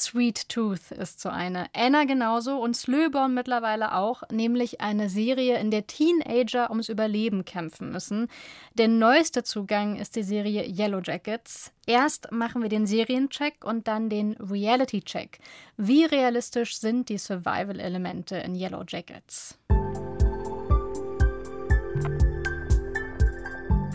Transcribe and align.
Sweet 0.00 0.48
Tooth 0.48 0.92
ist 0.92 1.20
so 1.20 1.28
eine. 1.28 1.66
Anna 1.74 2.04
genauso 2.04 2.56
und 2.58 2.74
Slöborn 2.74 3.34
mittlerweile 3.34 3.94
auch, 3.94 4.22
nämlich 4.32 4.80
eine 4.80 5.10
Serie, 5.10 5.58
in 5.58 5.70
der 5.70 5.86
Teenager 5.86 6.70
ums 6.70 6.88
Überleben 6.88 7.44
kämpfen 7.44 7.90
müssen. 7.90 8.28
Der 8.74 8.88
neueste 8.88 9.42
Zugang 9.42 9.96
ist 9.96 10.16
die 10.16 10.22
Serie 10.22 10.64
Yellow 10.66 11.00
Jackets. 11.00 11.72
Erst 11.86 12.32
machen 12.32 12.62
wir 12.62 12.70
den 12.70 12.86
Seriencheck 12.86 13.64
und 13.64 13.88
dann 13.88 14.08
den 14.08 14.32
Reality-Check. 14.38 15.38
Wie 15.76 16.04
realistisch 16.04 16.78
sind 16.78 17.10
die 17.10 17.18
Survival-Elemente 17.18 18.36
in 18.36 18.54
Yellow 18.54 18.84
Jackets? 18.88 19.58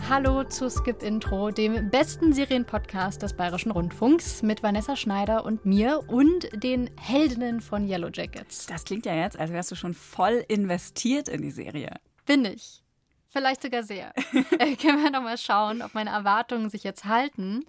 Hallo 0.08 0.44
zu 0.44 0.70
Skip 0.70 1.02
Intro, 1.02 1.50
dem 1.50 1.90
besten 1.90 2.32
Serienpodcast 2.32 3.22
des 3.22 3.34
Bayerischen 3.34 3.72
Rundfunks 3.72 4.42
mit 4.42 4.62
Vanessa 4.62 4.94
Schneider 4.94 5.44
und 5.44 5.66
mir 5.66 6.04
und 6.06 6.48
den 6.52 6.88
Heldinnen 6.96 7.60
von 7.60 7.88
Yellow 7.88 8.10
Jackets. 8.12 8.66
Das 8.66 8.84
klingt 8.84 9.04
ja 9.04 9.16
jetzt, 9.16 9.36
als 9.36 9.50
wärst 9.50 9.72
du 9.72 9.74
schon 9.74 9.94
voll 9.94 10.44
investiert 10.46 11.28
in 11.28 11.42
die 11.42 11.50
Serie. 11.50 11.90
Bin 12.24 12.44
ich. 12.44 12.84
Vielleicht 13.30 13.62
sogar 13.62 13.82
sehr. 13.82 14.12
äh, 14.60 14.76
können 14.76 15.02
wir 15.02 15.10
nochmal 15.10 15.38
schauen, 15.38 15.82
ob 15.82 15.92
meine 15.94 16.10
Erwartungen 16.10 16.70
sich 16.70 16.84
jetzt 16.84 17.06
halten. 17.06 17.66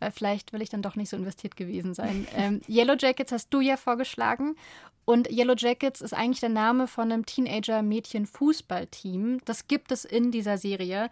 Äh, 0.00 0.10
vielleicht 0.10 0.54
will 0.54 0.62
ich 0.62 0.70
dann 0.70 0.80
doch 0.80 0.96
nicht 0.96 1.10
so 1.10 1.18
investiert 1.18 1.54
gewesen 1.54 1.92
sein. 1.92 2.26
Ähm, 2.34 2.62
Yellow 2.66 2.96
Jackets 2.98 3.30
hast 3.30 3.50
du 3.50 3.60
ja 3.60 3.76
vorgeschlagen. 3.76 4.56
Und 5.04 5.30
Yellow 5.30 5.54
Jackets 5.54 6.00
ist 6.00 6.14
eigentlich 6.14 6.40
der 6.40 6.48
Name 6.48 6.86
von 6.86 7.12
einem 7.12 7.26
Teenager-Mädchen-Fußballteam. 7.26 9.42
Das 9.44 9.68
gibt 9.68 9.92
es 9.92 10.06
in 10.06 10.30
dieser 10.30 10.56
Serie. 10.56 11.10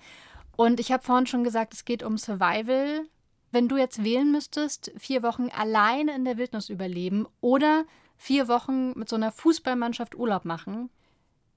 Und 0.57 0.81
ich 0.81 0.93
habe 0.93 1.03
vorhin 1.03 1.27
schon 1.27 1.45
gesagt, 1.45 1.75
es 1.75 1.85
geht 1.85 2.03
um 2.03 2.19
Survival. 2.19 3.07
Wenn 3.51 3.69
du 3.69 3.77
jetzt 3.77 4.03
wählen 4.03 4.31
müsstest, 4.31 4.93
vier 4.97 5.23
Wochen 5.23 5.49
alleine 5.49 6.15
in 6.15 6.25
der 6.25 6.39
Wildnis 6.39 6.69
überleben 6.69 7.27
oder 7.41 7.85
vier 8.17 8.49
Wochen 8.49 8.97
mit 8.99 9.09
so 9.09 9.17
einer 9.17 9.33
Fußballmannschaft 9.33 10.15
Urlaub 10.15 10.45
machen. 10.45 10.91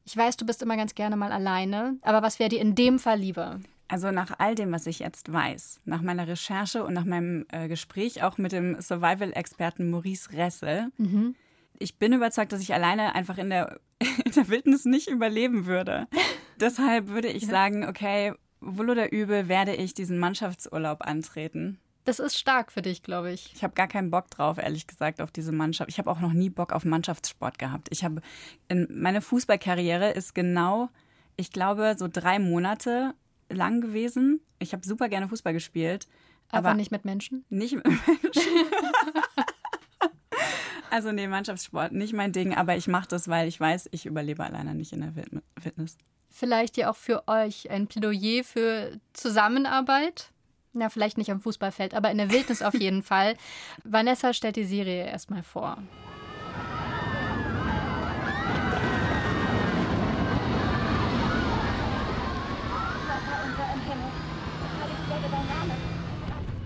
Ich 0.04 0.16
weiß, 0.16 0.38
du 0.38 0.46
bist 0.46 0.62
immer 0.62 0.78
ganz 0.78 0.96
gerne 0.96 1.16
mal 1.16 1.32
alleine, 1.32 1.98
aber 2.02 2.22
was 2.22 2.40
wäre 2.40 2.50
dir 2.50 2.62
in 2.62 2.76
dem 2.76 3.00
Fall 3.00 3.20
lieber? 3.20 3.60
Also 3.88 4.12
nach 4.12 4.40
all 4.40 4.56
dem, 4.56 4.72
was 4.72 4.88
ich 4.88 5.00
jetzt 5.00 5.32
weiß, 5.32 5.82
nach 5.86 6.02
meiner 6.02 6.28
Recherche 6.28 6.84
und 6.84 6.94
nach 6.94 7.06
meinem 7.06 7.46
äh, 7.52 7.68
Gespräch 7.68 8.24
auch 8.24 8.38
mit 8.38 8.52
dem 8.52 8.82
Survival-Experten 8.82 9.90
Maurice 9.92 10.32
Ressel, 10.34 10.92
mhm. 10.98 11.36
ich 11.78 12.00
bin 12.00 12.14
überzeugt, 12.14 12.52
dass 12.52 12.62
ich 12.62 12.74
alleine 12.74 13.14
einfach 13.14 13.38
in 13.38 13.52
der, 13.52 13.80
in 14.26 14.32
der 14.32 14.50
Wildnis 14.50 14.86
nicht 14.86 15.08
überleben 15.08 15.66
würde. 15.68 16.08
Deshalb 16.60 17.10
würde 17.10 17.28
ich 17.28 17.46
sagen, 17.46 17.88
okay, 17.88 18.34
wohl 18.66 18.90
oder 18.90 19.12
übel 19.12 19.48
werde 19.48 19.76
ich 19.76 19.94
diesen 19.94 20.20
Mannschaftsurlaub 20.20 21.06
antreten. 21.06 21.80
Das 22.04 22.20
ist 22.20 22.38
stark 22.38 22.72
für 22.72 22.84
dich, 22.84 23.02
glaube 23.02 23.32
ich. 23.32 23.52
Ich 23.56 23.64
habe 23.64 23.74
gar 23.74 23.88
keinen 23.88 24.12
Bock 24.12 24.30
drauf, 24.30 24.60
ehrlich 24.60 24.86
gesagt, 24.86 25.22
auf 25.22 25.32
diese 25.32 25.52
Mannschaft. 25.52 25.90
Ich 25.90 25.98
habe 25.98 26.10
auch 26.12 26.20
noch 26.20 26.34
nie 26.34 26.52
Bock 26.52 26.72
auf 26.72 26.86
Mannschaftssport 26.86 27.58
gehabt. 27.58 27.88
Ich 27.92 28.04
habe 28.04 28.22
meine 28.90 29.22
Fußballkarriere 29.22 30.12
ist 30.12 30.36
genau, 30.36 30.90
ich 31.36 31.52
glaube, 31.52 31.96
so 31.98 32.08
drei 32.08 32.38
Monate 32.38 33.16
lang 33.50 33.82
gewesen. 33.82 34.40
Ich 34.60 34.74
habe 34.74 34.86
super 34.86 35.10
gerne 35.10 35.28
Fußball 35.28 35.54
gespielt. 35.54 36.08
Aber, 36.50 36.70
aber 36.70 36.78
nicht 36.78 36.92
mit 36.92 37.06
Menschen? 37.06 37.44
Nicht 37.50 37.74
mit 37.74 37.86
Menschen. 37.86 38.44
also 40.92 41.12
nee, 41.12 41.28
Mannschaftssport, 41.28 41.92
nicht 41.92 42.14
mein 42.14 42.32
Ding, 42.32 42.54
aber 42.54 42.78
ich 42.78 42.88
mache 42.88 43.08
das, 43.08 43.28
weil 43.28 43.48
ich 43.48 43.60
weiß, 43.60 43.90
ich 43.92 44.06
überlebe 44.06 44.44
alleine 44.44 44.76
nicht 44.76 44.94
in 44.94 45.02
der 45.02 45.14
Fitness 45.60 45.98
vielleicht 46.36 46.76
ja 46.78 46.92
auch 46.92 46.96
für 46.96 47.28
euch 47.28 47.70
ein 47.72 47.88
Plädoyer 47.88 48.44
für 48.44 49.00
Zusammenarbeit. 49.14 50.32
Na, 50.74 50.90
vielleicht 50.90 51.18
nicht 51.18 51.32
am 51.32 51.40
Fußballfeld, 51.40 51.94
aber 51.94 52.12
in 52.12 52.18
der 52.18 52.32
Wildnis 52.32 52.62
auf 52.62 52.74
jeden 52.74 53.04
Fall. 53.12 53.36
Vanessa 53.84 54.34
stellt 54.34 54.58
die 54.58 54.66
Serie 54.66 55.06
erstmal 55.06 55.44
vor. 55.44 55.78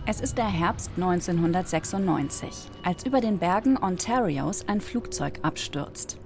Es 0.07 0.21
ist 0.21 0.39
der 0.39 0.47
Herbst 0.47 0.89
1996, 0.95 2.49
als 2.83 3.05
über 3.05 3.21
den 3.21 3.37
Bergen 3.37 3.77
Ontarios 3.77 4.67
ein 4.67 4.81
Flugzeug 4.81 5.37
abstürzt. 5.43 6.18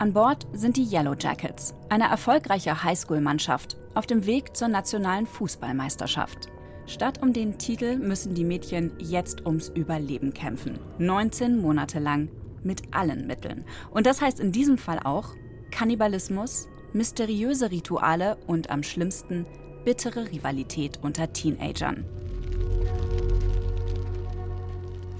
An 0.00 0.14
Bord 0.14 0.46
sind 0.54 0.78
die 0.78 0.90
Yellow 0.90 1.12
Jackets, 1.12 1.74
eine 1.90 2.04
erfolgreiche 2.04 2.82
Highschool-Mannschaft, 2.84 3.76
auf 3.92 4.06
dem 4.06 4.24
Weg 4.24 4.56
zur 4.56 4.68
nationalen 4.68 5.26
Fußballmeisterschaft. 5.26 6.48
Statt 6.86 7.20
um 7.22 7.34
den 7.34 7.58
Titel 7.58 7.98
müssen 7.98 8.32
die 8.32 8.44
Mädchen 8.44 8.92
jetzt 8.98 9.44
ums 9.44 9.68
Überleben 9.68 10.32
kämpfen. 10.32 10.78
19 10.96 11.60
Monate 11.60 11.98
lang 11.98 12.30
mit 12.62 12.94
allen 12.94 13.26
Mitteln. 13.26 13.66
Und 13.90 14.06
das 14.06 14.22
heißt 14.22 14.40
in 14.40 14.52
diesem 14.52 14.78
Fall 14.78 15.00
auch 15.00 15.34
Kannibalismus, 15.70 16.66
mysteriöse 16.94 17.70
Rituale 17.70 18.38
und 18.46 18.70
am 18.70 18.82
schlimmsten 18.82 19.44
bittere 19.84 20.32
Rivalität 20.32 20.98
unter 21.02 21.30
Teenagern. 21.34 22.06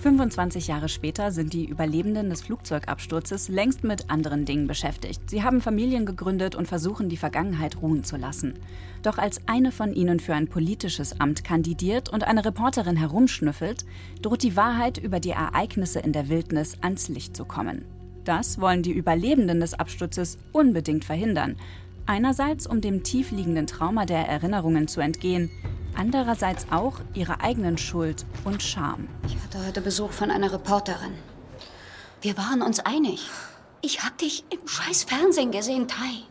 25 0.00 0.66
Jahre 0.68 0.88
später 0.88 1.30
sind 1.30 1.52
die 1.52 1.66
Überlebenden 1.66 2.30
des 2.30 2.40
Flugzeugabsturzes 2.40 3.48
längst 3.48 3.84
mit 3.84 4.08
anderen 4.08 4.46
Dingen 4.46 4.66
beschäftigt. 4.66 5.28
Sie 5.28 5.42
haben 5.42 5.60
Familien 5.60 6.06
gegründet 6.06 6.54
und 6.54 6.66
versuchen, 6.66 7.10
die 7.10 7.18
Vergangenheit 7.18 7.82
ruhen 7.82 8.02
zu 8.02 8.16
lassen. 8.16 8.54
Doch 9.02 9.18
als 9.18 9.42
eine 9.46 9.72
von 9.72 9.92
ihnen 9.92 10.18
für 10.18 10.34
ein 10.34 10.48
politisches 10.48 11.20
Amt 11.20 11.44
kandidiert 11.44 12.08
und 12.08 12.24
eine 12.24 12.46
Reporterin 12.46 12.96
herumschnüffelt, 12.96 13.84
droht 14.22 14.42
die 14.42 14.56
Wahrheit 14.56 14.96
über 14.96 15.20
die 15.20 15.30
Ereignisse 15.30 16.00
in 16.00 16.14
der 16.14 16.30
Wildnis 16.30 16.78
ans 16.80 17.08
Licht 17.08 17.36
zu 17.36 17.44
kommen. 17.44 17.84
Das 18.24 18.58
wollen 18.58 18.82
die 18.82 18.92
Überlebenden 18.92 19.60
des 19.60 19.74
Absturzes 19.74 20.38
unbedingt 20.52 21.04
verhindern. 21.04 21.56
Einerseits, 22.06 22.66
um 22.66 22.80
dem 22.80 23.02
tiefliegenden 23.02 23.66
Trauma 23.66 24.06
der 24.06 24.26
Erinnerungen 24.26 24.88
zu 24.88 25.02
entgehen, 25.02 25.50
andererseits 25.96 26.66
auch 26.70 27.00
ihrer 27.14 27.42
eigenen 27.42 27.78
Schuld 27.78 28.24
und 28.44 28.62
Scham. 28.62 29.08
Ich 29.26 29.36
hatte 29.42 29.66
heute 29.66 29.80
Besuch 29.80 30.12
von 30.12 30.30
einer 30.30 30.52
Reporterin. 30.52 31.14
Wir 32.20 32.36
waren 32.36 32.62
uns 32.62 32.80
einig. 32.80 33.28
Ich 33.82 34.02
hab 34.02 34.18
dich 34.18 34.44
im 34.50 34.66
scheiß 34.66 35.04
Fernsehen 35.04 35.52
gesehen, 35.52 35.88
Tai. 35.88 36.24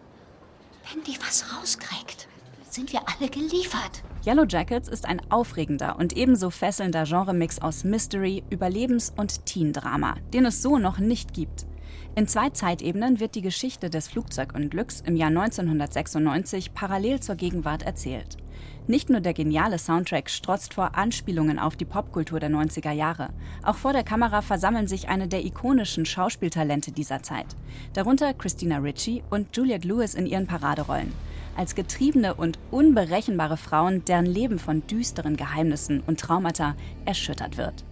Wenn 0.91 1.03
die 1.03 1.17
was 1.21 1.55
rauskriegt, 1.55 2.27
sind 2.69 2.93
wir 2.93 3.01
alle 3.07 3.29
geliefert. 3.29 4.03
Yellow 4.25 4.45
Jackets 4.47 4.89
ist 4.89 5.05
ein 5.05 5.21
aufregender 5.31 5.97
und 5.97 6.15
ebenso 6.15 6.49
fesselnder 6.49 7.05
Genremix 7.05 7.59
aus 7.59 7.83
Mystery, 7.83 8.43
Überlebens- 8.49 9.13
und 9.15 9.45
Teen-Drama, 9.45 10.15
den 10.33 10.45
es 10.45 10.61
so 10.61 10.77
noch 10.77 10.99
nicht 10.99 11.33
gibt. 11.33 11.65
In 12.15 12.27
zwei 12.27 12.49
Zeitebenen 12.49 13.19
wird 13.19 13.35
die 13.35 13.41
Geschichte 13.41 13.89
des 13.89 14.07
Flugzeugunglücks 14.09 15.01
im 15.01 15.15
Jahr 15.15 15.29
1996 15.29 16.73
parallel 16.73 17.21
zur 17.21 17.35
Gegenwart 17.35 17.83
erzählt. 17.83 18.37
Nicht 18.89 19.11
nur 19.11 19.19
der 19.19 19.35
geniale 19.35 19.77
Soundtrack 19.77 20.31
strotzt 20.31 20.73
vor 20.73 20.95
Anspielungen 20.95 21.59
auf 21.59 21.75
die 21.75 21.85
Popkultur 21.85 22.39
der 22.39 22.49
90er 22.49 22.89
Jahre. 22.91 23.29
Auch 23.61 23.75
vor 23.75 23.93
der 23.93 24.01
Kamera 24.01 24.41
versammeln 24.41 24.87
sich 24.87 25.09
eine 25.09 25.27
der 25.27 25.45
ikonischen 25.45 26.07
Schauspieltalente 26.07 26.91
dieser 26.91 27.21
Zeit. 27.21 27.45
Darunter 27.93 28.33
Christina 28.33 28.79
Ricci 28.79 29.21
und 29.29 29.55
Juliette 29.55 29.87
Lewis 29.87 30.15
in 30.15 30.25
ihren 30.25 30.47
Paraderollen. 30.47 31.13
Als 31.55 31.75
getriebene 31.75 32.33
und 32.33 32.57
unberechenbare 32.71 33.57
Frauen, 33.57 34.03
deren 34.05 34.25
Leben 34.25 34.57
von 34.57 34.81
düsteren 34.87 35.37
Geheimnissen 35.37 36.01
und 36.07 36.19
Traumata 36.19 36.75
erschüttert 37.05 37.57
wird. 37.57 37.85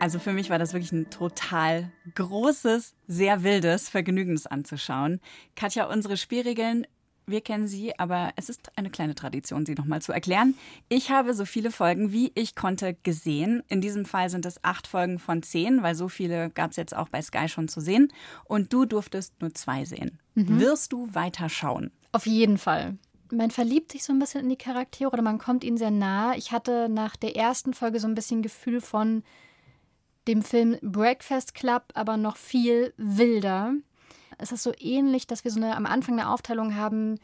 Also 0.00 0.18
für 0.18 0.32
mich 0.32 0.48
war 0.48 0.58
das 0.58 0.72
wirklich 0.72 0.92
ein 0.92 1.10
total 1.10 1.90
großes, 2.14 2.94
sehr 3.08 3.42
wildes 3.42 3.88
Vergnügen, 3.88 4.34
das 4.34 4.46
anzuschauen. 4.46 5.20
Katja, 5.56 5.86
unsere 5.86 6.16
Spielregeln, 6.16 6.86
wir 7.26 7.40
kennen 7.40 7.66
sie, 7.66 7.98
aber 7.98 8.30
es 8.36 8.48
ist 8.48 8.70
eine 8.76 8.90
kleine 8.90 9.14
Tradition, 9.14 9.66
sie 9.66 9.74
nochmal 9.74 10.00
zu 10.00 10.12
erklären. 10.12 10.54
Ich 10.88 11.10
habe 11.10 11.34
so 11.34 11.44
viele 11.44 11.70
Folgen, 11.70 12.12
wie 12.12 12.32
ich 12.34 12.54
konnte, 12.54 12.96
gesehen. 13.02 13.62
In 13.68 13.80
diesem 13.80 14.04
Fall 14.04 14.30
sind 14.30 14.46
es 14.46 14.62
acht 14.64 14.86
Folgen 14.86 15.18
von 15.18 15.42
zehn, 15.42 15.82
weil 15.82 15.94
so 15.94 16.08
viele 16.08 16.50
gab 16.50 16.70
es 16.70 16.76
jetzt 16.76 16.96
auch 16.96 17.08
bei 17.08 17.20
Sky 17.20 17.48
schon 17.48 17.68
zu 17.68 17.80
sehen. 17.80 18.12
Und 18.44 18.72
du 18.72 18.84
durftest 18.84 19.40
nur 19.40 19.52
zwei 19.52 19.84
sehen. 19.84 20.18
Mhm. 20.34 20.60
Wirst 20.60 20.92
du 20.92 21.12
weiter 21.12 21.48
schauen? 21.48 21.90
Auf 22.12 22.26
jeden 22.26 22.56
Fall 22.56 22.96
man 23.30 23.50
verliebt 23.50 23.92
sich 23.92 24.04
so 24.04 24.12
ein 24.14 24.18
bisschen 24.18 24.42
in 24.42 24.48
die 24.48 24.56
Charaktere 24.56 25.10
oder 25.10 25.20
man 25.20 25.36
kommt 25.36 25.62
ihnen 25.62 25.76
sehr 25.76 25.90
nah. 25.90 26.34
Ich 26.34 26.50
hatte 26.50 26.88
nach 26.88 27.14
der 27.14 27.36
ersten 27.36 27.74
Folge 27.74 28.00
so 28.00 28.08
ein 28.08 28.14
bisschen 28.14 28.40
Gefühl 28.40 28.80
von, 28.80 29.22
dem 30.28 30.42
Film 30.42 30.76
Breakfast 30.82 31.54
Club 31.54 31.84
aber 31.94 32.16
noch 32.16 32.36
viel 32.36 32.92
wilder. 32.96 33.72
Es 34.36 34.52
ist 34.52 34.62
so 34.62 34.72
ähnlich, 34.78 35.26
dass 35.26 35.42
wir 35.42 35.50
so 35.50 35.60
eine, 35.60 35.74
am 35.74 35.86
Anfang 35.86 36.18
eine 36.18 36.30
Aufteilung 36.30 36.76
haben, 36.76 37.18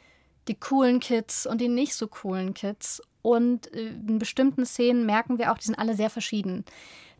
die 0.48 0.56
coolen 0.56 1.00
Kids 1.00 1.46
und 1.46 1.60
die 1.60 1.68
nicht 1.68 1.94
so 1.94 2.08
coolen 2.08 2.54
Kids. 2.54 3.02
Und 3.22 3.72
äh, 3.72 3.88
in 3.88 4.18
bestimmten 4.18 4.66
Szenen 4.66 5.06
merken 5.06 5.38
wir 5.38 5.52
auch, 5.52 5.58
die 5.58 5.66
sind 5.66 5.78
alle 5.78 5.94
sehr 5.94 6.10
verschieden. 6.10 6.64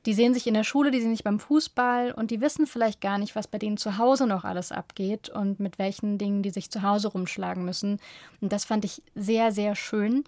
Die 0.07 0.13
sehen 0.13 0.35
sich 0.35 0.47
in 0.47 0.55
der 0.55 0.65
Schule, 0.65 0.91
die 0.91 1.01
sehen 1.01 1.13
sich 1.13 1.25
beim 1.25 1.41
Fußball 1.41 2.13
und 2.13 2.31
die 2.31 2.43
wissen 2.43 2.67
vielleicht 2.67 3.01
gar 3.01 3.17
nicht, 3.17 3.37
was 3.37 3.47
bei 3.47 3.59
denen 3.59 3.79
zu 3.79 3.97
Hause 3.97 4.27
noch 4.27 4.45
alles 4.45 4.71
abgeht 4.71 5.31
und 5.31 5.61
mit 5.61 5.79
welchen 5.79 6.19
Dingen 6.19 6.43
die 6.43 6.51
sich 6.51 6.71
zu 6.71 6.83
Hause 6.83 7.09
rumschlagen 7.09 7.65
müssen. 7.65 8.01
Und 8.43 8.53
das 8.53 8.67
fand 8.67 8.85
ich 8.85 9.03
sehr, 9.15 9.51
sehr 9.51 9.75
schön. 9.75 10.25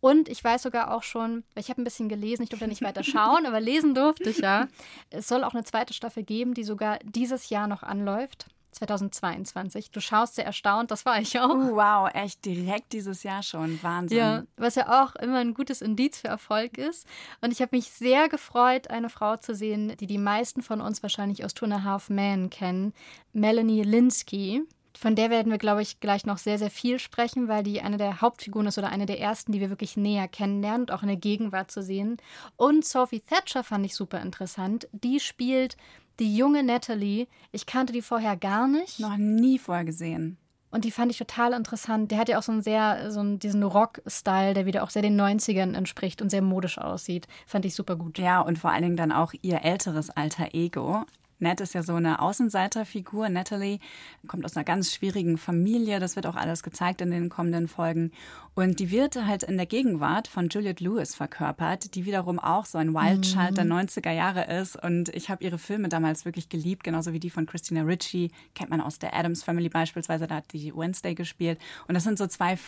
Und 0.00 0.28
ich 0.28 0.42
weiß 0.42 0.62
sogar 0.62 0.94
auch 0.94 1.02
schon, 1.02 1.44
ich 1.54 1.70
habe 1.70 1.82
ein 1.82 1.84
bisschen 1.84 2.08
gelesen, 2.08 2.42
ich 2.42 2.50
durfte 2.50 2.68
nicht 2.68 2.82
weiter 2.82 3.02
schauen, 3.02 3.46
aber 3.46 3.60
lesen 3.60 3.94
durfte 3.94 4.30
ich 4.30 4.38
ja. 4.38 4.68
Es 5.10 5.28
soll 5.28 5.44
auch 5.44 5.54
eine 5.54 5.64
zweite 5.64 5.94
Staffel 5.94 6.22
geben, 6.22 6.54
die 6.54 6.64
sogar 6.64 6.98
dieses 7.02 7.48
Jahr 7.50 7.66
noch 7.66 7.82
anläuft. 7.82 8.46
2022. 8.72 9.90
Du 9.90 10.00
schaust 10.00 10.36
sehr 10.36 10.44
erstaunt, 10.44 10.90
das 10.90 11.04
war 11.04 11.20
ich 11.20 11.38
auch. 11.40 11.54
Uh, 11.54 11.76
wow, 11.76 12.10
echt 12.12 12.44
direkt 12.44 12.92
dieses 12.92 13.22
Jahr 13.22 13.42
schon. 13.42 13.82
Wahnsinn. 13.82 14.18
Ja, 14.18 14.44
was 14.56 14.74
ja 14.74 15.02
auch 15.02 15.16
immer 15.16 15.38
ein 15.38 15.54
gutes 15.54 15.82
Indiz 15.82 16.18
für 16.18 16.28
Erfolg 16.28 16.78
ist. 16.78 17.06
Und 17.40 17.50
ich 17.50 17.60
habe 17.60 17.76
mich 17.76 17.90
sehr 17.90 18.28
gefreut, 18.28 18.90
eine 18.90 19.08
Frau 19.08 19.36
zu 19.36 19.54
sehen, 19.54 19.96
die 19.98 20.06
die 20.06 20.18
meisten 20.18 20.62
von 20.62 20.80
uns 20.80 21.02
wahrscheinlich 21.02 21.44
aus 21.44 21.54
Two 21.54 21.64
and 21.64 21.74
a 21.74 21.82
Half 21.82 22.10
Men 22.10 22.50
kennen, 22.50 22.92
Melanie 23.32 23.82
Linsky. 23.82 24.62
Von 24.96 25.14
der 25.14 25.30
werden 25.30 25.50
wir, 25.50 25.58
glaube 25.58 25.82
ich, 25.82 26.00
gleich 26.00 26.26
noch 26.26 26.38
sehr, 26.38 26.58
sehr 26.58 26.70
viel 26.70 26.98
sprechen, 26.98 27.48
weil 27.48 27.62
die 27.62 27.80
eine 27.80 27.98
der 27.98 28.20
Hauptfiguren 28.20 28.66
ist 28.66 28.78
oder 28.78 28.90
eine 28.90 29.06
der 29.06 29.20
ersten, 29.20 29.52
die 29.52 29.60
wir 29.60 29.70
wirklich 29.70 29.96
näher 29.96 30.28
kennenlernen 30.28 30.82
und 30.82 30.92
auch 30.92 31.02
in 31.02 31.08
der 31.08 31.16
Gegenwart 31.16 31.70
zu 31.70 31.82
sehen. 31.82 32.16
Und 32.56 32.84
Sophie 32.84 33.20
Thatcher 33.20 33.62
fand 33.62 33.86
ich 33.86 33.94
super 33.94 34.20
interessant. 34.20 34.88
Die 34.92 35.20
spielt 35.20 35.76
die 36.18 36.36
junge 36.36 36.64
Natalie, 36.64 37.28
ich 37.52 37.66
kannte 37.66 37.92
die 37.92 38.02
vorher 38.02 38.36
gar 38.36 38.66
nicht. 38.66 38.98
Noch 38.98 39.16
nie 39.16 39.58
vorher 39.58 39.84
gesehen. 39.84 40.36
Und 40.70 40.84
die 40.84 40.90
fand 40.90 41.10
ich 41.10 41.18
total 41.18 41.54
interessant. 41.54 42.10
Der 42.10 42.18
hat 42.18 42.28
ja 42.28 42.38
auch 42.38 42.42
so 42.42 42.52
einen 42.52 42.62
sehr, 42.62 43.10
so 43.10 43.20
einen, 43.20 43.38
diesen 43.38 43.62
Rock-Style, 43.62 44.52
der 44.52 44.66
wieder 44.66 44.82
auch 44.82 44.90
sehr 44.90 45.02
den 45.02 45.18
90ern 45.18 45.74
entspricht 45.74 46.20
und 46.20 46.28
sehr 46.28 46.42
modisch 46.42 46.76
aussieht. 46.76 47.26
Fand 47.46 47.64
ich 47.64 47.74
super 47.74 47.96
gut. 47.96 48.18
Ja, 48.18 48.40
und 48.40 48.58
vor 48.58 48.70
allen 48.70 48.82
Dingen 48.82 48.96
dann 48.96 49.12
auch 49.12 49.32
ihr 49.40 49.64
älteres 49.64 50.10
alter 50.10 50.48
Ego. 50.52 51.04
Ned 51.40 51.60
ist 51.60 51.74
ja 51.74 51.82
so 51.82 51.94
eine 51.94 52.20
Außenseiterfigur. 52.20 53.28
Natalie 53.28 53.78
kommt 54.26 54.44
aus 54.44 54.56
einer 54.56 54.64
ganz 54.64 54.92
schwierigen 54.92 55.38
Familie. 55.38 56.00
Das 56.00 56.16
wird 56.16 56.26
auch 56.26 56.36
alles 56.36 56.62
gezeigt 56.62 57.00
in 57.00 57.10
den 57.10 57.28
kommenden 57.28 57.68
Folgen. 57.68 58.12
Und 58.54 58.80
die 58.80 58.90
wird 58.90 59.24
halt 59.24 59.44
in 59.44 59.56
der 59.56 59.66
Gegenwart 59.66 60.26
von 60.26 60.48
Juliette 60.48 60.82
Lewis 60.82 61.14
verkörpert, 61.14 61.94
die 61.94 62.06
wiederum 62.06 62.38
auch 62.40 62.66
so 62.66 62.78
ein 62.78 62.92
Wildchild 62.92 63.52
mhm. 63.52 63.54
der 63.54 63.64
90er 63.66 64.10
Jahre 64.10 64.44
ist. 64.60 64.76
Und 64.76 65.10
ich 65.10 65.30
habe 65.30 65.44
ihre 65.44 65.58
Filme 65.58 65.88
damals 65.88 66.24
wirklich 66.24 66.48
geliebt, 66.48 66.82
genauso 66.82 67.12
wie 67.12 67.20
die 67.20 67.30
von 67.30 67.46
Christina 67.46 67.82
Ritchie. 67.82 68.32
Kennt 68.54 68.70
man 68.70 68.80
aus 68.80 68.98
der 68.98 69.14
Adams 69.14 69.44
Family 69.44 69.68
beispielsweise, 69.68 70.26
da 70.26 70.36
hat 70.36 70.52
die 70.52 70.74
Wednesday 70.74 71.14
gespielt. 71.14 71.60
Und 71.86 71.94
das 71.94 72.02
sind 72.02 72.18
so 72.18 72.26
zwei, 72.26 72.58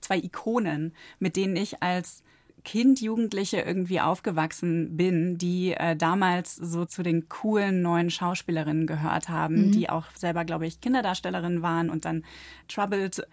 zwei 0.00 0.18
Ikonen, 0.18 0.92
mit 1.18 1.36
denen 1.36 1.56
ich 1.56 1.82
als 1.82 2.22
Kind, 2.64 3.00
Jugendliche 3.00 3.60
irgendwie 3.60 4.00
aufgewachsen 4.00 4.96
bin, 4.96 5.38
die 5.38 5.72
äh, 5.72 5.96
damals 5.96 6.56
so 6.56 6.84
zu 6.84 7.02
den 7.02 7.28
coolen 7.28 7.82
neuen 7.82 8.10
Schauspielerinnen 8.10 8.86
gehört 8.86 9.28
haben, 9.28 9.66
mhm. 9.66 9.72
die 9.72 9.90
auch 9.90 10.04
selber, 10.14 10.44
glaube 10.44 10.66
ich, 10.66 10.80
Kinderdarstellerinnen 10.80 11.62
waren 11.62 11.90
und 11.90 12.04
dann 12.04 12.24
Troubled 12.68 13.26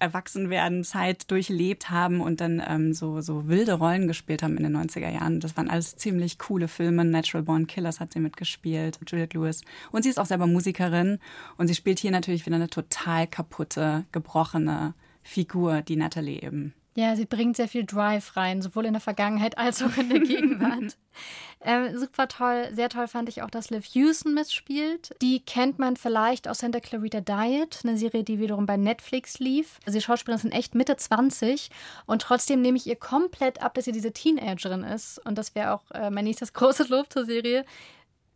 Erwachsenwerden 0.00 0.84
Zeit 0.84 1.30
durchlebt 1.30 1.90
haben 1.90 2.20
und 2.20 2.40
dann 2.40 2.62
ähm, 2.66 2.92
so, 2.92 3.20
so 3.20 3.48
wilde 3.48 3.74
Rollen 3.74 4.06
gespielt 4.06 4.42
haben 4.42 4.56
in 4.56 4.62
den 4.62 4.76
90er 4.76 5.10
Jahren. 5.10 5.40
Das 5.40 5.56
waren 5.56 5.68
alles 5.68 5.96
ziemlich 5.96 6.38
coole 6.38 6.68
Filme. 6.68 7.04
Natural 7.04 7.42
Born 7.42 7.66
Killers 7.66 8.00
hat 8.00 8.12
sie 8.12 8.20
mitgespielt, 8.20 8.98
Juliette 9.06 9.36
Lewis. 9.36 9.62
Und 9.90 10.02
sie 10.02 10.10
ist 10.10 10.18
auch 10.18 10.26
selber 10.26 10.46
Musikerin 10.46 11.18
und 11.56 11.66
sie 11.66 11.74
spielt 11.74 11.98
hier 11.98 12.10
natürlich 12.10 12.46
wieder 12.46 12.56
eine 12.56 12.68
total 12.68 13.26
kaputte, 13.26 14.04
gebrochene 14.12 14.94
Figur, 15.22 15.82
die 15.82 15.96
Natalie 15.96 16.40
eben. 16.42 16.74
Ja, 16.98 17.14
sie 17.14 17.26
bringt 17.26 17.56
sehr 17.56 17.68
viel 17.68 17.84
Drive 17.84 18.36
rein, 18.36 18.60
sowohl 18.60 18.84
in 18.84 18.92
der 18.92 19.00
Vergangenheit 19.00 19.56
als 19.56 19.84
auch 19.84 19.96
in 19.98 20.08
der 20.08 20.18
Gegenwart. 20.18 20.96
ähm, 21.60 21.96
super 21.96 22.26
toll, 22.26 22.70
sehr 22.72 22.88
toll 22.88 23.06
fand 23.06 23.28
ich 23.28 23.40
auch, 23.40 23.50
dass 23.50 23.70
Liv 23.70 23.84
Houston 23.92 24.34
mitspielt. 24.34 25.14
Die 25.22 25.38
kennt 25.38 25.78
man 25.78 25.94
vielleicht 25.94 26.48
aus 26.48 26.58
Santa 26.58 26.80
Clarita 26.80 27.20
Diet, 27.20 27.82
eine 27.84 27.96
Serie, 27.96 28.24
die 28.24 28.40
wiederum 28.40 28.66
bei 28.66 28.76
Netflix 28.76 29.38
lief. 29.38 29.78
Also 29.86 29.96
die 29.96 30.04
Schauspielerin 30.04 30.40
sind 30.40 30.50
echt 30.50 30.74
Mitte 30.74 30.96
20 30.96 31.70
und 32.06 32.22
trotzdem 32.22 32.62
nehme 32.62 32.76
ich 32.76 32.88
ihr 32.88 32.96
komplett 32.96 33.62
ab, 33.62 33.74
dass 33.74 33.84
sie 33.84 33.92
diese 33.92 34.12
Teenagerin 34.12 34.82
ist. 34.82 35.24
Und 35.24 35.38
das 35.38 35.54
wäre 35.54 35.74
auch 35.74 35.88
äh, 35.92 36.10
mein 36.10 36.24
nächstes 36.24 36.52
großes 36.52 36.88
Lob 36.88 37.12
zur 37.12 37.26
Serie 37.26 37.64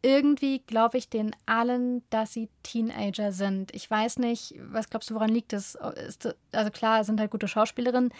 irgendwie 0.04 0.58
glaube 0.58 0.98
ich 0.98 1.08
den 1.08 1.30
allen, 1.46 2.02
dass 2.10 2.32
sie 2.32 2.48
Teenager 2.64 3.30
sind. 3.30 3.72
Ich 3.72 3.88
weiß 3.88 4.18
nicht, 4.18 4.54
was 4.58 4.90
glaubst 4.90 5.10
du, 5.10 5.14
woran 5.14 5.30
liegt 5.30 5.52
das? 5.52 5.76
Also 5.76 6.70
klar, 6.72 7.04
sind 7.04 7.20
halt 7.20 7.30
gute 7.30 7.46
Schauspielerinnen. 7.46 8.12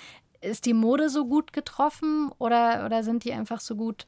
Ist 0.43 0.67
die 0.67 0.75
Mode 0.75 1.09
so 1.09 1.27
gut 1.27 1.53
getroffen 1.53 2.31
oder, 2.39 2.85
oder 2.85 3.03
sind 3.03 3.25
die 3.25 3.33
einfach 3.33 3.61
so 3.61 3.77
gut 3.77 4.05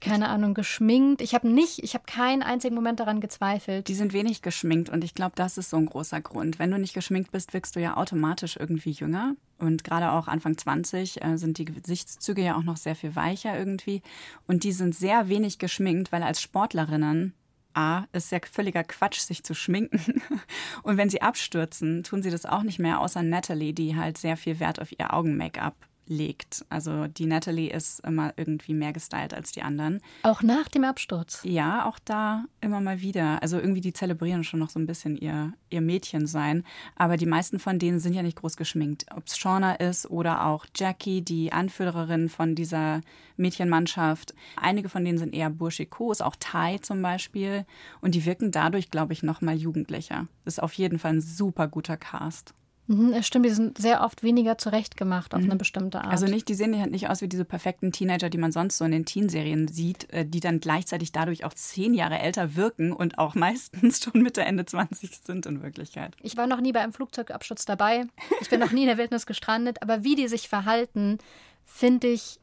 keine 0.00 0.28
Ahnung, 0.28 0.54
geschminkt. 0.54 1.20
Ich 1.22 1.34
habe 1.34 1.48
nicht, 1.48 1.82
ich 1.82 1.94
habe 1.94 2.04
keinen 2.06 2.42
einzigen 2.42 2.74
Moment 2.74 3.00
daran 3.00 3.20
gezweifelt. 3.20 3.88
Die 3.88 3.94
sind 3.94 4.12
wenig 4.12 4.42
geschminkt 4.42 4.90
und 4.90 5.02
ich 5.02 5.14
glaube, 5.14 5.32
das 5.34 5.58
ist 5.58 5.70
so 5.70 5.76
ein 5.76 5.86
großer 5.86 6.20
Grund. 6.20 6.58
Wenn 6.58 6.70
du 6.70 6.78
nicht 6.78 6.94
geschminkt 6.94 7.32
bist, 7.32 7.52
wirkst 7.52 7.74
du 7.74 7.80
ja 7.80 7.96
automatisch 7.96 8.56
irgendwie 8.56 8.92
jünger. 8.92 9.34
Und 9.58 9.82
gerade 9.82 10.12
auch 10.12 10.28
Anfang 10.28 10.56
20 10.56 11.24
äh, 11.24 11.36
sind 11.36 11.58
die 11.58 11.64
Gesichtszüge 11.64 12.42
ja 12.42 12.56
auch 12.56 12.62
noch 12.62 12.76
sehr 12.76 12.94
viel 12.94 13.16
weicher 13.16 13.58
irgendwie. 13.58 14.02
Und 14.46 14.62
die 14.62 14.72
sind 14.72 14.94
sehr 14.94 15.28
wenig 15.28 15.58
geschminkt, 15.58 16.12
weil 16.12 16.22
als 16.22 16.40
Sportlerinnen 16.40 17.34
A, 17.78 18.08
ist 18.12 18.32
ja 18.32 18.40
völliger 18.50 18.82
Quatsch, 18.82 19.20
sich 19.20 19.44
zu 19.44 19.54
schminken. 19.54 20.20
Und 20.82 20.96
wenn 20.96 21.08
sie 21.08 21.22
abstürzen, 21.22 22.02
tun 22.02 22.22
sie 22.22 22.30
das 22.30 22.44
auch 22.44 22.64
nicht 22.64 22.80
mehr, 22.80 23.00
außer 23.00 23.22
Natalie, 23.22 23.72
die 23.72 23.94
halt 23.94 24.18
sehr 24.18 24.36
viel 24.36 24.58
Wert 24.58 24.80
auf 24.80 24.90
ihr 24.90 25.14
Augen-Make-up 25.14 25.76
legt. 26.08 26.64
Also 26.68 27.06
die 27.06 27.26
Natalie 27.26 27.70
ist 27.70 28.00
immer 28.00 28.32
irgendwie 28.36 28.74
mehr 28.74 28.92
gestylt 28.92 29.34
als 29.34 29.52
die 29.52 29.62
anderen. 29.62 30.00
Auch 30.22 30.42
nach 30.42 30.68
dem 30.68 30.84
Absturz? 30.84 31.40
Ja, 31.44 31.86
auch 31.86 31.98
da 32.04 32.44
immer 32.60 32.80
mal 32.80 33.00
wieder. 33.00 33.42
Also 33.42 33.58
irgendwie 33.58 33.80
die 33.80 33.92
zelebrieren 33.92 34.44
schon 34.44 34.60
noch 34.60 34.70
so 34.70 34.78
ein 34.78 34.86
bisschen 34.86 35.16
ihr, 35.16 35.52
ihr 35.70 35.80
Mädchensein. 35.80 36.64
Aber 36.96 37.16
die 37.16 37.26
meisten 37.26 37.58
von 37.58 37.78
denen 37.78 38.00
sind 38.00 38.14
ja 38.14 38.22
nicht 38.22 38.38
groß 38.38 38.56
geschminkt. 38.56 39.06
Ob 39.14 39.26
es 39.26 39.38
Shauna 39.38 39.74
ist 39.74 40.10
oder 40.10 40.46
auch 40.46 40.66
Jackie, 40.74 41.22
die 41.22 41.52
Anführerin 41.52 42.28
von 42.28 42.54
dieser 42.54 43.02
Mädchenmannschaft. 43.36 44.34
Einige 44.56 44.88
von 44.88 45.04
denen 45.04 45.18
sind 45.18 45.34
eher 45.34 45.50
burschikos, 45.50 46.20
auch 46.20 46.36
Thai 46.38 46.78
zum 46.78 47.02
Beispiel. 47.02 47.64
Und 48.00 48.14
die 48.14 48.24
wirken 48.24 48.50
dadurch, 48.50 48.90
glaube 48.90 49.12
ich, 49.12 49.22
noch 49.22 49.40
mal 49.40 49.56
jugendlicher. 49.56 50.26
Das 50.44 50.54
ist 50.54 50.62
auf 50.62 50.72
jeden 50.74 50.98
Fall 50.98 51.14
ein 51.14 51.20
super 51.20 51.68
guter 51.68 51.96
Cast. 51.96 52.54
Mhm, 52.88 53.12
es 53.12 53.26
stimmt, 53.26 53.44
die 53.44 53.50
sind 53.50 53.76
sehr 53.76 54.00
oft 54.00 54.22
weniger 54.22 54.56
zurechtgemacht 54.56 55.34
auf 55.34 55.42
mhm. 55.42 55.50
eine 55.50 55.56
bestimmte 55.56 56.00
Art. 56.00 56.10
Also 56.10 56.26
nicht, 56.26 56.48
die 56.48 56.54
sehen 56.54 56.78
halt 56.80 56.90
nicht 56.90 57.10
aus 57.10 57.20
wie 57.20 57.28
diese 57.28 57.44
perfekten 57.44 57.92
Teenager, 57.92 58.30
die 58.30 58.38
man 58.38 58.50
sonst 58.50 58.78
so 58.78 58.84
in 58.86 58.92
den 58.92 59.04
Teenserien 59.04 59.68
sieht, 59.68 60.10
äh, 60.10 60.24
die 60.24 60.40
dann 60.40 60.58
gleichzeitig 60.58 61.12
dadurch 61.12 61.44
auch 61.44 61.52
zehn 61.52 61.92
Jahre 61.92 62.18
älter 62.18 62.56
wirken 62.56 62.92
und 62.92 63.18
auch 63.18 63.34
meistens 63.36 64.02
schon 64.02 64.22
Mitte, 64.22 64.40
Ende 64.40 64.64
20 64.64 65.20
sind 65.22 65.44
in 65.44 65.62
Wirklichkeit. 65.62 66.16
Ich 66.22 66.38
war 66.38 66.46
noch 66.46 66.62
nie 66.62 66.72
bei 66.72 66.80
einem 66.80 66.94
Flugzeugabsturz 66.94 67.66
dabei. 67.66 68.06
Ich 68.40 68.48
bin 68.48 68.58
noch 68.58 68.72
nie 68.72 68.82
in 68.82 68.88
der 68.88 68.98
Wildnis 68.98 69.26
gestrandet, 69.26 69.82
aber 69.82 70.02
wie 70.02 70.14
die 70.14 70.28
sich 70.28 70.48
verhalten, 70.48 71.18
finde 71.66 72.08
ich 72.08 72.40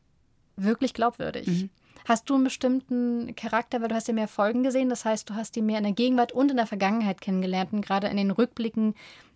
wirklich 0.58 0.94
glaubwürdig. 0.94 1.48
Mhm. 1.48 1.70
Hast 2.08 2.30
du 2.30 2.36
einen 2.36 2.44
bestimmten 2.44 3.36
Charakter, 3.36 3.82
weil 3.82 3.88
du 3.88 3.96
hast 3.96 4.08
ja 4.08 4.14
mehr 4.14 4.28
Folgen 4.28 4.62
gesehen, 4.62 4.90
das 4.90 5.06
heißt, 5.06 5.28
du 5.28 5.34
hast 5.34 5.56
die 5.56 5.64
mehr 5.64 5.80
in 5.80 5.86
der 5.86 5.94
Gegenwart 5.94 6.34
und 6.34 6.52
in 6.52 6.58
der 6.58 6.68
Vergangenheit 6.68 7.20
kennengelernt 7.20 7.74
und 7.74 7.84
gerade 7.84 8.08
in 8.08 8.18
den 8.18 8.30
Rückblicken 8.30 8.94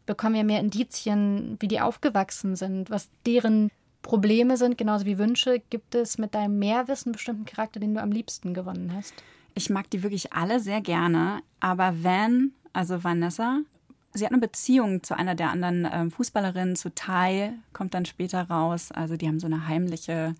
bekommen 0.09 0.33
wir 0.33 0.43
mehr 0.43 0.59
Indizien, 0.59 1.55
wie 1.59 1.67
die 1.67 1.81
aufgewachsen 1.81 2.55
sind, 2.55 2.89
was 2.89 3.11
deren 3.27 3.69
Probleme 4.01 4.57
sind, 4.57 4.75
genauso 4.75 5.05
wie 5.05 5.19
Wünsche. 5.19 5.61
Gibt 5.69 5.93
es 5.93 6.17
mit 6.17 6.33
deinem 6.33 6.57
Mehrwissen 6.57 7.11
bestimmten 7.11 7.45
Charakter, 7.45 7.79
den 7.79 7.93
du 7.93 8.01
am 8.01 8.11
liebsten 8.11 8.55
gewonnen 8.55 8.91
hast? 8.95 9.13
Ich 9.53 9.69
mag 9.69 9.87
die 9.91 10.01
wirklich 10.01 10.33
alle 10.33 10.59
sehr 10.59 10.81
gerne, 10.81 11.41
aber 11.59 12.03
Van, 12.03 12.53
also 12.73 13.03
Vanessa, 13.03 13.59
sie 14.11 14.25
hat 14.25 14.31
eine 14.31 14.41
Beziehung 14.41 15.03
zu 15.03 15.15
einer 15.15 15.35
der 15.35 15.51
anderen 15.51 15.85
äh, 15.85 16.09
Fußballerinnen, 16.09 16.75
zu 16.75 16.89
Tai, 16.95 17.53
kommt 17.71 17.93
dann 17.93 18.05
später 18.05 18.49
raus. 18.49 18.91
Also 18.91 19.15
die 19.15 19.27
haben 19.27 19.39
so 19.39 19.45
eine 19.45 19.67
heimliche 19.67 20.33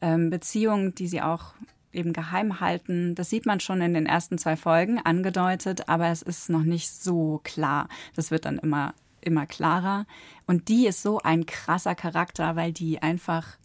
ähm, 0.00 0.28
Beziehung, 0.28 0.92
die 0.96 1.06
sie 1.06 1.22
auch 1.22 1.54
eben 1.98 2.12
geheim 2.12 2.60
halten. 2.60 3.14
Das 3.14 3.28
sieht 3.28 3.44
man 3.44 3.60
schon 3.60 3.82
in 3.82 3.92
den 3.92 4.06
ersten 4.06 4.38
zwei 4.38 4.56
Folgen 4.56 4.98
angedeutet, 4.98 5.88
aber 5.88 6.08
es 6.08 6.22
ist 6.22 6.48
noch 6.48 6.62
nicht 6.62 6.88
so 6.90 7.40
klar. 7.44 7.88
Das 8.14 8.30
wird 8.30 8.44
dann 8.44 8.58
immer, 8.58 8.94
immer 9.20 9.46
klarer. 9.46 10.06
Und 10.46 10.68
die 10.68 10.86
ist 10.86 11.02
so 11.02 11.18
ein 11.18 11.44
krasser 11.44 11.94
Charakter, 11.94 12.56
weil 12.56 12.72
die 12.72 13.02
einfach 13.02 13.58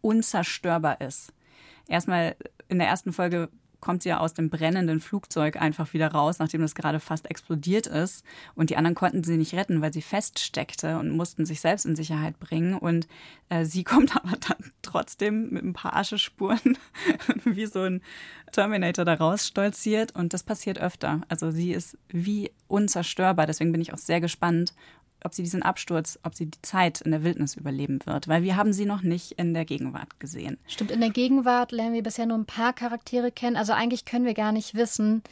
unzerstörbar 0.00 1.00
ist. 1.00 1.32
Erstmal 1.88 2.36
in 2.68 2.78
der 2.78 2.88
ersten 2.88 3.12
Folge 3.12 3.48
kommt 3.80 4.02
sie 4.02 4.08
ja 4.08 4.18
aus 4.18 4.34
dem 4.34 4.50
brennenden 4.50 5.00
Flugzeug 5.00 5.60
einfach 5.60 5.92
wieder 5.92 6.08
raus, 6.08 6.38
nachdem 6.38 6.62
das 6.62 6.74
gerade 6.74 7.00
fast 7.00 7.30
explodiert 7.30 7.86
ist. 7.86 8.24
Und 8.54 8.70
die 8.70 8.76
anderen 8.76 8.94
konnten 8.94 9.22
sie 9.22 9.36
nicht 9.36 9.54
retten, 9.54 9.80
weil 9.80 9.92
sie 9.92 10.02
feststeckte 10.02 10.98
und 10.98 11.10
mussten 11.10 11.46
sich 11.46 11.60
selbst 11.60 11.86
in 11.86 11.96
Sicherheit 11.96 12.38
bringen. 12.40 12.74
Und 12.74 13.06
äh, 13.48 13.64
sie 13.64 13.84
kommt 13.88 14.16
aber 14.16 14.36
dann 14.36 14.72
trotzdem 14.82 15.50
mit 15.50 15.64
ein 15.64 15.72
paar 15.72 15.96
Aschespuren 15.96 16.78
wie 17.44 17.66
so 17.66 17.82
ein 17.82 18.02
Terminator 18.52 19.04
da 19.04 19.14
raus 19.14 19.46
stolziert. 19.46 20.14
Und 20.14 20.32
das 20.32 20.42
passiert 20.42 20.78
öfter. 20.78 21.20
Also 21.28 21.50
sie 21.50 21.72
ist 21.72 21.96
wie 22.08 22.50
unzerstörbar. 22.66 23.46
Deswegen 23.46 23.72
bin 23.72 23.80
ich 23.80 23.92
auch 23.92 23.98
sehr 23.98 24.20
gespannt, 24.20 24.74
ob 25.24 25.34
sie 25.34 25.42
diesen 25.42 25.62
Absturz, 25.62 26.18
ob 26.22 26.34
sie 26.34 26.46
die 26.46 26.62
Zeit 26.62 27.00
in 27.00 27.10
der 27.10 27.24
Wildnis 27.24 27.56
überleben 27.56 27.98
wird, 28.04 28.28
weil 28.28 28.42
wir 28.42 28.56
haben 28.56 28.72
sie 28.72 28.86
noch 28.86 29.02
nicht 29.02 29.32
in 29.32 29.54
der 29.54 29.64
Gegenwart 29.64 30.20
gesehen. 30.20 30.58
Stimmt, 30.66 30.90
in 30.90 31.00
der 31.00 31.10
Gegenwart 31.10 31.72
lernen 31.72 31.94
wir 31.94 32.02
bisher 32.02 32.26
nur 32.26 32.38
ein 32.38 32.46
paar 32.46 32.72
Charaktere 32.72 33.30
kennen. 33.32 33.56
Also 33.56 33.72
eigentlich 33.72 34.04
können 34.04 34.24
wir 34.24 34.34
gar 34.34 34.52
nicht 34.52 34.74
wissen, 34.74 35.22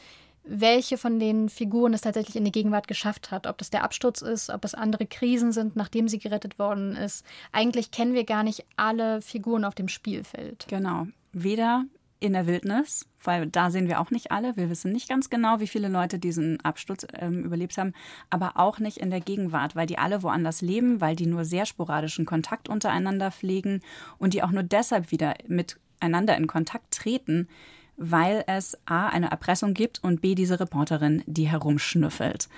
welche 0.45 0.97
von 0.97 1.19
den 1.19 1.49
Figuren 1.49 1.93
es 1.93 2.03
tatsächlich 2.03 2.37
in 2.37 2.45
die 2.45 2.53
Gegenwart 2.53 2.89
geschafft 2.89 3.31
hat. 3.31 3.47
Ob 3.47 3.59
das 3.59 3.71
der 3.71 3.83
Absturz 3.83 4.23
ist, 4.23 4.51
ob 4.51 4.65
es 4.65 4.75
andere 4.75 5.07
Krisen 5.07 5.53
sind, 5.53 5.77
nachdem 5.77 6.09
sie 6.09 6.19
gerettet 6.19 6.59
worden 6.59 6.95
ist. 6.95 7.25
Eigentlich 7.53 7.91
kennen 7.91 8.15
wir 8.15 8.25
gar 8.25 8.43
nicht 8.43 8.65
alle 8.77 9.21
Figuren 9.23 9.65
auf 9.65 9.75
dem 9.75 9.89
Spielfeld. 9.89 10.67
Genau. 10.69 11.09
Weder 11.33 11.85
in 12.19 12.33
der 12.33 12.47
Wildnis, 12.47 13.07
weil 13.23 13.47
da 13.47 13.71
sehen 13.71 13.89
wir 13.89 14.01
auch 14.01 14.11
nicht 14.11 14.31
alle. 14.31 14.57
Wir 14.57 14.71
wissen 14.71 14.93
nicht 14.93 15.09
ganz 15.09 15.29
genau, 15.29 15.61
wie 15.61 15.67
viele 15.67 15.89
Leute 15.89 16.19
diesen 16.19 16.61
Absturz 16.63 17.07
ähm, 17.15 17.45
überlebt 17.45 17.77
haben, 17.77 17.93
aber 18.31 18.53
auch 18.57 18.79
nicht 18.79 18.99
in 18.99 19.11
der 19.11 19.21
Gegenwart, 19.21 19.77
weil 19.77 19.87
die 19.87 19.99
alle 19.99 20.23
woanders 20.23 20.63
leben, 20.63 21.01
weil 21.01 21.17
die 21.17 21.27
nur 21.27 21.45
sehr 21.45 21.67
sporadischen 21.67 22.25
Kontakt 22.25 22.69
untereinander 22.69 23.31
pflegen 23.31 23.83
und 24.19 24.35
die 24.35 24.43
auch 24.43 24.51
nur 24.51 24.63
deshalb 24.63 25.11
wieder 25.11 25.35
miteinander 25.47 26.37
in 26.37 26.47
Kontakt 26.47 26.95
treten, 26.95 27.49
weil 27.97 28.45
es 28.47 28.79
A, 28.87 29.09
eine 29.09 29.31
Erpressung 29.31 29.75
gibt 29.75 30.03
und 30.03 30.21
B, 30.21 30.35
diese 30.35 30.61
Reporterin, 30.61 31.23
die 31.27 31.49
herumschnüffelt. 31.49 32.49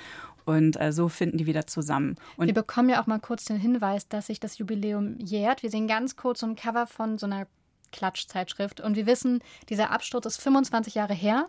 Und 0.45 0.81
äh, 0.81 0.93
so 0.93 1.09
finden 1.09 1.37
die 1.37 1.47
wieder 1.47 1.67
zusammen. 1.67 2.17
Und 2.39 2.47
wir 2.47 2.55
bekommen 2.55 2.89
ja 2.89 3.03
auch 3.03 3.07
mal 3.07 3.21
kurz 3.21 3.45
den 3.45 3.59
Hinweis, 3.59 4.09
dass 4.09 4.29
sich 4.29 4.41
das 4.41 4.57
Jubiläum 4.57 5.19
jährt. 5.19 5.63
Wir 5.63 5.71
sehen 5.71 5.87
ganz 5.87 6.17
kurz 6.17 6.41
so 6.41 6.47
ein 6.47 6.57
Cover 6.57 6.87
von 6.87 7.19
so 7.19 7.27
einer 7.27 7.47
Klatschzeitschrift. 7.93 8.81
Und 8.81 8.97
wir 8.97 9.07
wissen, 9.07 9.43
dieser 9.69 9.91
Absturz 9.91 10.27
ist 10.27 10.41
25 10.41 10.95
Jahre 10.95 11.15
her. 11.15 11.47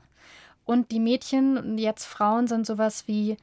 Und 0.65 0.91
die 0.91 0.99
Mädchen, 0.99 1.77
jetzt 1.77 2.05
Frauen, 2.05 2.47
sind 2.47 2.65
sowas 2.65 3.07
wie 3.07 3.37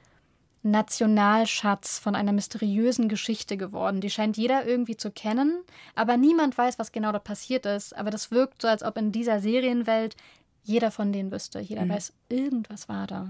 Nationalschatz 0.62 1.98
von 1.98 2.14
einer 2.14 2.32
mysteriösen 2.32 3.08
Geschichte 3.08 3.56
geworden. 3.56 4.00
Die 4.00 4.10
scheint 4.10 4.36
jeder 4.36 4.66
irgendwie 4.66 4.96
zu 4.96 5.10
kennen, 5.10 5.62
aber 5.94 6.16
niemand 6.16 6.58
weiß, 6.58 6.78
was 6.78 6.92
genau 6.92 7.12
da 7.12 7.18
passiert 7.18 7.66
ist. 7.66 7.96
Aber 7.96 8.10
das 8.10 8.30
wirkt 8.30 8.62
so, 8.62 8.68
als 8.68 8.82
ob 8.82 8.96
in 8.98 9.12
dieser 9.12 9.40
Serienwelt 9.40 10.16
jeder 10.64 10.90
von 10.90 11.12
denen 11.12 11.30
wüsste. 11.30 11.60
Jeder 11.60 11.84
mhm. 11.84 11.90
weiß, 11.90 12.12
irgendwas 12.28 12.88
war 12.88 13.06
da. 13.06 13.28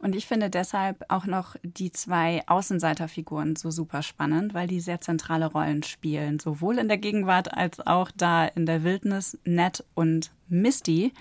Und 0.00 0.16
ich 0.16 0.26
finde 0.26 0.48
deshalb 0.48 1.04
auch 1.08 1.26
noch 1.26 1.56
die 1.62 1.92
zwei 1.92 2.42
Außenseiterfiguren 2.46 3.54
so 3.56 3.70
super 3.70 4.02
spannend, 4.02 4.54
weil 4.54 4.66
die 4.66 4.80
sehr 4.80 5.00
zentrale 5.02 5.46
Rollen 5.46 5.82
spielen, 5.82 6.38
sowohl 6.38 6.78
in 6.78 6.88
der 6.88 6.96
Gegenwart 6.96 7.52
als 7.52 7.86
auch 7.86 8.10
da 8.16 8.46
in 8.46 8.64
der 8.64 8.82
Wildnis, 8.82 9.38
Ned 9.44 9.84
und 9.94 10.32
Misty. 10.48 11.12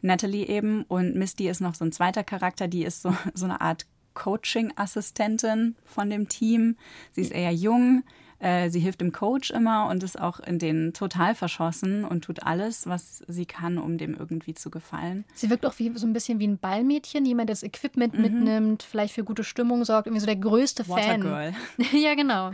Natalie 0.00 0.46
eben 0.46 0.82
und 0.84 1.14
Misty 1.14 1.48
ist 1.48 1.60
noch 1.60 1.74
so 1.74 1.84
ein 1.84 1.92
zweiter 1.92 2.24
Charakter, 2.24 2.68
die 2.68 2.84
ist 2.84 3.02
so, 3.02 3.14
so 3.34 3.44
eine 3.44 3.60
Art 3.60 3.86
Coaching-Assistentin 4.14 5.76
von 5.84 6.08
dem 6.08 6.28
Team. 6.28 6.76
Sie 7.12 7.20
ist 7.20 7.32
eher 7.32 7.52
jung, 7.52 8.02
äh, 8.42 8.70
sie 8.70 8.80
hilft 8.80 9.00
dem 9.00 9.12
Coach 9.12 9.52
immer 9.52 9.88
und 9.88 10.02
ist 10.02 10.20
auch 10.20 10.40
in 10.40 10.58
denen 10.58 10.92
total 10.92 11.34
verschossen 11.34 12.04
und 12.04 12.24
tut 12.24 12.42
alles, 12.42 12.88
was 12.88 13.22
sie 13.28 13.46
kann, 13.46 13.78
um 13.78 13.98
dem 13.98 14.14
irgendwie 14.14 14.52
zu 14.52 14.68
gefallen. 14.68 15.24
Sie 15.32 15.48
wirkt 15.48 15.64
auch 15.64 15.78
wie, 15.78 15.92
so 15.96 16.06
ein 16.06 16.12
bisschen 16.12 16.40
wie 16.40 16.48
ein 16.48 16.58
Ballmädchen, 16.58 17.24
jemand, 17.24 17.48
der 17.48 17.54
das 17.54 17.62
Equipment 17.62 18.14
mhm. 18.14 18.20
mitnimmt, 18.20 18.82
vielleicht 18.82 19.14
für 19.14 19.22
gute 19.22 19.44
Stimmung 19.44 19.84
sorgt, 19.84 20.08
irgendwie 20.08 20.20
so 20.20 20.26
der 20.26 20.36
größte 20.36 20.84
Fan. 20.84 21.22
Watergirl. 21.22 21.54
ja, 21.92 22.16
genau. 22.16 22.50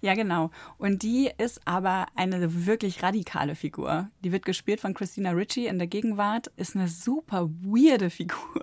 ja, 0.00 0.14
genau. 0.14 0.52
Und 0.78 1.02
die 1.02 1.28
ist 1.38 1.60
aber 1.64 2.06
eine 2.14 2.66
wirklich 2.66 3.02
radikale 3.02 3.56
Figur. 3.56 4.08
Die 4.22 4.30
wird 4.30 4.44
gespielt 4.44 4.80
von 4.80 4.94
Christina 4.94 5.30
Ritchie 5.32 5.66
in 5.66 5.78
der 5.78 5.88
Gegenwart, 5.88 6.52
ist 6.56 6.76
eine 6.76 6.86
super 6.86 7.50
weirde 7.62 8.10
Figur. 8.10 8.62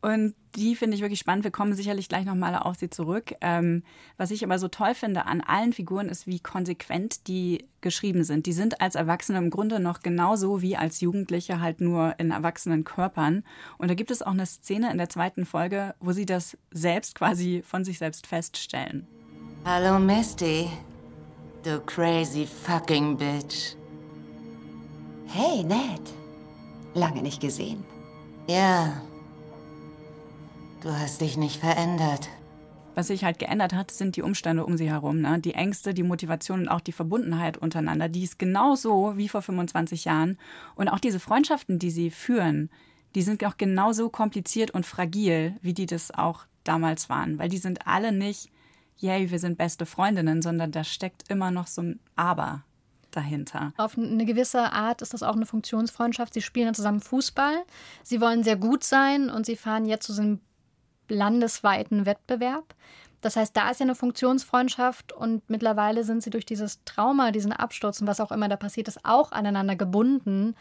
Und 0.00 0.34
die 0.54 0.76
finde 0.76 0.96
ich 0.96 1.02
wirklich 1.02 1.18
spannend. 1.18 1.44
Wir 1.44 1.50
kommen 1.50 1.72
sicherlich 1.72 2.08
gleich 2.08 2.24
nochmal 2.24 2.54
auf 2.56 2.76
sie 2.76 2.88
zurück. 2.88 3.34
Ähm, 3.40 3.82
was 4.16 4.30
ich 4.30 4.44
aber 4.44 4.58
so 4.58 4.68
toll 4.68 4.94
finde 4.94 5.26
an 5.26 5.40
allen 5.40 5.72
Figuren 5.72 6.08
ist, 6.08 6.26
wie 6.26 6.40
konsequent 6.40 7.26
die 7.26 7.66
geschrieben 7.80 8.24
sind. 8.24 8.46
Die 8.46 8.52
sind 8.52 8.80
als 8.80 8.94
Erwachsene 8.94 9.38
im 9.38 9.50
Grunde 9.50 9.80
noch 9.80 10.00
genauso 10.00 10.62
wie 10.62 10.76
als 10.76 11.00
Jugendliche, 11.00 11.60
halt 11.60 11.80
nur 11.80 12.14
in 12.18 12.30
erwachsenen 12.30 12.84
Körpern. 12.84 13.44
Und 13.76 13.88
da 13.88 13.94
gibt 13.94 14.10
es 14.10 14.22
auch 14.22 14.32
eine 14.32 14.46
Szene 14.46 14.90
in 14.90 14.98
der 14.98 15.08
zweiten 15.08 15.44
Folge, 15.44 15.94
wo 16.00 16.12
sie 16.12 16.26
das 16.26 16.56
selbst 16.70 17.14
quasi 17.14 17.62
von 17.64 17.84
sich 17.84 17.98
selbst 17.98 18.26
feststellen. 18.26 19.06
Hallo 19.64 19.98
Misty, 19.98 20.68
du 21.64 21.80
crazy 21.80 22.46
fucking 22.46 23.16
bitch. 23.16 23.74
Hey 25.26 25.62
Ned, 25.62 26.00
lange 26.94 27.22
nicht 27.22 27.40
gesehen. 27.40 27.84
Ja, 28.48 29.02
Du 30.80 30.96
hast 30.96 31.20
dich 31.20 31.36
nicht 31.36 31.58
verändert. 31.58 32.28
Was 32.94 33.08
sich 33.08 33.24
halt 33.24 33.40
geändert 33.40 33.74
hat, 33.74 33.90
sind 33.90 34.14
die 34.14 34.22
Umstände 34.22 34.64
um 34.64 34.76
sie 34.76 34.88
herum. 34.88 35.20
Ne? 35.20 35.40
Die 35.40 35.54
Ängste, 35.54 35.92
die 35.92 36.04
Motivation 36.04 36.60
und 36.60 36.68
auch 36.68 36.80
die 36.80 36.92
Verbundenheit 36.92 37.58
untereinander. 37.58 38.08
Die 38.08 38.22
ist 38.22 38.38
genauso 38.38 39.16
wie 39.16 39.28
vor 39.28 39.42
25 39.42 40.04
Jahren. 40.04 40.38
Und 40.76 40.88
auch 40.88 41.00
diese 41.00 41.18
Freundschaften, 41.18 41.80
die 41.80 41.90
sie 41.90 42.10
führen, 42.10 42.70
die 43.16 43.22
sind 43.22 43.44
auch 43.44 43.56
genauso 43.56 44.08
kompliziert 44.08 44.70
und 44.70 44.86
fragil, 44.86 45.56
wie 45.62 45.74
die 45.74 45.86
das 45.86 46.12
auch 46.12 46.44
damals 46.62 47.08
waren. 47.08 47.38
Weil 47.40 47.48
die 47.48 47.58
sind 47.58 47.86
alle 47.88 48.12
nicht, 48.12 48.50
yay, 48.96 49.32
wir 49.32 49.40
sind 49.40 49.58
beste 49.58 49.84
Freundinnen, 49.84 50.42
sondern 50.42 50.70
da 50.70 50.84
steckt 50.84 51.28
immer 51.28 51.50
noch 51.50 51.66
so 51.66 51.82
ein 51.82 52.00
Aber 52.14 52.62
dahinter. 53.10 53.72
Auf 53.78 53.98
eine 53.98 54.24
gewisse 54.26 54.72
Art 54.72 55.02
ist 55.02 55.14
das 55.14 55.24
auch 55.24 55.34
eine 55.34 55.46
Funktionsfreundschaft. 55.46 56.34
Sie 56.34 56.42
spielen 56.42 56.74
zusammen 56.74 57.00
Fußball. 57.00 57.64
Sie 58.04 58.20
wollen 58.20 58.44
sehr 58.44 58.56
gut 58.56 58.84
sein 58.84 59.30
und 59.30 59.46
sie 59.46 59.56
fahren 59.56 59.86
jetzt 59.86 60.06
zu 60.06 60.12
so 60.12 60.22
einem 60.22 60.40
landesweiten 61.10 62.06
Wettbewerb. 62.06 62.74
Das 63.20 63.36
heißt, 63.36 63.56
da 63.56 63.70
ist 63.70 63.80
ja 63.80 63.84
eine 63.84 63.94
Funktionsfreundschaft 63.94 65.12
und 65.12 65.48
mittlerweile 65.50 66.04
sind 66.04 66.22
sie 66.22 66.30
durch 66.30 66.46
dieses 66.46 66.84
Trauma, 66.84 67.32
diesen 67.32 67.52
Absturz 67.52 68.00
und 68.00 68.06
was 68.06 68.20
auch 68.20 68.30
immer 68.30 68.48
da 68.48 68.56
passiert 68.56 68.86
ist, 68.86 69.04
auch 69.04 69.32
aneinander 69.32 69.74
gebunden 69.74 70.54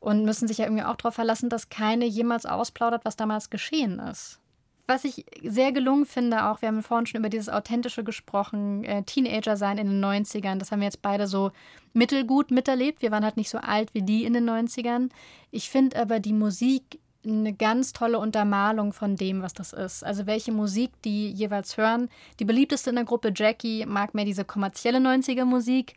und 0.00 0.24
müssen 0.24 0.46
sich 0.46 0.58
ja 0.58 0.66
irgendwie 0.66 0.84
auch 0.84 0.96
darauf 0.96 1.14
verlassen, 1.14 1.48
dass 1.48 1.70
keine 1.70 2.04
jemals 2.04 2.46
ausplaudert, 2.46 3.04
was 3.04 3.16
damals 3.16 3.50
geschehen 3.50 3.98
ist. 3.98 4.38
Was 4.86 5.04
ich 5.04 5.26
sehr 5.42 5.72
gelungen 5.72 6.06
finde, 6.06 6.46
auch, 6.46 6.62
wir 6.62 6.68
haben 6.68 6.82
vorhin 6.82 7.06
schon 7.06 7.20
über 7.20 7.28
dieses 7.28 7.50
Authentische 7.50 8.04
gesprochen, 8.04 8.84
äh, 8.84 9.02
Teenager 9.02 9.56
sein 9.56 9.76
in 9.76 9.88
den 9.88 10.02
90ern, 10.02 10.58
das 10.58 10.72
haben 10.72 10.80
wir 10.80 10.86
jetzt 10.86 11.02
beide 11.02 11.26
so 11.26 11.50
mittelgut 11.92 12.50
miterlebt. 12.50 13.02
Wir 13.02 13.10
waren 13.10 13.24
halt 13.24 13.36
nicht 13.36 13.50
so 13.50 13.58
alt 13.58 13.92
wie 13.92 14.00
die 14.00 14.24
in 14.24 14.32
den 14.32 14.48
90ern. 14.48 15.10
Ich 15.50 15.68
finde 15.68 16.00
aber 16.00 16.20
die 16.20 16.32
Musik 16.32 17.00
eine 17.24 17.52
ganz 17.52 17.92
tolle 17.92 18.18
Untermalung 18.18 18.92
von 18.92 19.16
dem, 19.16 19.42
was 19.42 19.52
das 19.52 19.72
ist. 19.72 20.04
Also 20.04 20.26
welche 20.26 20.52
Musik 20.52 20.90
die 21.02 21.30
jeweils 21.30 21.76
hören. 21.76 22.08
Die 22.38 22.44
beliebteste 22.44 22.90
in 22.90 22.96
der 22.96 23.04
Gruppe 23.04 23.32
Jackie 23.34 23.86
mag 23.86 24.14
mehr 24.14 24.24
diese 24.24 24.44
kommerzielle 24.44 24.98
90er 24.98 25.44
Musik. 25.44 25.94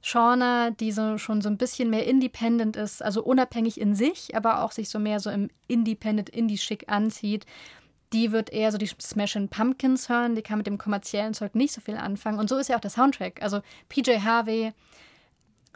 Shauna, 0.00 0.70
die 0.70 0.90
so, 0.90 1.16
schon 1.16 1.40
so 1.40 1.48
ein 1.48 1.58
bisschen 1.58 1.88
mehr 1.88 2.06
independent 2.06 2.76
ist, 2.76 3.02
also 3.02 3.22
unabhängig 3.22 3.80
in 3.80 3.94
sich, 3.94 4.34
aber 4.34 4.62
auch 4.62 4.72
sich 4.72 4.88
so 4.88 4.98
mehr 4.98 5.20
so 5.20 5.30
im 5.30 5.48
Independent 5.68 6.28
Indie-Schick 6.28 6.88
anzieht. 6.88 7.46
Die 8.12 8.32
wird 8.32 8.50
eher 8.52 8.72
so 8.72 8.78
die 8.78 8.88
Smashing 8.88 9.48
Pumpkins 9.48 10.08
hören, 10.08 10.34
die 10.34 10.42
kann 10.42 10.58
mit 10.58 10.66
dem 10.66 10.76
kommerziellen 10.76 11.34
Zeug 11.34 11.54
nicht 11.54 11.72
so 11.72 11.80
viel 11.80 11.96
anfangen. 11.96 12.40
Und 12.40 12.48
so 12.48 12.56
ist 12.56 12.68
ja 12.68 12.76
auch 12.76 12.80
der 12.80 12.90
Soundtrack. 12.90 13.40
Also 13.42 13.60
PJ 13.88 14.18
Harvey, 14.18 14.72